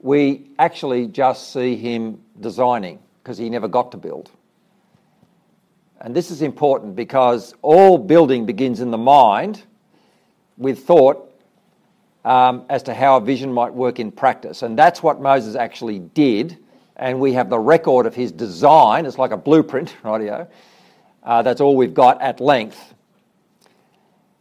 we 0.00 0.50
actually 0.58 1.06
just 1.08 1.52
see 1.52 1.76
him 1.76 2.20
designing 2.40 2.98
because 3.22 3.38
he 3.38 3.48
never 3.48 3.68
got 3.68 3.90
to 3.92 3.96
build. 3.96 4.30
And 6.00 6.14
this 6.14 6.30
is 6.30 6.42
important 6.42 6.96
because 6.96 7.54
all 7.62 7.96
building 7.96 8.44
begins 8.44 8.80
in 8.80 8.90
the 8.90 8.98
mind 8.98 9.62
with 10.58 10.84
thought 10.84 11.30
um, 12.24 12.64
as 12.68 12.82
to 12.84 12.94
how 12.94 13.16
a 13.16 13.20
vision 13.20 13.52
might 13.52 13.72
work 13.72 13.98
in 13.98 14.12
practice. 14.12 14.62
And 14.62 14.78
that's 14.78 15.02
what 15.02 15.20
Moses 15.20 15.56
actually 15.56 15.98
did 15.98 16.58
and 16.96 17.18
we 17.18 17.32
have 17.32 17.50
the 17.50 17.58
record 17.58 18.06
of 18.06 18.14
his 18.14 18.30
design. 18.32 19.06
It's 19.06 19.18
like 19.18 19.32
a 19.32 19.36
blueprint, 19.36 19.94
radio. 20.04 20.48
Uh, 21.24 21.42
that's 21.42 21.60
all 21.60 21.76
we've 21.76 21.94
got 21.94 22.20
at 22.20 22.40
length. 22.40 22.94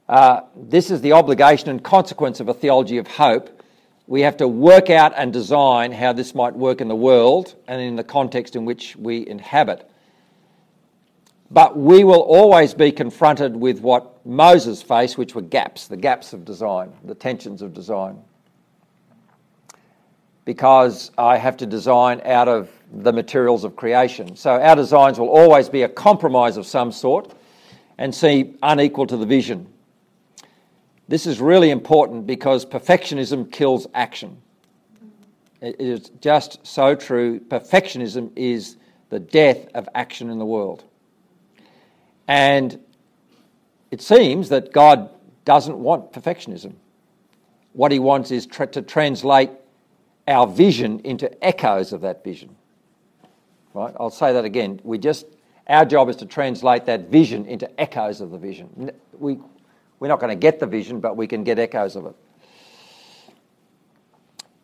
Uh, 0.09 0.41
this 0.55 0.91
is 0.91 1.01
the 1.01 1.13
obligation 1.13 1.69
and 1.69 1.81
consequence 1.81 2.39
of 2.39 2.49
a 2.49 2.53
theology 2.53 2.97
of 2.97 3.07
hope. 3.07 3.61
We 4.05 4.21
have 4.21 4.35
to 4.37 4.47
work 4.47 4.89
out 4.89 5.13
and 5.15 5.31
design 5.31 5.93
how 5.93 6.11
this 6.11 6.35
might 6.35 6.53
work 6.53 6.81
in 6.81 6.89
the 6.89 6.95
world 6.95 7.55
and 7.67 7.81
in 7.81 7.95
the 7.95 8.03
context 8.03 8.55
in 8.55 8.65
which 8.65 8.97
we 8.97 9.25
inhabit. 9.25 9.89
But 11.49 11.77
we 11.77 12.03
will 12.03 12.21
always 12.21 12.73
be 12.73 12.91
confronted 12.91 13.55
with 13.55 13.79
what 13.79 14.25
Moses 14.25 14.81
faced, 14.81 15.17
which 15.17 15.35
were 15.35 15.41
gaps, 15.41 15.87
the 15.87 15.95
gaps 15.95 16.33
of 16.33 16.43
design, 16.43 16.91
the 17.05 17.15
tensions 17.15 17.61
of 17.61 17.73
design 17.73 18.21
because 20.45 21.11
I 21.17 21.37
have 21.37 21.57
to 21.57 21.65
design 21.65 22.21
out 22.25 22.47
of 22.47 22.69
the 22.93 23.11
materials 23.11 23.63
of 23.63 23.75
creation. 23.75 24.35
So 24.35 24.61
our 24.61 24.75
designs 24.75 25.19
will 25.19 25.29
always 25.29 25.67
be 25.67 25.81
a 25.81 25.89
compromise 25.89 26.57
of 26.57 26.65
some 26.65 26.91
sort 26.91 27.33
and 27.97 28.13
seem 28.13 28.57
unequal 28.61 29.07
to 29.07 29.17
the 29.17 29.25
vision. 29.25 29.67
This 31.07 31.25
is 31.25 31.41
really 31.41 31.71
important 31.71 32.27
because 32.27 32.65
perfectionism 32.65 33.51
kills 33.51 33.87
action. 33.93 34.41
It 35.59 35.75
is 35.79 36.11
just 36.21 36.65
so 36.65 36.93
true. 36.95 37.39
Perfectionism 37.39 38.31
is 38.35 38.77
the 39.09 39.19
death 39.19 39.67
of 39.73 39.89
action 39.95 40.29
in 40.29 40.39
the 40.39 40.45
world. 40.45 40.83
And 42.27 42.79
it 43.91 44.01
seems 44.01 44.49
that 44.49 44.71
God 44.71 45.09
doesn't 45.45 45.77
want 45.77 46.11
perfectionism. 46.13 46.73
What 47.73 47.91
he 47.91 47.99
wants 47.99 48.31
is 48.31 48.45
tra- 48.45 48.67
to 48.67 48.81
translate 48.81 49.49
our 50.27 50.47
vision 50.47 50.99
into 51.03 51.43
echoes 51.43 51.91
of 51.91 52.01
that 52.01 52.23
vision. 52.23 52.55
Right? 53.73 53.93
I'll 53.99 54.09
say 54.09 54.33
that 54.33 54.45
again. 54.45 54.79
We 54.83 54.97
just 54.97 55.25
our 55.67 55.85
job 55.85 56.09
is 56.09 56.17
to 56.17 56.25
translate 56.25 56.85
that 56.85 57.09
vision 57.09 57.45
into 57.45 57.69
echoes 57.79 58.19
of 58.19 58.31
the 58.31 58.37
vision. 58.37 58.91
We, 59.17 59.39
we're 59.99 60.09
not 60.09 60.19
going 60.19 60.29
to 60.31 60.39
get 60.39 60.59
the 60.59 60.65
vision, 60.65 60.99
but 60.99 61.15
we 61.15 61.25
can 61.25 61.45
get 61.45 61.57
echoes 61.57 61.95
of 61.95 62.05
it. 62.05 62.15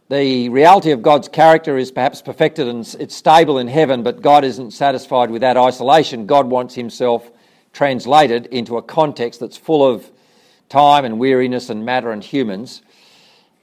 The 0.10 0.49
reality 0.49 0.91
of 0.91 1.01
God's 1.01 1.30
character 1.30 1.78
is 1.78 1.91
perhaps 1.91 2.22
perfected 2.22 2.68
and 2.68 2.82
it's 2.99 3.16
stable 3.16 3.60
in 3.60 3.68
heaven, 3.68 4.03
but 4.03 4.22
God 4.22 4.43
isn't 4.43 4.72
satisfied 4.72 5.32
with 5.32 5.41
that 5.41 5.55
isolation. 5.55 6.26
God 6.26 6.47
wants 6.47 6.76
Himself 6.76 7.32
translated 7.72 8.47
into 8.47 8.76
a 8.78 8.82
context 8.82 9.39
that's 9.39 9.55
full 9.55 9.88
of 9.88 10.10
time 10.68 11.05
and 11.05 11.18
weariness 11.18 11.70
and 11.70 11.86
matter 11.86 12.12
and 12.12 12.24
humans 12.24 12.82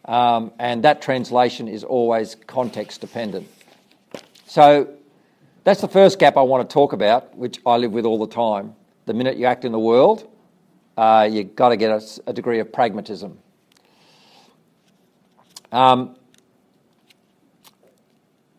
um, 0.07 0.53
and 0.59 0.85
that 0.85 1.03
translation 1.03 1.69
is 1.69 1.85
always 1.85 2.37
context 2.47 3.01
dependent. 3.01 3.49
So 4.47 4.89
that's 5.67 5.81
the 5.81 5.89
first 5.89 6.21
gap 6.21 6.37
I 6.37 6.43
want 6.43 6.71
to 6.71 6.73
talk 6.73 6.93
about, 6.93 7.37
which 7.37 7.59
I 7.67 7.77
live 7.77 7.91
with 7.91 8.05
all 8.07 8.25
the 8.25 8.33
time. 8.33 8.77
The 9.07 9.15
minute 9.15 9.37
you 9.37 9.47
act 9.47 9.65
in 9.65 9.73
the 9.73 9.81
world, 9.81 10.31
uh, 10.97 11.29
you've 11.29 11.57
got 11.57 11.71
to 11.71 11.77
get 11.77 11.91
a, 11.91 12.21
a 12.29 12.33
degree 12.33 12.61
of 12.61 12.73
pragmatism. 12.73 13.37
Um, 15.73 16.15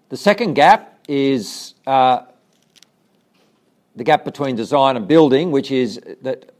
the 0.09 0.17
second 0.17 0.55
gap 0.55 0.99
is 1.07 1.75
uh, 1.87 2.23
the 3.95 4.03
gap 4.03 4.25
between 4.25 4.57
design 4.57 4.97
and 4.97 5.07
building, 5.07 5.51
which 5.51 5.71
is 5.71 6.01
that 6.23 6.51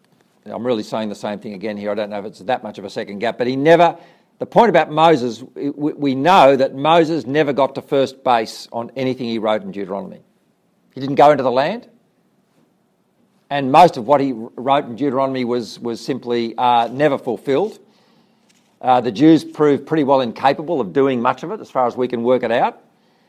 I'm 0.46 0.66
really 0.66 0.84
saying 0.84 1.10
the 1.10 1.16
same 1.16 1.40
thing 1.40 1.56
again 1.56 1.76
here. 1.76 1.92
I 1.92 1.96
don't 1.96 2.10
know 2.10 2.20
if 2.20 2.26
it's 2.26 2.40
that 2.40 2.64
much 2.64 2.78
of 2.78 2.86
a 2.86 2.90
second 2.90 3.20
gap, 3.20 3.38
but 3.38 3.48
he 3.48 3.58
never 3.58 3.98
the 4.40 4.46
point 4.46 4.70
about 4.70 4.92
Moses, 4.92 5.44
we 5.56 6.16
know 6.16 6.56
that 6.56 6.74
Moses 6.74 7.26
never 7.26 7.52
got 7.52 7.76
to 7.76 7.82
first 7.82 8.24
base 8.24 8.70
on 8.72 8.92
anything 8.96 9.28
he 9.28 9.40
wrote 9.40 9.64
in 9.64 9.72
Deuteronomy. 9.72 10.22
He 10.98 11.02
didn't 11.02 11.18
go 11.18 11.30
into 11.30 11.44
the 11.44 11.52
land, 11.52 11.88
and 13.52 13.72
most 13.72 13.98
of 13.98 14.08
what 14.08 14.20
he 14.20 14.32
wrote 14.34 14.86
in 14.86 14.96
Deuteronomy 14.96 15.46
was, 15.46 15.80
was 15.80 16.04
simply 16.04 16.58
uh, 16.58 16.88
never 16.88 17.20
fulfilled. 17.20 17.78
Uh, 18.82 19.00
the 19.00 19.12
Jews 19.12 19.44
proved 19.44 19.86
pretty 19.86 20.04
well 20.04 20.22
incapable 20.22 20.82
of 20.82 20.94
doing 20.94 21.22
much 21.22 21.44
of 21.44 21.52
it, 21.52 21.60
as 21.60 21.70
far 21.70 21.86
as 21.86 21.96
we 21.96 22.08
can 22.08 22.24
work 22.24 22.42
it 22.42 22.50
out. 22.50 22.82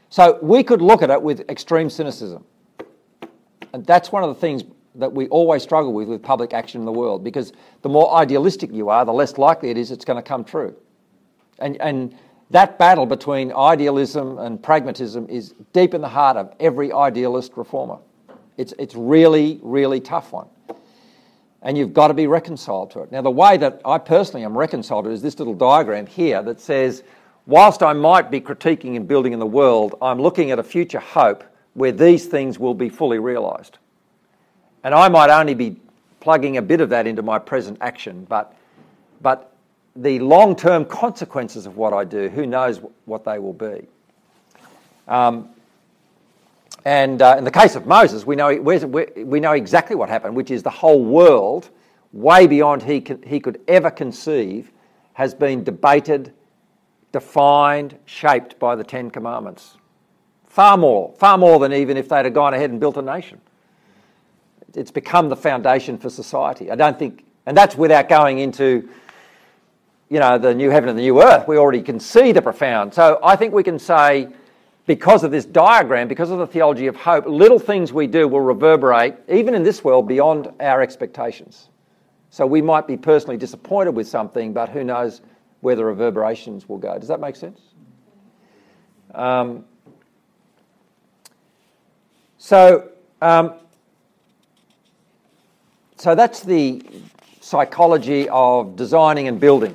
So 0.09 0.39
we 0.41 0.63
could 0.63 0.81
look 0.81 1.03
at 1.03 1.11
it 1.11 1.21
with 1.21 1.41
extreme 1.51 1.91
cynicism. 1.91 2.43
And 3.75 3.85
that's 3.85 4.11
one 4.11 4.23
of 4.23 4.31
the 4.31 4.41
things 4.41 4.65
that 4.95 5.13
we 5.13 5.29
always 5.29 5.63
struggle 5.63 5.93
with 5.93 6.09
with 6.09 6.23
public 6.23 6.55
action 6.55 6.81
in 6.81 6.87
the 6.87 6.93
world, 6.93 7.23
because 7.23 7.53
the 7.83 7.91
more 7.91 8.15
idealistic 8.15 8.73
you 8.73 8.89
are, 8.89 9.05
the 9.05 9.13
less 9.13 9.37
likely 9.37 9.69
it 9.69 9.77
is 9.77 9.91
it's 9.91 10.07
going 10.07 10.17
to 10.17 10.27
come 10.27 10.43
true. 10.43 10.75
And, 11.59 11.77
and 11.83 12.17
that 12.51 12.79
battle 12.79 13.07
between 13.07 13.53
idealism 13.53 14.39
and 14.39 14.63
pragmatism 14.63 15.29
is 15.29 15.55
deep 15.73 15.93
in 15.95 16.01
the 16.01 16.09
heart 16.09 16.37
of 16.37 16.55
every 16.59 16.93
idealist 16.93 17.53
reformer. 17.57 17.99
It's, 18.57 18.73
it's 18.79 18.95
really, 18.95 19.61
really 19.63 20.01
tough 20.01 20.33
one. 20.33 20.49
And 21.61 21.77
you've 21.77 21.93
got 21.93 22.09
to 22.09 22.15
be 22.15 22.27
reconciled 22.27 22.91
to 22.93 23.01
it. 23.01 23.13
Now, 23.13 23.21
the 23.21 23.31
way 23.31 23.57
that 23.57 23.81
I 23.85 23.99
personally 23.99 24.45
am 24.45 24.57
reconciled 24.57 25.05
to 25.05 25.11
it 25.11 25.15
is 25.15 25.23
this 25.23 25.39
little 25.39 25.55
diagram 25.55 26.07
here 26.07 26.43
that 26.43 26.61
says, 26.61 27.03
whilst 27.47 27.83
I 27.83 27.93
might 27.93 28.31
be 28.31 28.41
critiquing 28.41 28.97
and 28.97 29.07
building 29.07 29.33
in 29.33 29.39
the 29.39 29.47
world, 29.47 29.97
I'm 30.01 30.21
looking 30.21 30.51
at 30.51 30.59
a 30.59 30.63
future 30.63 31.01
hope 31.01 31.45
where 31.75 31.93
these 31.93 32.27
things 32.27 32.59
will 32.59 32.75
be 32.75 32.89
fully 32.89 33.19
realised. 33.19 33.79
And 34.85 34.95
I 34.95 35.09
might 35.09 35.31
only 35.31 35.55
be 35.55 35.77
plugging 36.21 36.57
a 36.57 36.63
bit 36.63 36.81
of 36.81 36.91
that 36.91 37.07
into 37.07 37.23
my 37.23 37.39
present 37.39 37.79
action, 37.81 38.25
but, 38.29 38.57
but 39.21 39.53
the 39.99 40.21
long 40.21 40.55
term 40.55 40.85
consequences 40.85 41.67
of 41.67 41.77
what 41.77 41.93
I 41.93 42.05
do, 42.05 42.29
who 42.29 42.47
knows 42.47 42.81
what 43.05 43.25
they 43.25 43.39
will 43.39 43.53
be. 43.53 43.87
Um, 45.09 45.51
and 46.85 47.21
uh, 47.21 47.35
in 47.37 47.45
the 47.45 47.51
case 47.51 47.75
of 47.75 47.87
Moses, 47.87 48.25
we 48.25 48.37
know, 48.37 48.55
we 48.55 49.41
know 49.41 49.53
exactly 49.53 49.97
what 49.97 50.09
happened, 50.09 50.37
which 50.37 50.51
is 50.51 50.63
the 50.63 50.71
whole 50.71 51.05
world, 51.05 51.69
way 52.13 52.47
beyond 52.47 52.83
he, 52.83 53.05
he 53.27 53.41
could 53.41 53.61
ever 53.67 53.91
conceive, 53.91 54.71
has 55.15 55.35
been 55.35 55.65
debated, 55.65 56.33
defined, 57.11 57.99
shaped 58.07 58.59
by 58.59 58.77
the 58.77 58.85
Ten 58.85 59.11
Commandments. 59.11 59.77
Far 60.47 60.77
more, 60.77 61.13
far 61.19 61.37
more 61.37 61.59
than 61.59 61.73
even 61.73 61.97
if 61.97 62.09
they'd 62.09 62.25
have 62.25 62.35
gone 62.35 62.55
ahead 62.55 62.71
and 62.71 62.79
built 62.79 62.97
a 62.97 63.03
nation. 63.03 63.41
It's 64.75 64.91
become 64.91 65.29
the 65.29 65.37
foundation 65.37 65.99
for 65.99 66.09
society. 66.09 66.71
I 66.71 66.77
don't 66.77 66.99
think, 66.99 67.25
and 67.47 67.57
that's 67.57 67.77
without 67.77 68.09
going 68.09 68.39
into 68.39 68.89
you 70.11 70.19
know, 70.19 70.39
the 70.39 70.55
new 70.55 70.71
heaven 70.71 70.89
and 70.89 70.99
the 70.99 71.03
new 71.03 71.23
earth. 71.23 71.47
We 71.47 71.59
already 71.59 71.83
can 71.83 72.01
see 72.01 72.33
the 72.33 72.41
profound. 72.41 72.95
So 72.95 73.21
I 73.23 73.37
think 73.37 73.53
we 73.53 73.63
can 73.63 73.79
say, 73.79 74.29
because 74.87 75.23
of 75.23 75.31
this 75.31 75.45
diagram, 75.45 76.09
because 76.09 76.31
of 76.31 76.39
the 76.39 76.47
theology 76.47 76.87
of 76.87 76.97
hope, 76.97 77.27
little 77.27 77.59
things 77.59 77.93
we 77.93 78.07
do 78.07 78.27
will 78.27 78.41
reverberate, 78.41 79.17
even 79.29 79.55
in 79.55 79.63
this 79.63 79.85
world, 79.85 80.09
beyond 80.09 80.51
our 80.61 80.81
expectations. 80.81 81.69
So 82.31 82.47
we 82.47 82.63
might 82.63 82.87
be 82.87 82.97
personally 82.97 83.37
disappointed 83.37 83.95
with 83.95 84.09
something, 84.09 84.53
but 84.55 84.71
who 84.71 84.85
knows 84.85 85.21
where 85.61 85.77
the 85.77 85.85
reverberations 85.85 86.69
will 86.69 86.79
go. 86.79 86.99
Does 86.99 87.09
that 87.09 87.21
make 87.21 87.37
sense? 87.37 87.61
Um, 89.15 89.65
so, 92.39 92.91
um, 93.21 93.55
so 95.97 96.15
that's 96.15 96.41
the 96.41 96.83
psychology 97.41 98.29
of 98.31 98.77
designing 98.77 99.29
and 99.29 99.39
building 99.39 99.75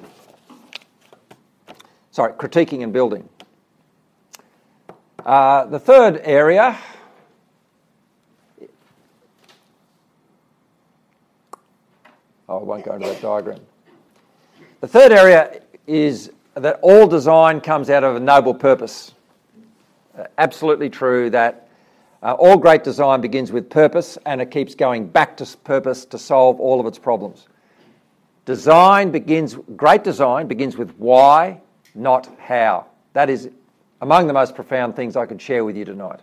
sorry, 2.14 2.32
critiquing 2.34 2.84
and 2.84 2.94
building. 2.94 3.28
Uh, 5.26 5.66
the 5.66 5.80
third 5.80 6.22
area 6.24 6.78
oh, 12.48 12.60
I 12.60 12.64
won't 12.64 12.86
go 12.86 12.94
into 12.94 13.08
that 13.08 13.22
diagram. 13.22 13.60
The 14.82 14.88
third 14.88 15.12
area 15.12 15.62
is 15.88 16.32
that 16.56 16.80
all 16.84 17.08
design 17.08 17.62
comes 17.62 17.90
out 17.90 18.04
of 18.04 18.16
a 18.16 18.20
noble 18.20 18.54
purpose. 18.54 19.14
Uh, 20.18 20.26
absolutely 20.38 20.90
true 20.90 21.32
that 21.32 21.68
uh, 22.22 22.34
all 22.34 22.58
great 22.58 22.84
design 22.84 23.22
begins 23.22 23.52
with 23.52 23.70
purpose 23.70 24.20
and 24.26 24.40
it 24.40 24.52
keeps 24.52 24.76
going 24.76 25.08
back 25.08 25.36
to 25.38 25.58
purpose 25.64 26.06
to 26.06 26.20
solve 26.20 26.60
all 26.60 26.80
of 26.80 26.86
its 26.86 27.00
problems. 27.00 27.48
Design 28.46 29.10
begins, 29.10 29.58
great 29.76 30.04
design 30.04 30.48
begins 30.48 30.78
with 30.78 30.92
why, 30.98 31.62
not 31.96 32.30
how. 32.40 32.86
That 33.14 33.30
is 33.30 33.50
among 34.02 34.28
the 34.28 34.34
most 34.34 34.56
profound 34.56 34.96
things 34.96 35.16
I 35.16 35.26
could 35.26 35.42
share 35.42 35.64
with 35.64 35.78
you 35.78 35.86
tonight. 35.86 36.20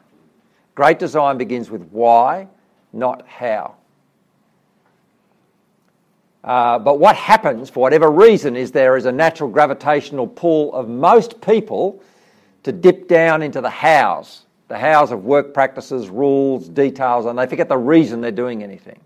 Great 0.74 0.98
design 0.98 1.38
begins 1.38 1.70
with 1.70 1.82
why, 1.90 2.48
not 2.92 3.26
how. 3.26 3.74
Uh, 6.42 6.78
but 6.78 6.98
what 6.98 7.16
happens, 7.16 7.68
for 7.68 7.80
whatever 7.80 8.10
reason, 8.10 8.56
is 8.56 8.72
there 8.72 8.96
is 8.96 9.04
a 9.04 9.12
natural 9.12 9.50
gravitational 9.50 10.26
pull 10.26 10.72
of 10.72 10.88
most 10.88 11.40
people 11.40 12.02
to 12.62 12.72
dip 12.72 13.08
down 13.08 13.42
into 13.42 13.60
the 13.60 13.70
hows, 13.70 14.46
the 14.68 14.78
hows 14.78 15.12
of 15.12 15.24
work 15.24 15.52
practices, 15.52 16.08
rules, 16.08 16.68
details, 16.68 17.26
and 17.26 17.38
they 17.38 17.46
forget 17.46 17.68
the 17.68 17.76
reason 17.76 18.20
they're 18.20 18.30
doing 18.30 18.62
anything. 18.62 19.00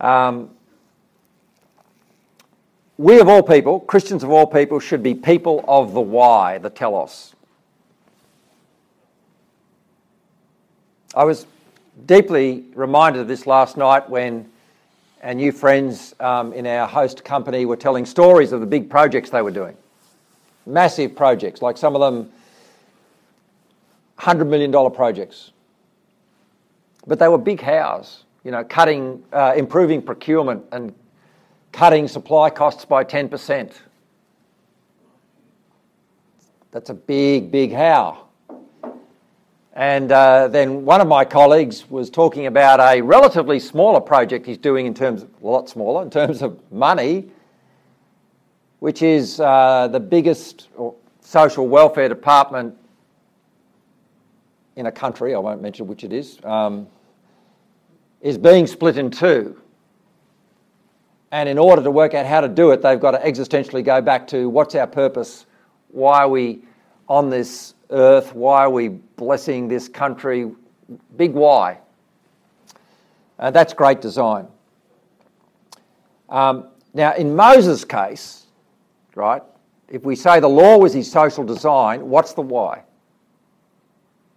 Um, 0.00 0.50
we 3.00 3.18
of 3.18 3.30
all 3.30 3.42
people, 3.42 3.80
Christians 3.80 4.22
of 4.22 4.30
all 4.30 4.46
people, 4.46 4.78
should 4.78 5.02
be 5.02 5.14
people 5.14 5.64
of 5.66 5.94
the 5.94 6.02
why, 6.02 6.58
the 6.58 6.68
telos. 6.68 7.34
I 11.14 11.24
was 11.24 11.46
deeply 12.04 12.66
reminded 12.74 13.22
of 13.22 13.26
this 13.26 13.46
last 13.46 13.78
night 13.78 14.10
when 14.10 14.50
our 15.22 15.32
new 15.32 15.50
friends 15.50 16.14
um, 16.20 16.52
in 16.52 16.66
our 16.66 16.86
host 16.86 17.24
company 17.24 17.64
were 17.64 17.74
telling 17.74 18.04
stories 18.04 18.52
of 18.52 18.60
the 18.60 18.66
big 18.66 18.90
projects 18.90 19.30
they 19.30 19.40
were 19.40 19.50
doing. 19.50 19.74
Massive 20.66 21.16
projects, 21.16 21.62
like 21.62 21.78
some 21.78 21.96
of 21.96 22.02
them 22.02 22.30
$100 24.18 24.46
million 24.46 24.70
projects. 24.92 25.52
But 27.06 27.18
they 27.18 27.28
were 27.28 27.38
big 27.38 27.62
hows, 27.62 28.24
you 28.44 28.50
know, 28.50 28.62
cutting, 28.62 29.24
uh, 29.32 29.54
improving 29.56 30.02
procurement 30.02 30.66
and 30.70 30.94
cutting 31.72 32.08
supply 32.08 32.50
costs 32.50 32.84
by 32.84 33.04
10%. 33.04 33.72
That's 36.72 36.90
a 36.90 36.94
big, 36.94 37.50
big 37.50 37.72
how. 37.72 38.26
And 39.72 40.12
uh, 40.12 40.48
then 40.48 40.84
one 40.84 41.00
of 41.00 41.08
my 41.08 41.24
colleagues 41.24 41.88
was 41.88 42.10
talking 42.10 42.46
about 42.46 42.80
a 42.80 43.00
relatively 43.00 43.58
smaller 43.58 44.00
project 44.00 44.44
he's 44.46 44.58
doing 44.58 44.86
in 44.86 44.94
terms, 44.94 45.22
of, 45.22 45.30
a 45.42 45.46
lot 45.46 45.68
smaller, 45.68 46.02
in 46.02 46.10
terms 46.10 46.42
of 46.42 46.60
money, 46.72 47.28
which 48.80 49.02
is 49.02 49.40
uh, 49.40 49.88
the 49.88 50.00
biggest 50.00 50.68
social 51.20 51.68
welfare 51.68 52.08
department 52.08 52.76
in 54.76 54.86
a 54.86 54.92
country, 54.92 55.34
I 55.34 55.38
won't 55.38 55.62
mention 55.62 55.86
which 55.86 56.04
it 56.04 56.12
is, 56.12 56.38
um, 56.44 56.86
is 58.20 58.38
being 58.38 58.66
split 58.66 58.96
in 58.96 59.10
two. 59.10 59.60
And 61.32 61.48
in 61.48 61.58
order 61.58 61.82
to 61.82 61.90
work 61.90 62.14
out 62.14 62.26
how 62.26 62.40
to 62.40 62.48
do 62.48 62.72
it, 62.72 62.82
they've 62.82 62.98
got 62.98 63.12
to 63.12 63.18
existentially 63.18 63.84
go 63.84 64.00
back 64.00 64.26
to 64.28 64.48
what's 64.48 64.74
our 64.74 64.86
purpose? 64.86 65.46
Why 65.88 66.24
are 66.24 66.28
we 66.28 66.62
on 67.08 67.30
this 67.30 67.74
earth? 67.90 68.34
Why 68.34 68.64
are 68.64 68.70
we 68.70 68.88
blessing 68.88 69.68
this 69.68 69.88
country? 69.88 70.50
Big 71.16 71.32
why. 71.32 71.78
Uh, 73.38 73.50
that's 73.50 73.72
great 73.72 74.00
design. 74.00 74.48
Um, 76.28 76.68
now, 76.94 77.14
in 77.14 77.34
Moses' 77.34 77.84
case, 77.84 78.46
right, 79.14 79.42
if 79.88 80.04
we 80.04 80.16
say 80.16 80.40
the 80.40 80.48
law 80.48 80.78
was 80.78 80.92
his 80.92 81.10
social 81.10 81.44
design, 81.44 82.08
what's 82.08 82.32
the 82.32 82.42
why? 82.42 82.82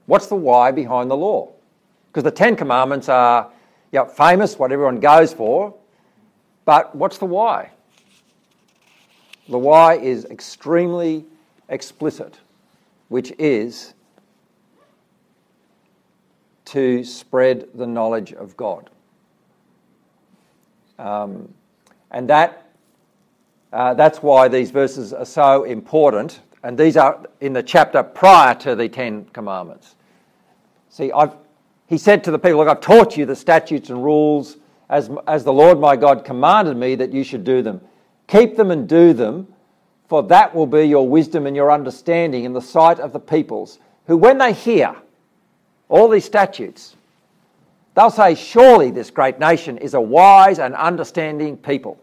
What's 0.05 0.27
the 0.27 0.35
why 0.35 0.71
behind 0.71 1.09
the 1.09 1.17
law? 1.17 1.51
Because 2.11 2.23
the 2.23 2.31
Ten 2.31 2.55
Commandments 2.55 3.09
are 3.09 3.51
you 3.91 3.99
know, 3.99 4.05
famous, 4.05 4.57
what 4.57 4.71
everyone 4.71 4.99
goes 4.99 5.33
for, 5.33 5.75
but 6.65 6.95
what's 6.95 7.17
the 7.17 7.25
why? 7.25 7.71
The 9.49 9.57
why 9.57 9.95
is 9.95 10.25
extremely 10.25 11.25
explicit, 11.69 12.39
which 13.09 13.33
is 13.37 13.93
to 16.65 17.03
spread 17.03 17.67
the 17.75 17.85
knowledge 17.85 18.33
of 18.33 18.55
God. 18.55 18.89
Um, 20.97 21.53
and 22.11 22.29
that, 22.29 22.69
uh, 23.73 23.93
that's 23.95 24.23
why 24.23 24.47
these 24.47 24.71
verses 24.71 25.13
are 25.13 25.25
so 25.25 25.65
important. 25.65 26.39
And 26.63 26.77
these 26.77 26.95
are 26.95 27.23
in 27.41 27.51
the 27.51 27.63
chapter 27.63 28.01
prior 28.01 28.55
to 28.55 28.75
the 28.75 28.87
Ten 28.87 29.25
Commandments. 29.25 29.95
See, 30.89 31.11
I've, 31.11 31.35
he 31.87 31.97
said 31.97 32.23
to 32.23 32.31
the 32.31 32.39
people, 32.39 32.59
Look, 32.59 32.69
I've 32.69 32.79
taught 32.79 33.17
you 33.17 33.25
the 33.25 33.35
statutes 33.35 33.89
and 33.89 34.03
rules 34.03 34.57
as, 34.89 35.09
as 35.27 35.43
the 35.43 35.53
Lord 35.53 35.79
my 35.79 35.95
God 35.95 36.25
commanded 36.25 36.77
me 36.77 36.95
that 36.95 37.13
you 37.13 37.23
should 37.23 37.43
do 37.43 37.61
them. 37.61 37.81
Keep 38.27 38.55
them 38.55 38.71
and 38.71 38.87
do 38.87 39.13
them, 39.13 39.47
for 40.07 40.23
that 40.23 40.53
will 40.53 40.67
be 40.67 40.83
your 40.83 41.07
wisdom 41.07 41.47
and 41.47 41.55
your 41.55 41.71
understanding 41.71 42.43
in 42.43 42.53
the 42.53 42.61
sight 42.61 42.99
of 42.99 43.13
the 43.13 43.19
peoples, 43.19 43.79
who, 44.07 44.17
when 44.17 44.37
they 44.37 44.53
hear 44.53 44.95
all 45.89 46.07
these 46.09 46.25
statutes, 46.25 46.95
they'll 47.95 48.09
say, 48.09 48.35
Surely 48.35 48.91
this 48.91 49.11
great 49.11 49.39
nation 49.39 49.77
is 49.77 49.93
a 49.93 50.01
wise 50.01 50.59
and 50.59 50.75
understanding 50.75 51.57
people. 51.57 51.99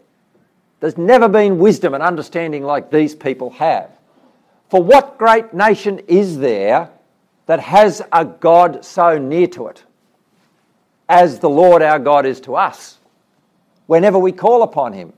There's 0.79 0.97
never 0.97 1.29
been 1.29 1.59
wisdom 1.59 1.93
and 1.93 2.01
understanding 2.01 2.63
like 2.63 2.89
these 2.89 3.13
people 3.13 3.51
have. 3.51 3.91
For 4.69 4.81
what 4.81 5.17
great 5.17 5.53
nation 5.53 5.99
is 6.07 6.39
there 6.39 6.89
that 7.45 7.59
has 7.59 8.01
a 8.11 8.25
God 8.25 8.83
so 8.83 9.17
near 9.17 9.47
to 9.47 9.67
it 9.67 9.83
as 11.11 11.39
the 11.39 11.49
Lord 11.49 11.81
our 11.81 11.99
God 11.99 12.25
is 12.25 12.39
to 12.41 12.55
us 12.55 12.97
whenever 13.85 14.17
we 14.17 14.31
call 14.31 14.63
upon 14.63 14.93
him? 14.93 15.11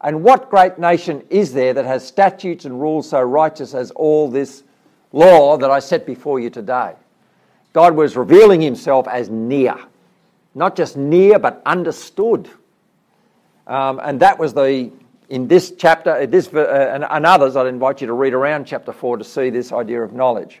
And 0.00 0.24
what 0.24 0.50
great 0.50 0.78
nation 0.78 1.22
is 1.28 1.52
there 1.52 1.74
that 1.74 1.84
has 1.84 2.06
statutes 2.06 2.64
and 2.64 2.80
rules 2.80 3.08
so 3.10 3.20
righteous 3.20 3.74
as 3.74 3.90
all 3.90 4.30
this 4.30 4.64
law 5.12 5.58
that 5.58 5.70
I 5.70 5.80
set 5.80 6.06
before 6.06 6.40
you 6.40 6.48
today? 6.48 6.94
God 7.74 7.94
was 7.94 8.16
revealing 8.16 8.62
himself 8.62 9.06
as 9.06 9.28
near, 9.28 9.76
not 10.54 10.76
just 10.76 10.96
near, 10.96 11.38
but 11.38 11.60
understood. 11.66 12.48
Um, 13.66 14.00
and 14.02 14.20
that 14.20 14.38
was 14.38 14.54
the 14.54 14.90
in 15.28 15.48
this 15.48 15.72
chapter, 15.76 16.12
uh, 16.12 16.26
this, 16.26 16.52
uh, 16.52 16.90
and, 16.92 17.04
and 17.08 17.26
others, 17.26 17.56
I'd 17.56 17.66
invite 17.66 18.00
you 18.00 18.06
to 18.06 18.12
read 18.12 18.34
around 18.34 18.66
chapter 18.66 18.92
4 18.92 19.18
to 19.18 19.24
see 19.24 19.50
this 19.50 19.72
idea 19.72 20.02
of 20.02 20.12
knowledge. 20.12 20.60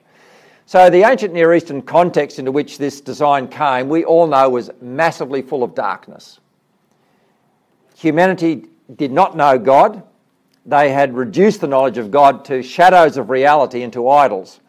So, 0.66 0.88
the 0.88 1.02
ancient 1.02 1.34
Near 1.34 1.52
Eastern 1.54 1.82
context 1.82 2.38
into 2.38 2.50
which 2.50 2.78
this 2.78 3.00
design 3.00 3.48
came, 3.48 3.88
we 3.88 4.04
all 4.04 4.26
know 4.26 4.48
was 4.48 4.70
massively 4.80 5.42
full 5.42 5.62
of 5.62 5.74
darkness. 5.74 6.40
Humanity 7.96 8.66
did 8.96 9.12
not 9.12 9.36
know 9.36 9.58
God. 9.58 10.02
They 10.66 10.90
had 10.90 11.14
reduced 11.14 11.60
the 11.60 11.66
knowledge 11.66 11.98
of 11.98 12.10
God 12.10 12.44
to 12.46 12.62
shadows 12.62 13.18
of 13.18 13.28
reality 13.28 13.82
and 13.82 13.92
to 13.92 14.08
idols. 14.08 14.60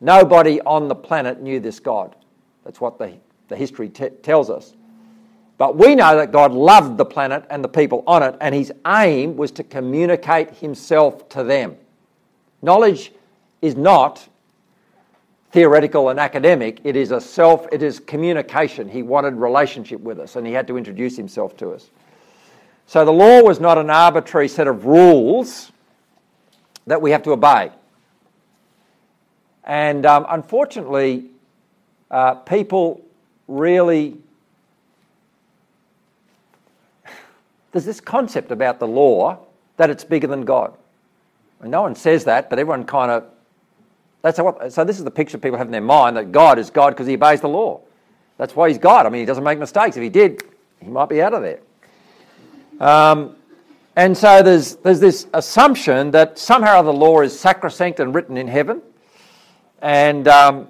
Nobody 0.00 0.60
on 0.62 0.88
the 0.88 0.94
planet 0.94 1.42
knew 1.42 1.60
this 1.60 1.78
God. 1.78 2.16
That's 2.64 2.80
what 2.80 2.98
the, 2.98 3.14
the 3.48 3.56
history 3.56 3.90
t- 3.90 4.08
tells 4.08 4.48
us. 4.48 4.74
But 5.58 5.76
we 5.76 5.94
know 5.94 6.16
that 6.16 6.32
God 6.32 6.52
loved 6.52 6.96
the 6.96 7.04
planet 7.04 7.44
and 7.50 7.62
the 7.62 7.68
people 7.68 8.02
on 8.06 8.22
it, 8.22 8.34
and 8.40 8.54
his 8.54 8.72
aim 8.86 9.36
was 9.36 9.52
to 9.52 9.62
communicate 9.62 10.50
himself 10.50 11.28
to 11.30 11.44
them. 11.44 11.76
Knowledge 12.62 13.12
is 13.60 13.76
not 13.76 14.26
theoretical 15.52 16.08
and 16.08 16.18
academic, 16.18 16.80
it 16.82 16.96
is 16.96 17.12
a 17.12 17.20
self, 17.20 17.66
it 17.70 17.82
is 17.82 18.00
communication. 18.00 18.88
He 18.88 19.02
wanted 19.02 19.34
relationship 19.34 20.00
with 20.00 20.18
us, 20.18 20.36
and 20.36 20.46
he 20.46 20.52
had 20.52 20.66
to 20.66 20.78
introduce 20.78 21.16
himself 21.16 21.56
to 21.58 21.70
us. 21.70 21.90
So 22.86 23.04
the 23.04 23.12
law 23.12 23.42
was 23.42 23.60
not 23.60 23.78
an 23.78 23.90
arbitrary 23.90 24.48
set 24.48 24.66
of 24.66 24.86
rules 24.86 25.70
that 26.86 27.00
we 27.00 27.10
have 27.10 27.22
to 27.24 27.32
obey. 27.32 27.70
And 29.64 30.04
um, 30.06 30.26
unfortunately, 30.28 31.26
uh, 32.10 32.34
people 32.34 33.02
really 33.46 34.16
there's 37.72 37.84
this 37.84 38.00
concept 38.00 38.50
about 38.50 38.80
the 38.80 38.88
law 38.88 39.38
that 39.76 39.90
it's 39.90 40.04
bigger 40.04 40.26
than 40.26 40.44
God. 40.44 40.74
And 41.60 41.70
no 41.70 41.82
one 41.82 41.94
says 41.94 42.24
that, 42.24 42.50
but 42.50 42.58
everyone 42.58 42.84
kind 42.84 43.10
of. 43.10 43.24
That's 44.22 44.38
what, 44.38 44.72
so 44.72 44.84
this 44.84 44.98
is 44.98 45.04
the 45.04 45.10
picture 45.10 45.36
people 45.36 45.58
have 45.58 45.66
in 45.66 45.72
their 45.72 45.80
mind 45.80 46.16
that 46.16 46.32
God 46.32 46.58
is 46.58 46.70
God 46.70 46.90
because 46.90 47.06
he 47.06 47.14
obeys 47.14 47.40
the 47.40 47.48
law. 47.48 47.80
That's 48.38 48.56
why 48.56 48.68
he's 48.68 48.78
God. 48.78 49.04
I 49.04 49.08
mean, 49.08 49.20
he 49.20 49.26
doesn't 49.26 49.44
make 49.44 49.58
mistakes. 49.58 49.96
If 49.96 50.02
he 50.02 50.08
did, 50.08 50.42
he 50.80 50.88
might 50.88 51.08
be 51.08 51.20
out 51.20 51.34
of 51.34 51.42
there. 51.42 51.60
Um, 52.80 53.36
and 53.94 54.16
so 54.16 54.42
there's, 54.42 54.76
there's 54.76 55.00
this 55.00 55.26
assumption 55.34 56.12
that 56.12 56.38
somehow 56.38 56.82
the 56.82 56.92
law 56.92 57.20
is 57.20 57.38
sacrosanct 57.38 58.00
and 58.00 58.14
written 58.14 58.36
in 58.36 58.48
heaven. 58.48 58.80
And, 59.82 60.28
um, 60.28 60.68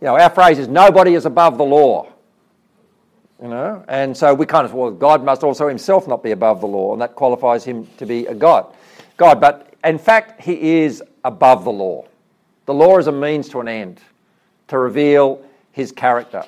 you 0.00 0.06
know, 0.06 0.18
our 0.18 0.30
phrase 0.30 0.58
is 0.58 0.68
nobody 0.68 1.14
is 1.14 1.26
above 1.26 1.58
the 1.58 1.64
law. 1.64 2.12
You 3.40 3.48
know, 3.48 3.84
and 3.86 4.16
so 4.16 4.34
we 4.34 4.46
kind 4.46 4.64
of 4.64 4.74
well, 4.74 4.90
God 4.90 5.24
must 5.24 5.44
also 5.44 5.68
himself 5.68 6.08
not 6.08 6.24
be 6.24 6.32
above 6.32 6.60
the 6.60 6.66
law, 6.66 6.92
and 6.92 7.00
that 7.00 7.14
qualifies 7.14 7.62
him 7.62 7.86
to 7.98 8.04
be 8.04 8.26
a 8.26 8.34
God. 8.34 8.74
God, 9.16 9.40
but 9.40 9.74
in 9.84 9.96
fact, 9.96 10.40
he 10.40 10.80
is 10.80 11.04
above 11.24 11.62
the 11.62 11.70
law. 11.70 12.07
The 12.68 12.74
law 12.74 12.98
is 12.98 13.06
a 13.06 13.12
means 13.12 13.48
to 13.48 13.60
an 13.60 13.68
end, 13.68 13.98
to 14.66 14.76
reveal 14.76 15.42
his 15.72 15.90
character. 15.90 16.44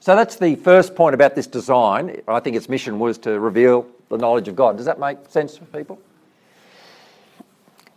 So 0.00 0.16
that's 0.16 0.36
the 0.36 0.54
first 0.54 0.94
point 0.94 1.12
about 1.12 1.34
this 1.34 1.46
design. 1.46 2.22
I 2.26 2.40
think 2.40 2.56
its 2.56 2.70
mission 2.70 2.98
was 2.98 3.18
to 3.18 3.38
reveal 3.38 3.86
the 4.08 4.16
knowledge 4.16 4.48
of 4.48 4.56
God. 4.56 4.78
Does 4.78 4.86
that 4.86 4.98
make 4.98 5.18
sense 5.28 5.58
for 5.58 5.66
people? 5.66 6.00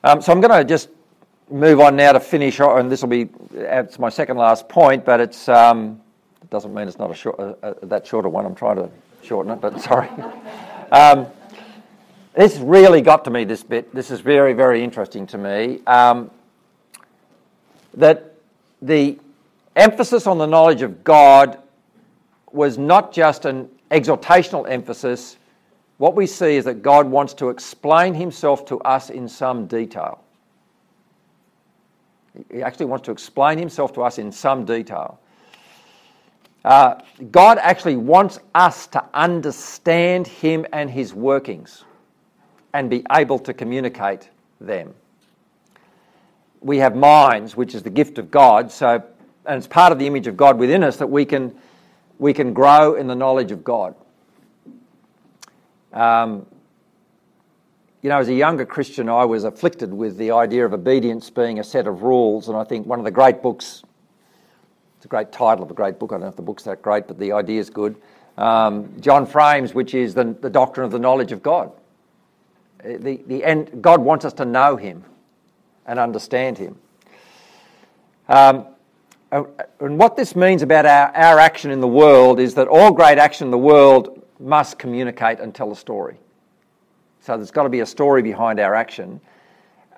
Um, 0.04 0.22
so 0.22 0.34
I'm 0.34 0.42
going 0.42 0.52
to 0.60 0.66
just 0.66 0.90
move 1.50 1.80
on 1.80 1.96
now 1.96 2.12
to 2.12 2.20
finish, 2.20 2.60
and 2.60 2.92
this 2.92 3.02
will 3.02 3.08
be 3.08 3.30
it's 3.54 3.98
my 3.98 4.10
second 4.10 4.36
last 4.36 4.68
point, 4.68 5.06
but 5.06 5.22
it's. 5.22 5.48
Um, 5.48 6.02
doesn't 6.50 6.74
mean 6.74 6.90
it's 6.90 7.00
not 7.00 7.12
a 7.12 7.16
short, 7.16 7.40
uh, 7.40 7.54
uh, 7.64 7.76
that 7.84 8.06
shorter 8.06 8.28
one. 8.28 8.46
I'm 8.46 8.56
trying 8.56 8.76
to 8.76 8.90
shorten 9.24 9.54
it, 9.54 9.62
but 9.62 9.80
sorry. 9.80 10.10
um, 10.92 11.28
this 12.36 12.58
really 12.58 13.00
got 13.00 13.24
to 13.24 13.32
me, 13.32 13.46
this 13.46 13.64
bit. 13.64 13.96
This 13.96 14.12
is 14.12 14.20
very, 14.20 14.52
very 14.52 14.84
interesting 14.84 15.26
to 15.28 15.38
me. 15.38 15.80
Um, 15.88 16.30
that 17.94 18.36
the 18.82 19.20
emphasis 19.76 20.28
on 20.28 20.38
the 20.38 20.46
knowledge 20.46 20.82
of 20.82 21.04
God 21.04 21.60
was 22.52 22.78
not 22.78 23.14
just 23.14 23.46
an 23.46 23.70
exhortational 23.92 24.70
emphasis. 24.70 25.38
What 25.98 26.16
we 26.16 26.26
see 26.26 26.56
is 26.56 26.66
that 26.66 26.82
God 26.82 27.08
wants 27.08 27.34
to 27.36 27.50
explain 27.50 28.14
himself 28.14 28.66
to 28.66 28.80
us 28.80 29.10
in 29.10 29.28
some 29.28 29.68
detail. 29.68 30.24
He 32.52 32.62
actually 32.62 32.86
wants 32.86 33.06
to 33.06 33.12
explain 33.12 33.58
himself 33.58 33.94
to 33.94 34.04
us 34.04 34.18
in 34.18 34.32
some 34.32 34.66
detail. 34.66 35.20
Uh, 36.64 36.96
God 37.32 37.58
actually 37.60 37.96
wants 37.96 38.40
us 38.54 38.88
to 38.88 39.04
understand 39.14 40.28
Him 40.28 40.66
and 40.74 40.90
His 40.90 41.14
workings 41.14 41.86
and 42.74 42.90
be 42.90 43.06
able 43.12 43.40
to 43.40 43.54
communicate 43.54 44.30
them. 44.60 44.94
We 46.62 46.78
have 46.78 46.96
minds, 46.96 47.56
which 47.56 47.74
is 47.74 47.84
the 47.84 47.90
gift 47.90 48.18
of 48.18 48.30
God, 48.30 48.72
so 48.72 49.04
and 49.46 49.58
it's 49.58 49.68
part 49.68 49.92
of 49.92 50.00
the 50.00 50.08
image 50.08 50.28
of 50.28 50.38
God 50.38 50.58
within 50.60 50.84
us 50.84 50.98
that 50.98 51.08
we 51.08 51.26
can 51.26 51.56
we 52.18 52.34
can 52.34 52.54
grow 52.54 52.96
in 52.96 53.08
the 53.08 53.16
knowledge 53.16 53.52
of 53.52 53.64
God. 53.64 53.96
Um, 55.94 56.46
you 58.02 58.10
know, 58.10 58.20
as 58.20 58.30
a 58.30 58.34
younger 58.34 58.66
Christian, 58.66 59.10
I 59.10 59.26
was 59.26 59.44
afflicted 59.44 59.94
with 59.94 60.18
the 60.18 60.32
idea 60.32 60.66
of 60.66 60.74
obedience 60.74 61.30
being 61.30 61.60
a 61.60 61.64
set 61.64 61.88
of 61.88 62.04
rules, 62.04 62.48
and 62.48 62.58
I 62.58 62.64
think 62.64 62.86
one 62.86 63.00
of 63.00 63.06
the 63.06 63.12
great 63.12 63.42
books 63.42 63.84
it's 65.00 65.06
a 65.06 65.08
great 65.08 65.32
title 65.32 65.64
of 65.64 65.72
a 65.72 65.74
great 65.74 65.98
book. 65.98 66.12
I 66.12 66.16
don't 66.16 66.24
know 66.24 66.28
if 66.28 66.36
the 66.36 66.42
book's 66.42 66.64
that 66.64 66.82
great, 66.82 67.08
but 67.08 67.18
the 67.18 67.32
idea 67.32 67.62
is 67.62 67.70
good. 67.70 67.96
Um, 68.38 69.00
John 69.00 69.26
Frame's, 69.26 69.74
which 69.74 69.94
is 69.94 70.14
the, 70.14 70.36
the 70.42 70.50
doctrine 70.50 70.84
of 70.84 70.92
the 70.92 71.00
knowledge 71.00 71.32
of 71.32 71.42
God. 71.42 71.72
Uh, 72.84 72.98
the, 73.00 73.22
the 73.26 73.46
end, 73.46 73.82
God 73.82 74.02
wants 74.02 74.26
us 74.26 74.34
to 74.34 74.44
know 74.44 74.76
Him 74.76 75.06
and 75.90 76.00
understand 76.00 76.58
Him. 76.58 76.78
Um, 78.30 78.68
and 79.32 80.00
what 80.00 80.16
this 80.16 80.36
means 80.36 80.62
about 80.62 80.86
our, 80.86 81.14
our 81.16 81.40
action 81.40 81.70
in 81.70 81.82
the 81.82 81.88
world 81.88 82.40
is 82.40 82.56
that 82.56 82.68
all 82.68 82.92
great 82.92 83.18
action 83.18 83.48
in 83.48 83.52
the 83.52 83.58
world 83.58 84.26
must 84.40 84.80
communicate 84.80 85.40
and 85.40 85.54
tell 85.54 85.72
a 85.72 85.76
story. 85.76 86.18
So 87.20 87.36
there's 87.36 87.52
got 87.52 87.64
to 87.64 87.70
be 87.70 87.82
a 87.82 87.86
story 87.86 88.22
behind 88.22 88.60
our 88.60 88.74
action. 88.74 89.20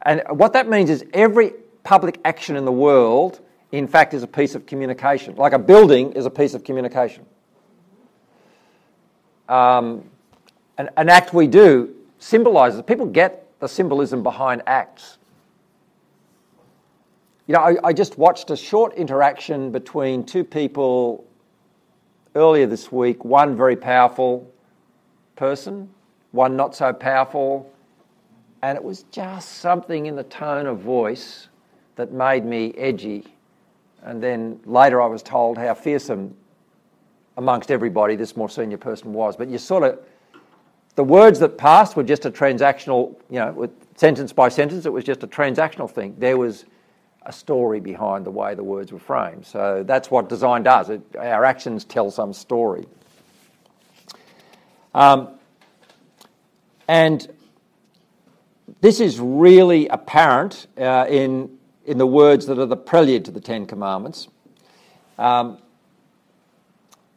And 0.01 0.23
what 0.31 0.53
that 0.53 0.67
means 0.67 0.89
is 0.89 1.05
every 1.13 1.53
public 1.83 2.19
action 2.25 2.55
in 2.55 2.65
the 2.65 2.71
world 2.71 3.39
in 3.71 3.87
fact, 3.87 4.13
is 4.13 4.23
a 4.23 4.27
piece 4.27 4.55
of 4.55 4.65
communication. 4.65 5.35
Like 5.35 5.53
a 5.53 5.59
building 5.59 6.11
is 6.13 6.25
a 6.25 6.29
piece 6.29 6.53
of 6.53 6.63
communication. 6.63 7.25
Um, 9.47 10.03
an, 10.77 10.89
an 10.97 11.09
act 11.09 11.33
we 11.33 11.47
do 11.47 11.95
symbolizes, 12.19 12.81
people 12.83 13.05
get 13.05 13.47
the 13.59 13.67
symbolism 13.67 14.23
behind 14.23 14.61
acts. 14.65 15.17
You 17.47 17.55
know, 17.55 17.61
I, 17.61 17.77
I, 17.83 17.93
just 17.93 18.17
watched 18.17 18.49
a 18.51 18.55
short 18.55 18.93
interaction 18.93 19.71
between 19.71 20.23
two 20.23 20.43
people 20.43 21.25
earlier 22.35 22.67
this 22.67 22.91
week, 22.91 23.25
one 23.25 23.57
very 23.57 23.75
powerful 23.75 24.49
person, 25.35 25.89
one 26.31 26.55
not 26.55 26.75
so 26.75 26.93
powerful, 26.93 27.71
and 28.61 28.77
it 28.77 28.83
was 28.83 29.03
just 29.11 29.57
something 29.57 30.05
in 30.05 30.15
the 30.15 30.23
tone 30.23 30.65
of 30.67 30.79
voice 30.79 31.47
that 31.95 32.13
made 32.13 32.45
me 32.45 32.73
edgy 32.77 33.25
and 34.03 34.21
then 34.21 34.59
later 34.65 35.01
I 35.01 35.07
was 35.07 35.21
told 35.21 35.57
how 35.57 35.73
fearsome 35.73 36.35
amongst 37.37 37.71
everybody 37.71 38.15
this 38.15 38.35
more 38.35 38.49
senior 38.49 38.77
person 38.77 39.13
was. 39.13 39.35
But 39.35 39.49
you 39.49 39.57
sort 39.57 39.83
of, 39.83 39.99
the 40.95 41.03
words 41.03 41.39
that 41.39 41.57
passed 41.57 41.95
were 41.95 42.03
just 42.03 42.25
a 42.25 42.31
transactional, 42.31 43.15
you 43.29 43.39
know, 43.39 43.69
sentence 43.95 44.33
by 44.33 44.49
sentence, 44.49 44.85
it 44.85 44.91
was 44.91 45.03
just 45.03 45.23
a 45.23 45.27
transactional 45.27 45.89
thing. 45.89 46.15
There 46.17 46.37
was 46.37 46.65
a 47.23 47.31
story 47.31 47.79
behind 47.79 48.25
the 48.25 48.31
way 48.31 48.55
the 48.55 48.63
words 48.63 48.91
were 48.91 48.99
framed. 48.99 49.45
So 49.45 49.83
that's 49.85 50.09
what 50.09 50.29
design 50.29 50.63
does. 50.63 50.89
It, 50.89 51.01
our 51.17 51.45
actions 51.45 51.85
tell 51.85 52.09
some 52.11 52.33
story. 52.33 52.87
Um, 54.93 55.29
and 56.87 57.31
this 58.81 58.99
is 58.99 59.19
really 59.19 59.87
apparent 59.87 60.67
uh, 60.77 61.05
in 61.07 61.57
in 61.85 61.97
the 61.97 62.07
words 62.07 62.45
that 62.45 62.59
are 62.59 62.65
the 62.65 62.77
prelude 62.77 63.25
to 63.25 63.31
the 63.31 63.39
Ten 63.39 63.65
Commandments. 63.65 64.27
Um, 65.17 65.57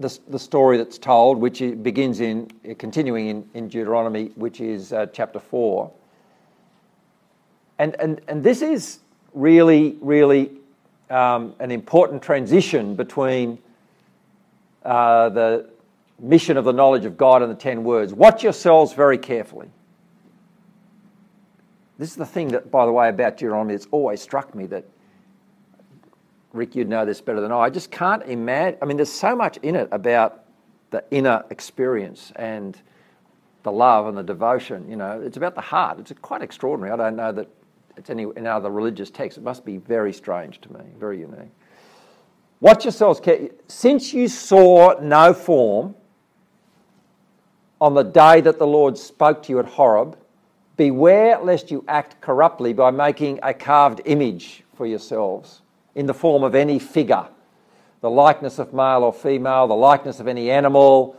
the, 0.01 0.19
the 0.29 0.39
story 0.39 0.77
that's 0.79 0.99
told, 0.99 1.39
which 1.39 1.61
begins 1.83 2.21
in, 2.21 2.51
continuing 2.79 3.29
in, 3.29 3.49
in 3.55 3.69
Deuteronomy, 3.69 4.33
which 4.35 4.61
is 4.61 4.93
uh, 4.93 5.07
chapter 5.13 5.39
4. 5.39 5.91
And, 7.79 7.95
and, 8.01 8.21
and 8.27 8.43
this 8.43 8.63
is 8.63 8.99
really, 9.35 9.97
really 10.01 10.53
um, 11.11 11.55
an 11.59 11.71
important 11.71 12.23
transition 12.23 12.95
between 12.95 13.59
uh, 14.85 15.29
the 15.29 15.69
mission 16.19 16.57
of 16.57 16.65
the 16.65 16.73
knowledge 16.73 17.05
of 17.05 17.17
God 17.17 17.43
and 17.43 17.51
the 17.51 17.57
ten 17.57 17.85
words. 17.85 18.15
Watch 18.15 18.43
yourselves 18.43 18.93
very 18.95 19.19
carefully. 19.19 19.69
This 21.99 22.11
is 22.11 22.17
the 22.17 22.27
thing 22.27 22.49
that, 22.49 22.71
by 22.71 22.87
the 22.87 22.93
way, 22.93 23.09
about 23.09 23.37
Deuteronomy, 23.37 23.75
it's 23.75 23.87
always 23.91 24.21
struck 24.21 24.55
me 24.55 24.67
that, 24.67 24.85
Rick, 26.53 26.75
you'd 26.75 26.89
know 26.89 27.05
this 27.05 27.21
better 27.21 27.41
than 27.41 27.53
I. 27.53 27.59
I 27.59 27.71
just 27.71 27.91
can't 27.91 28.23
imagine. 28.25 28.79
I 28.83 28.85
mean, 28.87 28.97
there's 28.97 29.13
so 29.13 29.37
much 29.37 29.59
in 29.59 29.77
it 29.77 29.89
about 29.93 30.45
the 30.91 31.05
inner 31.11 31.45
experience 31.51 32.33
and 32.37 32.81
the 33.65 33.73
love 33.73 34.07
and 34.07 34.17
the 34.17 34.23
devotion. 34.23 34.89
You 34.89 34.97
know, 34.97 35.21
it's 35.21 35.37
about 35.37 35.55
the 35.55 35.61
heart. 35.61 35.99
It's 35.99 36.13
quite 36.21 36.43
extraordinary. 36.43 36.93
I 36.93 36.97
don't 36.97 37.17
know 37.17 37.33
that 37.33 37.49
it's 37.97 38.11
any 38.11 38.27
in 38.37 38.47
other 38.47 38.71
religious 38.71 39.11
texts. 39.11 39.39
It 39.39 39.45
must 39.45 39.65
be 39.65 39.79
very 39.79 40.13
strange 40.13 40.61
to 40.63 40.73
me, 40.73 40.81
very 40.99 41.21
unique. 41.21 41.51
Watch 42.61 42.85
yourselves. 42.85 43.21
Since 43.69 44.15
you 44.15 44.29
saw 44.29 44.99
no 45.01 45.35
form 45.35 45.95
on 47.81 47.95
the 47.95 48.03
day 48.03 48.41
that 48.41 48.59
the 48.59 48.67
Lord 48.67 48.97
spoke 48.97 49.43
to 49.45 49.53
you 49.53 49.59
at 49.59 49.67
Horeb, 49.67 50.17
beware 50.77 51.39
lest 51.39 51.71
you 51.71 51.85
act 51.89 52.21
corruptly 52.21 52.73
by 52.73 52.91
making 52.91 53.39
a 53.43 53.53
carved 53.53 54.01
image 54.07 54.65
for 54.75 54.87
yourselves 54.87 55.61
in 55.95 56.07
the 56.07 56.15
form 56.15 56.43
of 56.43 56.55
any 56.55 56.79
figure, 56.79 57.29
the 58.01 58.11
likeness 58.11 58.59
of 58.59 58.73
male 58.73 59.05
or 59.05 59.13
female, 59.13 59.67
the 59.67 59.75
likeness 59.75 60.19
of 60.19 60.27
any 60.27 60.51
animal 60.51 61.17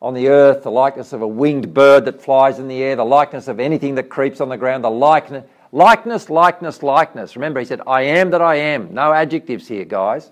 on 0.00 0.14
the 0.14 0.28
earth, 0.28 0.62
the 0.64 0.70
likeness 0.70 1.12
of 1.12 1.22
a 1.22 1.26
winged 1.26 1.72
bird 1.72 2.04
that 2.04 2.20
flies 2.20 2.58
in 2.58 2.68
the 2.68 2.82
air, 2.82 2.96
the 2.96 3.04
likeness 3.04 3.48
of 3.48 3.58
anything 3.60 3.94
that 3.94 4.10
creeps 4.10 4.40
on 4.40 4.48
the 4.48 4.56
ground, 4.56 4.84
the 4.84 4.90
likeness 4.90 5.44
Likeness, 5.72 6.28
likeness, 6.28 6.82
likeness. 6.82 7.34
Remember, 7.34 7.58
he 7.58 7.66
said, 7.66 7.80
I 7.86 8.02
am 8.02 8.30
that 8.30 8.42
I 8.42 8.56
am. 8.56 8.92
No 8.92 9.12
adjectives 9.12 9.66
here, 9.66 9.86
guys. 9.86 10.30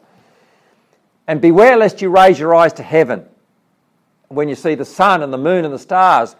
And 1.26 1.40
beware 1.40 1.76
lest 1.76 2.02
you 2.02 2.10
raise 2.10 2.38
your 2.38 2.54
eyes 2.54 2.74
to 2.74 2.82
heaven 2.82 3.24
when 4.28 4.48
you 4.48 4.54
see 4.54 4.74
the 4.74 4.84
sun 4.84 5.22
and 5.22 5.32
the 5.32 5.38
moon 5.38 5.64
and 5.64 5.74
the 5.74 5.78
stars, 5.78 6.36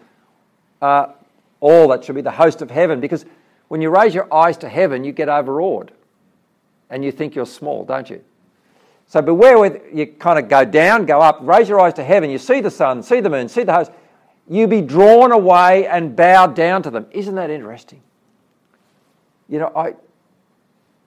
uh, 0.81 1.07
all 1.59 1.89
that 1.89 2.03
should 2.03 2.15
be 2.15 2.21
the 2.21 2.31
host 2.31 2.61
of 2.61 2.71
heaven. 2.71 3.01
Because 3.01 3.25
when 3.67 3.81
you 3.81 3.89
raise 3.89 4.13
your 4.13 4.33
eyes 4.33 4.57
to 4.57 4.69
heaven, 4.69 5.03
you 5.03 5.11
get 5.11 5.29
overawed 5.29 5.91
and 6.89 7.03
you 7.03 7.11
think 7.11 7.35
you're 7.35 7.45
small, 7.45 7.83
don't 7.83 8.09
you? 8.09 8.23
So 9.07 9.21
beware 9.21 9.59
when 9.59 9.81
you 9.93 10.07
kind 10.07 10.39
of 10.39 10.47
go 10.47 10.63
down, 10.63 11.05
go 11.05 11.19
up, 11.19 11.39
raise 11.41 11.67
your 11.67 11.81
eyes 11.81 11.93
to 11.95 12.03
heaven, 12.03 12.29
you 12.29 12.37
see 12.37 12.61
the 12.61 12.71
sun, 12.71 13.03
see 13.03 13.19
the 13.19 13.29
moon, 13.29 13.49
see 13.49 13.63
the 13.63 13.73
host, 13.73 13.91
you 14.49 14.67
be 14.67 14.81
drawn 14.81 15.31
away 15.31 15.85
and 15.87 16.15
bowed 16.15 16.55
down 16.55 16.83
to 16.83 16.89
them. 16.89 17.05
Isn't 17.11 17.35
that 17.35 17.49
interesting? 17.49 18.01
You 19.51 19.59
know, 19.59 19.71
I, 19.75 19.93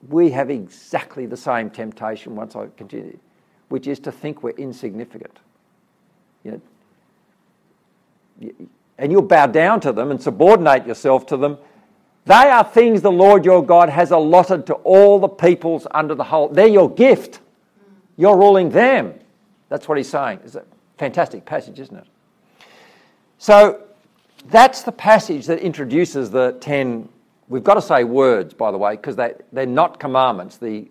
we 0.07 0.29
have 0.29 0.51
exactly 0.51 1.25
the 1.25 1.35
same 1.35 1.71
temptation 1.71 2.35
once 2.35 2.55
I 2.55 2.67
continue, 2.77 3.17
which 3.69 3.87
is 3.87 3.99
to 4.01 4.11
think 4.11 4.43
we're 4.43 4.51
insignificant. 4.51 5.39
You 6.43 6.61
know, 8.39 8.51
and 8.99 9.11
you'll 9.11 9.23
bow 9.23 9.47
down 9.47 9.79
to 9.81 9.91
them 9.91 10.11
and 10.11 10.21
subordinate 10.21 10.85
yourself 10.85 11.25
to 11.27 11.37
them. 11.37 11.57
They 12.25 12.33
are 12.33 12.63
things 12.63 13.01
the 13.01 13.11
Lord 13.11 13.45
your 13.45 13.65
God 13.65 13.89
has 13.89 14.11
allotted 14.11 14.67
to 14.67 14.75
all 14.75 15.19
the 15.19 15.27
peoples 15.27 15.87
under 15.91 16.13
the 16.13 16.23
whole. 16.23 16.47
They're 16.47 16.67
your 16.67 16.89
gift. 16.89 17.39
You're 18.15 18.37
ruling 18.37 18.69
them. 18.69 19.15
That's 19.69 19.87
what 19.87 19.97
he's 19.97 20.09
saying. 20.09 20.39
It's 20.45 20.55
a 20.55 20.63
fantastic 20.97 21.45
passage, 21.45 21.79
isn't 21.79 21.97
it? 21.97 22.05
So 23.39 23.81
that's 24.49 24.83
the 24.83 24.91
passage 24.91 25.47
that 25.47 25.59
introduces 25.59 26.29
the 26.29 26.57
ten 26.61 27.09
We've 27.47 27.63
got 27.63 27.75
to 27.75 27.81
say 27.81 28.03
words, 28.03 28.53
by 28.53 28.71
the 28.71 28.77
way, 28.77 28.95
because 28.95 29.15
they, 29.15 29.33
they're 29.51 29.67
not 29.67 29.99
commandments. 29.99 30.57
The, 30.57 30.89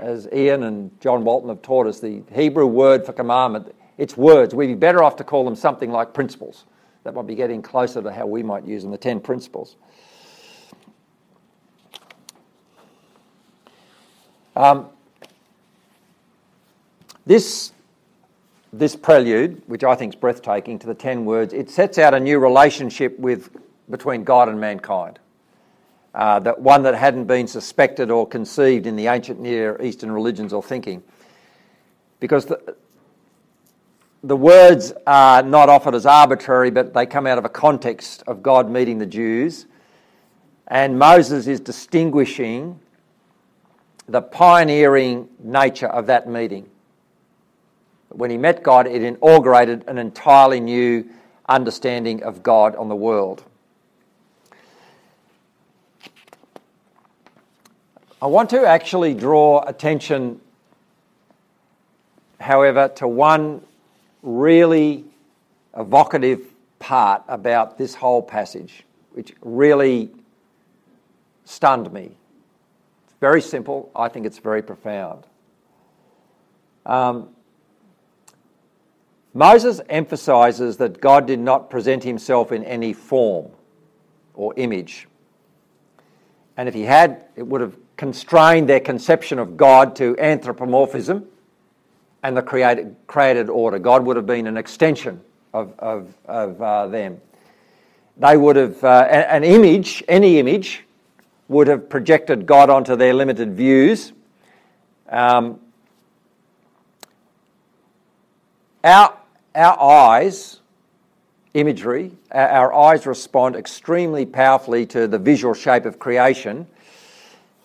as 0.00 0.26
Ian 0.32 0.62
and 0.62 0.98
John 1.00 1.24
Walton 1.24 1.50
have 1.50 1.60
taught 1.60 1.86
us, 1.86 2.00
the 2.00 2.22
Hebrew 2.32 2.66
word 2.66 3.04
for 3.04 3.12
commandment, 3.12 3.74
it's 3.98 4.16
words. 4.16 4.54
We'd 4.54 4.68
be 4.68 4.74
better 4.74 5.02
off 5.02 5.16
to 5.16 5.24
call 5.24 5.44
them 5.44 5.56
something 5.56 5.90
like 5.90 6.14
principles. 6.14 6.64
That 7.04 7.14
might 7.14 7.26
be 7.26 7.34
getting 7.34 7.60
closer 7.60 8.00
to 8.00 8.12
how 8.12 8.26
we 8.26 8.42
might 8.42 8.64
use 8.66 8.82
them, 8.82 8.92
the 8.92 8.98
10 8.98 9.20
principles. 9.20 9.76
Um, 14.56 14.88
this, 17.26 17.72
this 18.72 18.96
prelude, 18.96 19.62
which 19.66 19.84
I 19.84 19.94
think 19.94 20.14
is 20.14 20.18
breathtaking, 20.18 20.78
to 20.78 20.86
the 20.86 20.94
10 20.94 21.26
words, 21.26 21.52
it 21.52 21.68
sets 21.68 21.98
out 21.98 22.14
a 22.14 22.20
new 22.20 22.38
relationship 22.38 23.18
with, 23.18 23.50
between 23.90 24.24
God 24.24 24.48
and 24.48 24.58
mankind 24.58 25.18
uh, 26.14 26.38
that 26.40 26.60
one 26.60 26.82
that 26.82 26.94
hadn't 26.94 27.24
been 27.24 27.46
suspected 27.46 28.10
or 28.10 28.26
conceived 28.26 28.86
in 28.86 28.96
the 28.96 29.06
ancient 29.06 29.40
Near 29.40 29.80
Eastern 29.82 30.10
religions 30.10 30.52
or 30.52 30.62
thinking. 30.62 31.02
Because 32.20 32.46
the, 32.46 32.74
the 34.22 34.36
words 34.36 34.92
are 35.06 35.42
not 35.42 35.68
offered 35.68 35.94
as 35.94 36.06
arbitrary, 36.06 36.70
but 36.70 36.92
they 36.92 37.06
come 37.06 37.26
out 37.26 37.38
of 37.38 37.44
a 37.44 37.48
context 37.48 38.22
of 38.26 38.42
God 38.42 38.70
meeting 38.70 38.98
the 38.98 39.06
Jews. 39.06 39.66
And 40.66 40.98
Moses 40.98 41.46
is 41.46 41.60
distinguishing 41.60 42.80
the 44.08 44.22
pioneering 44.22 45.28
nature 45.38 45.86
of 45.86 46.06
that 46.06 46.28
meeting. 46.28 46.68
When 48.08 48.30
he 48.30 48.38
met 48.38 48.62
God, 48.62 48.86
it 48.86 49.02
inaugurated 49.02 49.84
an 49.86 49.98
entirely 49.98 50.60
new 50.60 51.08
understanding 51.48 52.22
of 52.22 52.42
God 52.42 52.74
on 52.76 52.88
the 52.88 52.96
world. 52.96 53.44
I 58.20 58.26
want 58.26 58.50
to 58.50 58.66
actually 58.66 59.14
draw 59.14 59.62
attention, 59.64 60.40
however, 62.40 62.88
to 62.96 63.06
one 63.06 63.62
really 64.22 65.04
evocative 65.76 66.44
part 66.80 67.22
about 67.28 67.78
this 67.78 67.94
whole 67.94 68.20
passage, 68.20 68.82
which 69.12 69.32
really 69.40 70.10
stunned 71.44 71.92
me. 71.92 72.10
It's 73.04 73.14
very 73.20 73.40
simple, 73.40 73.88
I 73.94 74.08
think 74.08 74.26
it's 74.26 74.38
very 74.38 74.62
profound. 74.62 75.24
Um, 76.84 77.28
Moses 79.32 79.80
emphasizes 79.88 80.78
that 80.78 81.00
God 81.00 81.28
did 81.28 81.38
not 81.38 81.70
present 81.70 82.02
himself 82.02 82.50
in 82.50 82.64
any 82.64 82.92
form 82.92 83.52
or 84.34 84.54
image. 84.56 85.06
And 86.56 86.68
if 86.68 86.74
he 86.74 86.82
had, 86.82 87.24
it 87.36 87.46
would 87.46 87.60
have 87.60 87.76
constrained 87.98 88.68
their 88.68 88.80
conception 88.80 89.38
of 89.40 89.56
God 89.56 89.96
to 89.96 90.16
anthropomorphism 90.18 91.26
and 92.22 92.36
the 92.36 92.42
created, 92.42 92.94
created 93.08 93.50
order. 93.50 93.78
God 93.78 94.06
would 94.06 94.16
have 94.16 94.24
been 94.24 94.46
an 94.46 94.56
extension 94.56 95.20
of, 95.52 95.74
of, 95.78 96.14
of 96.24 96.62
uh, 96.62 96.86
them. 96.86 97.20
They 98.16 98.36
would 98.36 98.56
have, 98.56 98.82
uh, 98.82 99.04
an 99.10 99.44
image, 99.44 100.02
any 100.08 100.38
image, 100.38 100.84
would 101.48 101.66
have 101.66 101.88
projected 101.88 102.46
God 102.46 102.70
onto 102.70 102.94
their 102.94 103.14
limited 103.14 103.54
views. 103.54 104.12
Um, 105.08 105.58
our, 108.84 109.16
our 109.56 109.82
eyes, 109.82 110.60
imagery, 111.54 112.12
our, 112.30 112.48
our 112.48 112.74
eyes 112.74 113.06
respond 113.06 113.56
extremely 113.56 114.24
powerfully 114.24 114.86
to 114.86 115.08
the 115.08 115.18
visual 115.18 115.54
shape 115.54 115.84
of 115.84 115.98
creation 115.98 116.66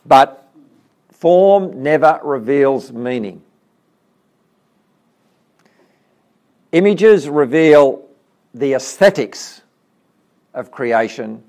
but 0.06 0.50
form 1.12 1.84
never 1.84 2.20
reveals 2.24 2.92
meaning. 2.92 3.42
Images 6.72 7.30
reveal 7.30 8.04
the 8.54 8.74
aesthetics 8.74 9.62
of 10.54 10.72
creation, 10.72 11.44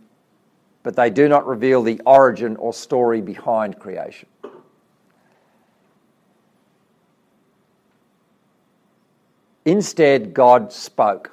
but 0.83 0.97
they 0.97 1.11
do 1.11 1.29
not 1.29 1.47
reveal 1.47 1.83
the 1.83 2.01
origin 2.05 2.57
or 2.57 2.73
story 2.73 3.21
behind 3.21 3.79
creation. 3.79 4.29
Instead, 9.65 10.35
God 10.35 10.73
spoke. 10.73 11.31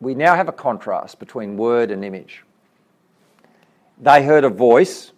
We 0.00 0.14
now 0.14 0.34
have 0.34 0.48
a 0.48 0.52
contrast 0.52 1.18
between 1.20 1.56
word 1.56 1.90
and 1.90 2.04
image. 2.04 2.42
They 4.00 4.24
heard 4.24 4.44
a 4.44 4.48
voice 4.48 5.12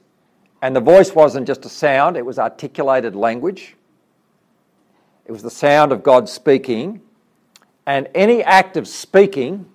and 0.62 0.76
the 0.76 0.80
voice 0.80 1.12
wasn't 1.12 1.48
just 1.48 1.66
a 1.66 1.68
sound, 1.68 2.16
it 2.16 2.24
was 2.24 2.38
articulated 2.38 3.16
language. 3.16 3.74
It 5.26 5.32
was 5.32 5.42
the 5.42 5.50
sound 5.50 5.90
of 5.90 6.04
God 6.04 6.28
speaking. 6.28 7.00
And 7.84 8.08
any 8.14 8.44
act 8.44 8.76
of 8.76 8.86
speaking 8.86 9.66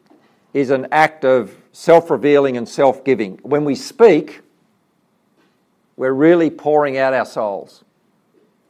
is 0.53 0.69
an 0.69 0.87
act 0.93 1.25
of 1.25 1.55
self 1.73 2.09
revealing 2.09 2.55
and 2.55 2.67
self 2.67 3.03
giving. 3.03 3.37
When 3.43 3.65
we 3.65 3.75
speak, 3.75 4.41
we're 5.97 6.13
really 6.13 6.49
pouring 6.49 6.97
out 6.97 7.13
our 7.13 7.25
souls. 7.25 7.83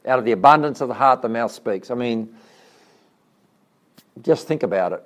Out 0.04 0.18
of 0.18 0.24
the 0.24 0.32
abundance 0.32 0.80
of 0.80 0.88
the 0.88 0.94
heart, 0.94 1.22
the 1.22 1.28
mouth 1.28 1.52
speaks. 1.52 1.88
I 1.90 1.94
mean, 1.94 2.34
just 4.22 4.48
think 4.48 4.64
about 4.64 4.92
it. 4.92 5.04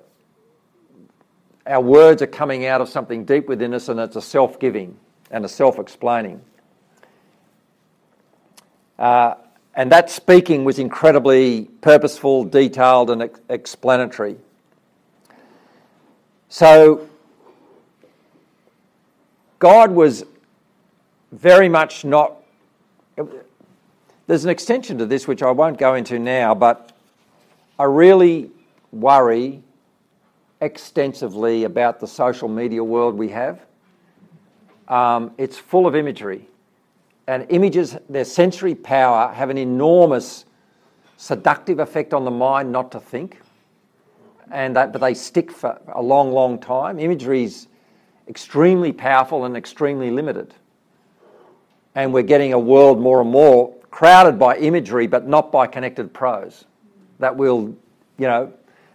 Our 1.67 1.81
words 1.81 2.23
are 2.23 2.27
coming 2.27 2.65
out 2.65 2.81
of 2.81 2.89
something 2.89 3.23
deep 3.23 3.47
within 3.47 3.73
us, 3.75 3.87
and 3.87 3.99
it's 3.99 4.15
a 4.15 4.21
self 4.21 4.59
giving 4.59 4.97
and 5.29 5.45
a 5.45 5.49
self 5.49 5.77
explaining. 5.77 6.41
Uh, 8.97 9.35
and 9.75 9.91
that 9.91 10.09
speaking 10.09 10.63
was 10.63 10.77
incredibly 10.79 11.65
purposeful, 11.81 12.43
detailed, 12.43 13.09
and 13.09 13.23
ex- 13.23 13.39
explanatory. 13.49 14.37
So, 16.49 17.09
God 19.57 19.91
was 19.91 20.25
very 21.31 21.69
much 21.69 22.05
not. 22.05 22.35
There's 24.27 24.43
an 24.43 24.51
extension 24.51 24.97
to 24.99 25.05
this 25.05 25.27
which 25.27 25.41
I 25.41 25.51
won't 25.51 25.77
go 25.77 25.95
into 25.95 26.19
now, 26.19 26.53
but 26.53 26.91
I 27.79 27.85
really 27.85 28.51
worry 28.91 29.63
extensively 30.61 31.63
about 31.63 31.99
the 31.99 32.07
social 32.07 32.47
media 32.47 32.83
world 32.83 33.15
we 33.15 33.29
have. 33.29 33.65
Um, 34.87 35.31
it's 35.37 35.57
full 35.57 35.87
of 35.87 35.95
imagery. 35.95 36.47
And 37.27 37.45
images, 37.49 37.97
their 38.09 38.25
sensory 38.25 38.75
power, 38.75 39.31
have 39.33 39.49
an 39.49 39.57
enormous 39.57 40.45
seductive 41.17 41.79
effect 41.79 42.13
on 42.13 42.25
the 42.25 42.31
mind 42.31 42.71
not 42.71 42.91
to 42.91 42.99
think. 42.99 43.39
And 44.51 44.75
that, 44.75 44.91
but 44.91 45.01
they 45.01 45.13
stick 45.13 45.51
for 45.51 45.79
a 45.93 46.01
long, 46.01 46.31
long 46.31 46.59
time. 46.59 46.99
Imagery 46.99 47.43
is 47.43 47.67
extremely 48.27 48.91
powerful 48.91 49.45
and 49.45 49.55
extremely 49.55 50.11
limited. 50.11 50.53
And 51.95 52.13
we're 52.13 52.23
getting 52.23 52.53
a 52.53 52.59
world 52.59 52.99
more 52.99 53.21
and 53.21 53.29
more 53.29 53.73
crowded 53.89 54.37
by 54.37 54.57
imagery, 54.57 55.07
but 55.07 55.27
not 55.27 55.51
by 55.51 55.67
connected 55.67 56.13
prose 56.13 56.65
that 57.19 57.37
will, 57.37 57.75
you 58.17 58.27
know, 58.27 58.51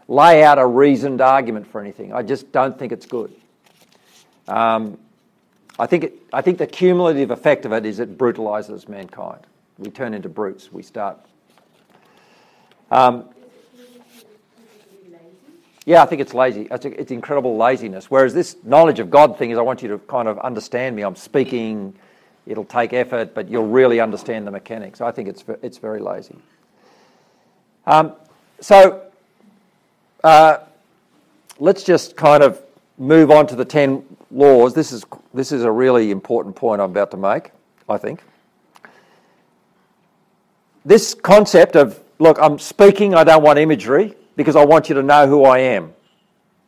lay 0.09 0.43
out 0.43 0.59
a 0.59 0.67
reasoned 0.67 1.21
argument 1.21 1.67
for 1.67 1.81
anything. 1.81 2.13
I 2.13 2.23
just 2.23 2.51
don't 2.53 2.79
think 2.79 2.93
it's 2.93 3.07
good. 3.07 3.33
Um, 4.49 4.99
I 5.79 5.87
think, 5.87 6.05
it, 6.05 6.15
I 6.33 6.43
think 6.43 6.59
the 6.59 6.67
cumulative 6.67 7.31
effect 7.31 7.65
of 7.65 7.73
it 7.73 7.87
is 7.87 8.01
it 8.01 8.19
brutalises 8.19 8.89
mankind. 8.89 9.47
We 9.79 9.91
turn 9.91 10.13
into 10.13 10.29
brutes. 10.29 10.73
We 10.73 10.83
start. 10.83 11.19
Um, 12.91 13.29
yeah, 15.85 16.03
I 16.03 16.07
think 16.07 16.21
it's 16.21 16.35
lazy. 16.35 16.67
It's, 16.71 16.85
it's 16.85 17.11
incredible 17.13 17.57
laziness. 17.57 18.11
Whereas 18.11 18.35
this 18.35 18.57
knowledge 18.65 18.99
of 18.99 19.11
God 19.11 19.39
thing 19.39 19.53
is, 19.53 19.59
I 19.59 19.63
want 19.63 19.81
you 19.81 19.89
to 19.89 19.99
kind 19.99 20.27
of 20.27 20.39
understand 20.41 20.97
me. 20.97 21.03
I'm 21.03 21.17
speaking. 21.17 21.95
It'll 22.47 22.65
take 22.65 22.93
effort, 22.93 23.35
but 23.35 23.49
you'll 23.49 23.69
really 23.69 24.01
understand 24.01 24.47
the 24.47 24.51
mechanics. 24.51 25.01
I 25.01 25.13
think 25.13 25.29
it's 25.29 25.45
it's 25.63 25.79
very 25.79 26.01
lazy. 26.01 26.37
Um, 27.87 28.15
so 28.61 29.03
uh, 30.25 30.59
let's 31.59 31.85
just 31.85 32.17
kind 32.17 32.43
of 32.43 32.61
move 32.99 33.31
on 33.31 33.47
to 33.47 33.57
the 33.57 33.65
10 33.65 34.03
laws. 34.31 34.75
This 34.75 34.93
is, 34.93 35.05
this 35.35 35.53
is 35.53 35.65
a 35.65 35.71
really 35.71 36.11
important 36.11 36.57
point 36.57 36.81
I'm 36.81 36.91
about 36.91 37.11
to 37.13 37.17
make, 37.17 37.51
I 37.89 37.99
think. 37.99 38.23
This 40.85 41.15
concept 41.15 41.77
of, 41.77 42.01
look, 42.19 42.39
I'm 42.41 42.59
speaking, 42.59 43.15
I 43.15 43.25
don't 43.25 43.43
want 43.43 43.59
imagery 43.59 44.15
because 44.37 44.57
I 44.57 44.65
want 44.65 44.89
you 44.89 44.95
to 44.95 45.03
know 45.03 45.27
who 45.27 45.45
I 45.45 45.59
am. 45.59 45.93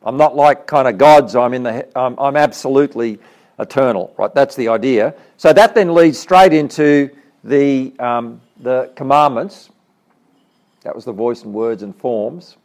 I'm 0.02 0.16
not 0.16 0.34
like 0.34 0.66
kind 0.66 0.88
of 0.88 0.98
gods, 0.98 1.36
I'm, 1.36 1.54
in 1.54 1.62
the, 1.62 1.98
I'm, 1.98 2.18
I'm 2.18 2.36
absolutely 2.36 3.18
eternal, 3.58 4.14
right? 4.18 4.34
That's 4.34 4.56
the 4.56 4.68
idea. 4.68 5.14
So 5.36 5.52
that 5.52 5.74
then 5.74 5.94
leads 5.94 6.18
straight 6.18 6.52
into 6.52 7.10
the, 7.44 7.92
um, 7.98 8.40
the 8.60 8.90
commandments. 8.96 9.70
That 10.82 10.94
was 10.94 11.04
the 11.04 11.12
voice 11.12 11.42
and 11.42 11.52
words 11.52 11.82
and 11.82 11.94
forms. 11.94 12.56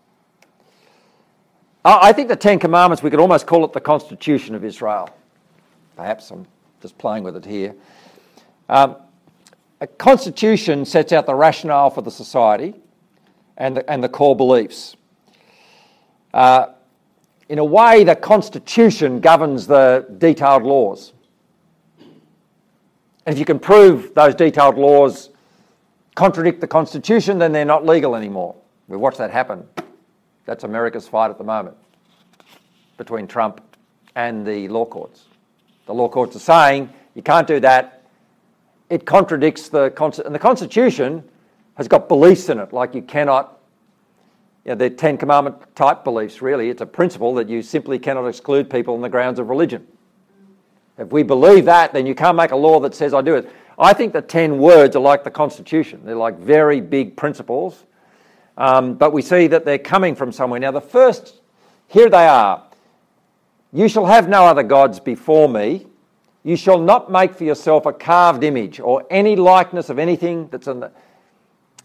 I 1.88 2.13
think 2.13 2.29
the 2.29 2.36
Ten 2.36 2.57
Commandments, 2.57 3.03
we 3.03 3.11
could 3.11 3.19
almost 3.19 3.45
call 3.45 3.63
it 3.63 3.71
the 3.71 3.79
Constitution 3.79 4.55
of 4.55 4.65
Israel. 4.65 5.07
Perhaps 5.95 6.31
I'm 6.31 6.47
just 6.81 6.97
playing 6.97 7.23
with 7.23 7.36
it 7.36 7.45
here. 7.45 7.75
Um, 8.67 8.95
a 9.81 9.86
constitution 9.86 10.83
sets 10.83 11.13
out 11.13 11.27
the 11.27 11.36
rationale 11.36 11.91
for 11.91 12.01
the 12.01 12.09
society 12.09 12.73
and 13.57 13.77
the, 13.77 13.89
and 13.89 14.03
the 14.03 14.09
core 14.09 14.36
beliefs. 14.36 14.95
Uh, 16.33 16.67
in 17.49 17.59
a 17.59 17.63
way, 17.63 18.03
the 18.03 18.15
constitution 18.15 19.19
governs 19.19 19.67
the 19.67 20.07
detailed 20.17 20.63
laws. 20.63 21.13
And 23.27 23.33
if 23.33 23.38
you 23.38 23.45
can 23.45 23.59
prove 23.59 24.15
those 24.15 24.33
detailed 24.33 24.79
laws 24.79 25.29
contradict 26.15 26.61
the 26.61 26.67
constitution, 26.67 27.38
then 27.38 27.51
they're 27.51 27.63
not 27.63 27.86
legal 27.86 28.15
anymore. 28.15 28.55
We 28.88 28.97
watch 28.97 29.17
that 29.17 29.29
happen 29.29 29.67
that's 30.46 30.64
America's 30.64 31.08
fight 31.08 31.30
at 31.30 31.38
the 31.38 31.43
moment 31.43 31.76
between 32.98 33.28
Trump 33.28 33.62
and 34.16 34.46
the 34.46 34.68
law 34.70 34.86
courts. 34.86 35.26
The 35.86 35.93
law 35.93 36.08
courts 36.08 36.36
are 36.36 36.39
saying 36.39 36.89
you 37.14 37.22
can't 37.22 37.48
do 37.48 37.60
that. 37.60 38.04
It 38.89 39.06
contradicts 39.06 39.70
the 39.70 39.89
Constitution. 39.91 40.28
and 40.28 40.36
the 40.36 40.39
Constitution 40.39 41.24
has 41.76 41.88
got 41.88 42.08
beliefs 42.08 42.50
in 42.50 42.60
it, 42.60 42.72
like 42.72 42.96
you 42.96 43.02
cannot. 43.02 43.60
You 44.64 44.72
know, 44.72 44.76
they're 44.76 44.89
Ten 44.89 45.18
Commandment 45.18 45.76
type 45.76 46.04
beliefs, 46.04 46.41
really. 46.41 46.70
It's 46.70 46.82
a 46.82 46.88
principle 46.88 47.36
that 47.36 47.50
you 47.50 47.62
simply 47.62 48.00
cannot 48.00 48.26
exclude 48.26 48.70
people 48.70 48.96
on 48.96 49.02
the 49.02 49.10
grounds 49.10 49.38
of 49.38 49.50
religion. 49.50 49.86
If 50.98 51.12
we 51.12 51.24
believe 51.24 51.66
that, 51.66 51.93
then 51.93 52.06
you 52.06 52.16
can't 52.16 52.38
make 52.38 52.52
a 52.52 52.56
law 52.56 52.80
that 52.80 52.96
says 52.96 53.14
I 53.14 53.22
do 53.22 53.36
it. 53.36 53.52
I 53.78 53.93
think 53.93 54.14
the 54.14 54.22
ten 54.22 54.58
words 54.58 54.96
are 54.96 55.02
like 55.02 55.24
the 55.24 55.32
Constitution. 55.32 56.02
They're 56.06 56.16
like 56.16 56.39
very 56.39 56.80
big 56.80 57.18
principles 57.18 57.84
um, 58.58 58.95
but 58.95 59.14
we 59.14 59.22
see 59.22 59.47
that 59.47 59.66
they're 59.66 59.78
coming 59.78 60.16
from 60.16 60.32
somewhere. 60.32 60.60
Now, 60.60 60.72
the 60.72 60.82
first, 60.82 61.41
here 61.88 62.10
they 62.10 62.28
are. 62.28 62.64
You 63.74 63.88
shall 63.89 64.06
have 64.06 64.30
no 64.30 64.45
other 64.45 64.64
gods 64.64 64.99
before 64.99 65.49
me. 65.49 65.88
You 66.43 66.56
shall 66.56 66.80
not 66.80 67.12
make 67.12 67.34
for 67.34 67.43
yourself 67.43 67.86
a 67.86 67.93
carved 67.93 68.43
image 68.43 68.80
or 68.80 69.06
any 69.10 69.36
likeness 69.36 69.89
of 69.89 69.99
anything 69.99 70.47
that's 70.49 70.68
in 70.68 70.80
the 70.80 70.91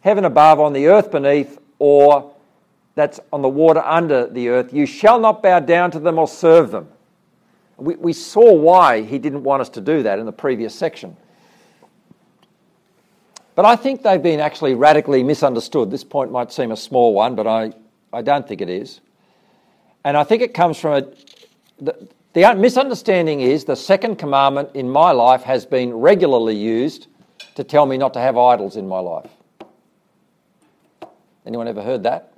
heaven 0.03 0.25
above, 0.25 0.61
on 0.61 0.73
the 0.73 0.87
earth 0.87 1.11
beneath, 1.11 1.59
or 1.79 2.35
that's 2.95 3.21
on 3.33 3.43
the 3.43 3.49
water 3.49 3.81
under 3.81 4.27
the 4.27 4.49
earth. 4.49 4.73
You 4.73 4.87
shall 4.87 5.19
not 5.19 5.43
bow 5.43 5.61
down 5.61 5.91
to 5.93 5.99
them 5.99 6.19
or 6.19 6.29
serve 6.29 6.71
them. 6.71 6.89
We, 7.77 7.97
we 7.97 8.13
saw 8.13 8.53
why 8.53 9.03
he 9.03 9.19
didn't 9.19 9.43
want 9.43 9.63
us 9.63 9.69
to 9.71 9.81
do 9.81 10.03
that 10.03 10.19
in 10.19 10.27
the 10.27 10.33
previous 10.33 10.75
section. 10.75 11.17
But 13.61 13.67
I 13.67 13.77
think 13.77 14.03
they've 14.03 14.23
been 14.23 14.41
actually 14.41 14.73
radically 14.73 15.23
misunderstood. 15.23 15.91
This 15.91 16.03
point 16.03 16.33
might 16.33 16.51
seem 16.51 16.73
a 16.73 16.77
small 16.79 17.13
one, 17.13 17.35
but 17.35 17.47
I, 17.47 17.75
I 18.11 18.23
don't 18.23 18.49
think 18.49 18.63
it 18.63 18.71
is. 18.71 19.03
And 20.03 20.17
I 20.17 20.25
think 20.25 20.41
it 20.41 20.55
comes 20.55 20.81
from 20.81 20.93
a. 20.95 21.03
The, 21.79 22.09
the 22.33 22.55
misunderstanding 22.55 23.43
is 23.43 23.67
the 23.67 23.77
second 23.77 24.17
commandment 24.17 24.71
in 24.73 24.89
my 24.89 25.11
life 25.13 25.43
has 25.43 25.67
been 25.67 25.93
regularly 25.93 26.57
used 26.57 27.09
to 27.55 27.63
tell 27.63 27.85
me 27.85 27.99
not 27.99 28.15
to 28.15 28.19
have 28.19 28.39
idols 28.39 28.77
in 28.77 28.89
my 28.89 28.99
life. 28.99 29.31
Anyone 31.45 31.69
ever 31.69 31.83
heard 31.83 32.05
that? 32.05 32.33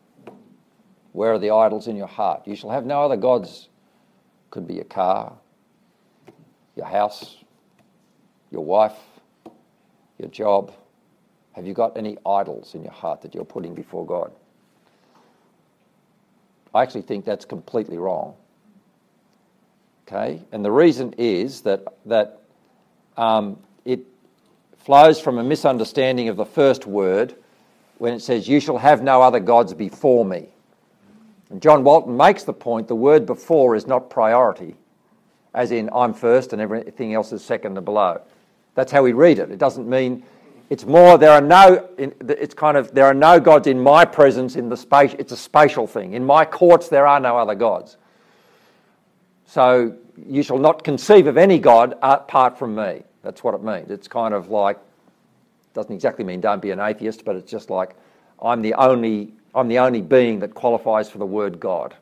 Where 1.12 1.32
are 1.34 1.38
the 1.38 1.52
idols 1.52 1.86
in 1.86 1.94
your 1.94 2.08
heart? 2.08 2.48
You 2.48 2.56
shall 2.56 2.70
have 2.70 2.84
no 2.84 3.00
other 3.00 3.16
gods. 3.16 3.68
Could 4.50 4.66
be 4.66 4.74
your 4.74 4.86
car, 4.86 5.34
your 6.74 6.86
house, 6.86 7.36
your 8.50 8.64
wife, 8.64 8.98
your 10.18 10.28
job, 10.28 10.72
have 11.52 11.66
you 11.66 11.74
got 11.74 11.96
any 11.96 12.16
idols 12.24 12.74
in 12.74 12.82
your 12.82 12.92
heart 12.92 13.22
that 13.22 13.34
you're 13.34 13.44
putting 13.44 13.74
before 13.74 14.06
God? 14.06 14.32
I 16.74 16.82
actually 16.82 17.02
think 17.02 17.24
that's 17.24 17.44
completely 17.44 17.98
wrong. 17.98 18.34
Okay? 20.06 20.42
And 20.52 20.64
the 20.64 20.70
reason 20.70 21.14
is 21.18 21.62
that, 21.62 21.84
that 22.06 22.40
um, 23.16 23.58
it 23.84 24.00
flows 24.78 25.20
from 25.20 25.38
a 25.38 25.44
misunderstanding 25.44 26.28
of 26.28 26.36
the 26.36 26.46
first 26.46 26.86
word 26.86 27.34
when 27.98 28.14
it 28.14 28.20
says, 28.20 28.48
You 28.48 28.58
shall 28.58 28.78
have 28.78 29.02
no 29.02 29.22
other 29.22 29.40
gods 29.40 29.74
before 29.74 30.24
me. 30.24 30.48
And 31.50 31.60
John 31.60 31.84
Walton 31.84 32.16
makes 32.16 32.44
the 32.44 32.54
point 32.54 32.88
the 32.88 32.94
word 32.94 33.26
before 33.26 33.76
is 33.76 33.86
not 33.86 34.08
priority, 34.08 34.74
as 35.52 35.70
in 35.70 35.90
I'm 35.92 36.14
first 36.14 36.54
and 36.54 36.62
everything 36.62 37.12
else 37.12 37.30
is 37.32 37.44
second 37.44 37.76
and 37.76 37.84
below. 37.84 38.22
That's 38.74 38.90
how 38.90 39.02
we 39.02 39.12
read 39.12 39.38
it. 39.38 39.50
It 39.50 39.58
doesn't 39.58 39.88
mean 39.88 40.24
it's 40.70 40.84
more, 40.84 41.18
there 41.18 41.32
are 41.32 41.40
no, 41.40 41.88
it's 41.98 42.54
kind 42.54 42.76
of, 42.76 42.94
there 42.94 43.04
are 43.04 43.14
no 43.14 43.38
gods 43.38 43.66
in 43.66 43.80
my 43.80 44.04
presence 44.04 44.56
in 44.56 44.68
the 44.68 44.76
space, 44.76 45.14
it's 45.18 45.32
a 45.32 45.36
spatial 45.36 45.86
thing. 45.86 46.14
In 46.14 46.24
my 46.24 46.44
courts, 46.44 46.88
there 46.88 47.06
are 47.06 47.20
no 47.20 47.36
other 47.36 47.54
gods. 47.54 47.96
So 49.46 49.96
you 50.26 50.42
shall 50.42 50.58
not 50.58 50.82
conceive 50.82 51.26
of 51.26 51.36
any 51.36 51.58
God 51.58 51.98
apart 52.02 52.58
from 52.58 52.74
me. 52.74 53.02
That's 53.22 53.44
what 53.44 53.54
it 53.54 53.62
means. 53.62 53.90
It's 53.90 54.08
kind 54.08 54.34
of 54.34 54.48
like, 54.48 54.78
doesn't 55.74 55.92
exactly 55.92 56.24
mean 56.24 56.40
don't 56.40 56.62
be 56.62 56.70
an 56.70 56.80
atheist, 56.80 57.24
but 57.24 57.36
it's 57.36 57.50
just 57.50 57.70
like, 57.70 57.94
I'm 58.42 58.62
the 58.62 58.74
only, 58.74 59.32
I'm 59.54 59.68
the 59.68 59.78
only 59.78 60.00
being 60.00 60.40
that 60.40 60.54
qualifies 60.54 61.10
for 61.10 61.18
the 61.18 61.26
word 61.26 61.60
God. 61.60 61.94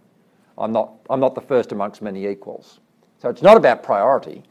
I'm 0.58 0.72
not, 0.72 0.92
I'm 1.08 1.20
not 1.20 1.34
the 1.34 1.40
first 1.40 1.72
amongst 1.72 2.02
many 2.02 2.26
equals. 2.26 2.80
So 3.20 3.28
it's 3.28 3.42
not 3.42 3.56
about 3.56 3.82
priority. 3.82 4.42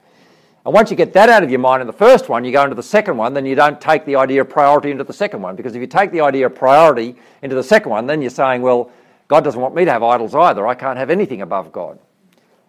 And 0.65 0.73
once 0.73 0.91
you 0.91 0.97
get 0.97 1.13
that 1.13 1.29
out 1.29 1.41
of 1.41 1.49
your 1.49 1.59
mind 1.59 1.81
in 1.81 1.87
the 1.87 1.93
first 1.93 2.27
one, 2.27 2.43
you 2.43 2.51
go 2.51 2.63
into 2.63 2.75
the 2.75 2.83
second 2.83 3.17
one, 3.17 3.33
then 3.33 3.45
you 3.45 3.55
don't 3.55 3.79
take 3.79 4.05
the 4.05 4.17
idea 4.17 4.41
of 4.41 4.49
priority 4.49 4.91
into 4.91 5.03
the 5.03 5.13
second 5.13 5.41
one. 5.41 5.55
Because 5.55 5.73
if 5.75 5.81
you 5.81 5.87
take 5.87 6.11
the 6.11 6.21
idea 6.21 6.45
of 6.45 6.55
priority 6.55 7.15
into 7.41 7.55
the 7.55 7.63
second 7.63 7.91
one, 7.91 8.07
then 8.07 8.21
you're 8.21 8.29
saying, 8.29 8.61
well, 8.61 8.91
God 9.29 9.43
doesn't 9.43 9.61
want 9.61 9.73
me 9.73 9.85
to 9.85 9.91
have 9.91 10.03
idols 10.03 10.35
either. 10.35 10.67
I 10.67 10.75
can't 10.75 10.97
have 10.97 11.09
anything 11.09 11.41
above 11.41 11.71
God 11.71 11.99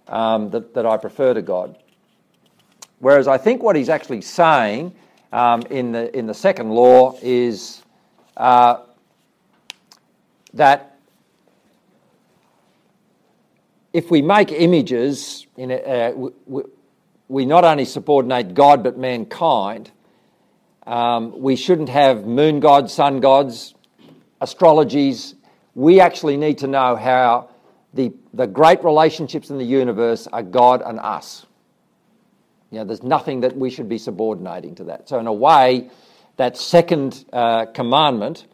um, 0.09 0.51
that, 0.51 0.72
that 0.74 0.86
I 0.86 0.97
prefer 0.99 1.34
to 1.34 1.43
God. 1.43 1.76
Whereas 3.01 3.26
I 3.26 3.38
think 3.38 3.62
what 3.62 3.76
he's 3.76 3.88
actually 3.88 4.20
saying 4.20 4.95
um, 5.32 5.62
in, 5.70 5.93
the, 5.93 6.16
in 6.16 6.26
the 6.26 6.34
second 6.34 6.70
law 6.70 7.18
is 7.22 7.82
uh, 8.36 8.82
that 10.55 10.99
if 13.93 14.11
we 14.11 14.22
make 14.22 14.53
images, 14.53 15.47
in 15.57 15.70
a, 15.70 15.76
uh, 15.76 16.28
we, 16.47 16.62
we, 17.31 17.47
not 17.47 17.64
only 17.64 17.85
subordinate 17.85 18.55
God 18.55 18.83
but 18.83 18.99
mankind. 18.99 19.93
Um, 20.85 21.41
we 21.41 21.55
shouldn't 21.55 21.89
have 21.89 22.26
moon 22.26 22.59
gods, 22.59 22.93
sun 22.93 23.20
gods, 23.20 23.74
astrologies. 24.43 25.35
We 25.76 26.01
actually 26.01 26.37
need 26.37 26.59
to 26.59 26.66
know 26.66 26.97
how 26.97 27.51
the, 27.95 28.12
the 28.35 28.49
great 28.49 28.83
relationships 28.83 29.49
in 29.49 29.59
the 29.59 29.64
universe 29.64 30.26
are 30.26 30.43
God 30.43 30.83
and 30.85 30.99
us. 30.99 31.47
You 32.72 32.78
know, 32.78 32.85
there's 32.85 33.05
nothing 33.05 33.43
that 33.43 33.57
we 33.57 33.70
should 33.70 33.89
be 33.89 33.99
subordinating 33.99 34.74
to 34.76 34.85
that. 34.85 35.09
So, 35.09 35.20
in 35.20 35.28
a 35.28 35.33
way, 35.33 35.89
that 36.37 36.57
second 36.57 37.26
uh, 37.33 37.66
commandment 37.66 38.47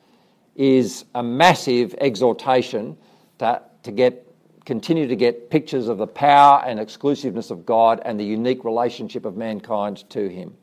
is 0.55 1.07
a 1.15 1.23
massive 1.23 1.95
exhortation 1.99 2.99
to, 3.39 3.63
to 3.85 3.91
get 3.91 4.26
continue 4.67 5.07
to 5.07 5.17
get 5.17 5.49
pictures 5.49 5.89
of 5.89 5.97
the 5.97 6.07
power 6.07 6.63
and 6.67 6.79
exclusiveness 6.79 7.51
of 7.51 7.65
God 7.65 8.03
and 8.05 8.21
the 8.21 8.25
unique 8.25 8.65
relationship 8.65 9.25
of 9.25 9.37
mankind 9.37 10.09
to 10.11 10.29
Him. 10.29 10.55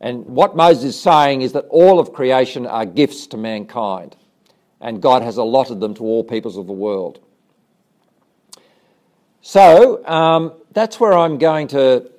And 0.00 0.24
what 0.26 0.56
Moses 0.56 0.96
is 0.96 1.00
saying 1.00 1.42
is 1.42 1.52
that 1.52 1.66
all 1.70 2.00
of 2.00 2.12
creation 2.12 2.66
are 2.66 2.86
gifts 2.86 3.26
to 3.28 3.36
mankind, 3.36 4.16
and 4.80 5.02
God 5.02 5.22
has 5.22 5.36
allotted 5.36 5.80
them 5.80 5.94
to 5.94 6.02
all 6.02 6.24
peoples 6.24 6.56
of 6.56 6.66
the 6.66 6.72
world. 6.72 7.20
So 9.42 10.04
um, 10.06 10.52
that's 10.72 11.00
where 11.00 11.12
I'm 11.12 11.38
going 11.38 11.68
to 11.68 12.10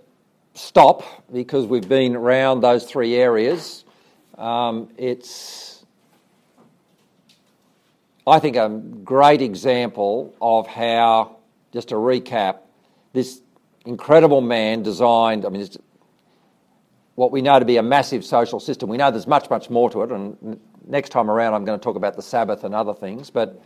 stop 0.54 1.04
because 1.32 1.66
we've 1.66 1.88
been 1.88 2.16
around 2.16 2.62
those 2.62 2.86
three 2.86 3.16
areas. 3.16 3.86
Um, 4.38 4.90
it's, 4.98 5.69
I 8.30 8.40
think, 8.40 8.56
a 8.56 8.70
great 9.04 9.42
example 9.42 10.34
of 10.42 10.68
how, 10.68 11.38
just 11.72 11.90
to 11.90 11.96
recap, 11.96 12.60
this 13.14 13.42
incredible 13.86 14.42
man 14.42 14.84
designed, 14.84 15.46
I 15.46 15.50
mean, 15.50 15.68
what 17.16 17.32
we 17.32 17.42
know 17.42 17.60
to 17.60 17.66
be 17.66 17.78
a 17.78 17.84
massive 17.84 18.24
social 18.24 18.60
system. 18.60 18.88
We 18.88 18.98
know 18.98 19.12
there's 19.12 19.28
much, 19.28 19.50
much 19.50 19.70
more 19.70 19.90
to 19.90 20.04
it, 20.04 20.12
and 20.12 20.60
next 20.88 21.10
time 21.10 21.30
around 21.30 21.54
I'm 21.54 21.66
going 21.66 21.80
to 21.80 21.84
talk 21.84 21.96
about 21.96 22.16
the 22.16 22.22
Sabbath 22.22 22.64
and 22.64 22.74
other 22.74 22.94
things, 22.94 23.30
but 23.30 23.62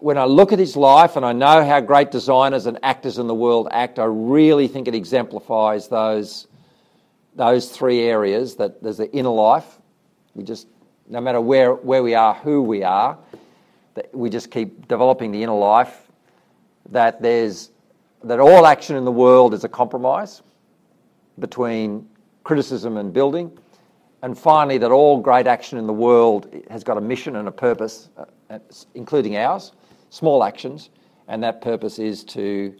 when 0.00 0.18
I 0.18 0.24
look 0.24 0.52
at 0.52 0.58
his 0.58 0.76
life 0.76 1.16
and 1.16 1.24
I 1.24 1.32
know 1.32 1.64
how 1.64 1.80
great 1.80 2.10
designers 2.10 2.66
and 2.66 2.78
actors 2.82 3.18
in 3.18 3.26
the 3.26 3.34
world 3.34 3.68
act, 3.70 3.98
I 3.98 4.04
really 4.04 4.68
think 4.68 4.86
it 4.86 4.94
exemplifies 4.94 5.88
those, 5.88 6.46
those 7.34 7.70
three 7.70 8.02
areas 8.02 8.56
that 8.56 8.82
there's 8.82 8.98
the 8.98 9.10
inner 9.12 9.30
life. 9.30 9.78
We 10.34 10.44
just, 10.44 10.66
no 11.08 11.20
matter 11.20 11.40
where, 11.40 11.74
where 11.74 12.02
we 12.02 12.14
are, 12.14 12.34
who 12.34 12.62
we 12.62 12.82
are, 12.82 13.18
we 14.12 14.30
just 14.30 14.50
keep 14.50 14.88
developing 14.88 15.30
the 15.30 15.42
inner 15.42 15.54
life. 15.54 16.10
That 16.90 17.22
there's 17.22 17.70
that 18.24 18.40
all 18.40 18.66
action 18.66 18.96
in 18.96 19.04
the 19.04 19.12
world 19.12 19.54
is 19.54 19.64
a 19.64 19.68
compromise 19.68 20.42
between 21.38 22.08
criticism 22.42 22.96
and 22.96 23.12
building. 23.12 23.56
And 24.22 24.36
finally, 24.38 24.78
that 24.78 24.90
all 24.90 25.20
great 25.20 25.46
action 25.46 25.78
in 25.78 25.86
the 25.86 25.92
world 25.92 26.54
has 26.70 26.82
got 26.82 26.96
a 26.96 27.00
mission 27.00 27.36
and 27.36 27.46
a 27.48 27.52
purpose, 27.52 28.08
uh, 28.16 28.58
including 28.94 29.36
ours 29.36 29.72
small 30.14 30.44
actions, 30.44 30.90
and 31.28 31.42
that 31.42 31.60
purpose 31.60 31.98
is 31.98 32.24
to. 32.24 32.74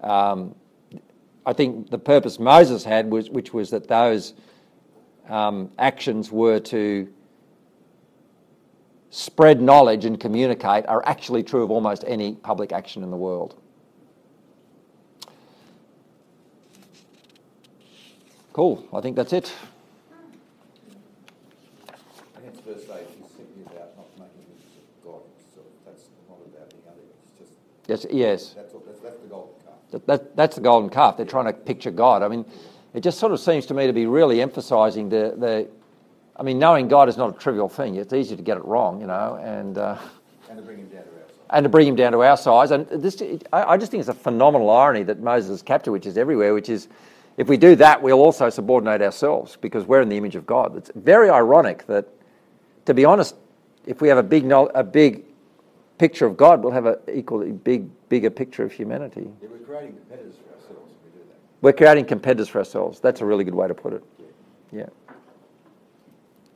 Um, 0.00 0.54
I 1.44 1.52
think 1.52 1.90
the 1.90 1.98
purpose 1.98 2.38
Moses 2.38 2.84
had 2.84 3.10
was, 3.10 3.28
which 3.28 3.52
was 3.52 3.70
that 3.70 3.88
those 3.88 4.34
um, 5.28 5.72
actions 5.78 6.30
were 6.30 6.60
to 6.60 7.12
spread 9.12 9.60
knowledge 9.60 10.04
and 10.06 10.18
communicate, 10.18 10.86
are 10.88 11.06
actually 11.06 11.44
true 11.44 11.62
of 11.62 11.70
almost 11.70 12.02
any 12.06 12.34
public 12.34 12.72
action 12.72 13.04
in 13.04 13.10
the 13.10 13.16
world. 13.16 13.54
Cool. 18.52 18.84
I 18.92 19.00
think 19.00 19.14
that's 19.14 19.32
it. 19.32 19.52
Yes, 27.88 28.06
yes. 28.10 28.54
That's, 28.54 28.72
that's, 28.72 29.00
that's 29.00 29.18
the 29.20 29.28
golden 29.28 29.54
calf. 29.62 29.74
That, 29.90 30.06
that, 30.06 30.36
that's 30.36 30.54
the 30.56 30.62
golden 30.62 30.88
calf. 30.88 31.16
They're 31.18 31.26
trying 31.26 31.46
to 31.46 31.52
picture 31.52 31.90
God. 31.90 32.22
I 32.22 32.28
mean, 32.28 32.46
it 32.94 33.00
just 33.00 33.18
sort 33.18 33.32
of 33.32 33.40
seems 33.40 33.66
to 33.66 33.74
me 33.74 33.86
to 33.86 33.92
be 33.92 34.06
really 34.06 34.40
emphasising 34.40 35.10
the, 35.10 35.34
the. 35.36 35.68
I 36.42 36.44
mean, 36.44 36.58
knowing 36.58 36.88
God 36.88 37.08
is 37.08 37.16
not 37.16 37.36
a 37.36 37.38
trivial 37.38 37.68
thing. 37.68 37.94
It's 37.94 38.12
easy 38.12 38.34
to 38.34 38.42
get 38.42 38.56
it 38.56 38.64
wrong, 38.64 39.00
you 39.00 39.06
know, 39.06 39.38
and. 39.40 39.78
Uh, 39.78 39.96
and 40.48 40.58
to 40.58 40.64
bring 40.64 40.78
him 40.78 40.88
down 40.88 41.04
to 41.04 41.10
our 41.10 41.28
size. 41.28 41.46
And 41.50 41.64
to 41.64 41.68
bring 41.68 41.86
him 41.86 41.94
down 41.94 42.12
to 42.12 42.22
our 42.24 42.36
size. 42.36 42.72
And 42.72 42.88
this, 42.88 43.22
I, 43.52 43.62
I 43.62 43.76
just 43.76 43.92
think 43.92 44.00
it's 44.00 44.08
a 44.08 44.14
phenomenal 44.14 44.68
irony 44.68 45.04
that 45.04 45.20
Moses 45.20 45.50
has 45.50 45.62
captured, 45.62 45.92
which 45.92 46.04
is 46.04 46.18
everywhere, 46.18 46.52
which 46.52 46.68
is 46.68 46.88
if 47.36 47.46
we 47.46 47.56
do 47.56 47.76
that, 47.76 48.02
we'll 48.02 48.18
also 48.18 48.50
subordinate 48.50 49.02
ourselves 49.02 49.56
because 49.60 49.84
we're 49.84 50.02
in 50.02 50.08
the 50.08 50.16
image 50.16 50.34
of 50.34 50.44
God. 50.44 50.76
It's 50.76 50.90
very 50.96 51.30
ironic 51.30 51.86
that, 51.86 52.08
to 52.86 52.92
be 52.92 53.04
honest, 53.04 53.36
if 53.86 54.00
we 54.00 54.08
have 54.08 54.18
a 54.18 54.22
big, 54.24 54.50
a 54.50 54.82
big 54.82 55.22
picture 55.98 56.26
of 56.26 56.36
God, 56.36 56.64
we'll 56.64 56.72
have 56.72 56.86
an 56.86 56.96
equally 57.14 57.52
big, 57.52 57.88
bigger 58.08 58.30
picture 58.30 58.64
of 58.64 58.72
humanity. 58.72 59.30
Yeah, 59.40 59.48
we're 59.48 59.64
creating 59.64 59.92
competitors 59.92 60.34
for 60.44 60.56
ourselves 60.56 60.90
if 60.90 61.04
we 61.04 61.20
do 61.20 61.24
that. 61.24 61.38
We're 61.60 61.72
creating 61.72 62.06
competitors 62.06 62.48
for 62.48 62.58
ourselves. 62.58 62.98
That's 62.98 63.20
a 63.20 63.24
really 63.24 63.44
good 63.44 63.54
way 63.54 63.68
to 63.68 63.74
put 63.74 63.92
it. 63.92 64.02
Yeah. 64.72 64.86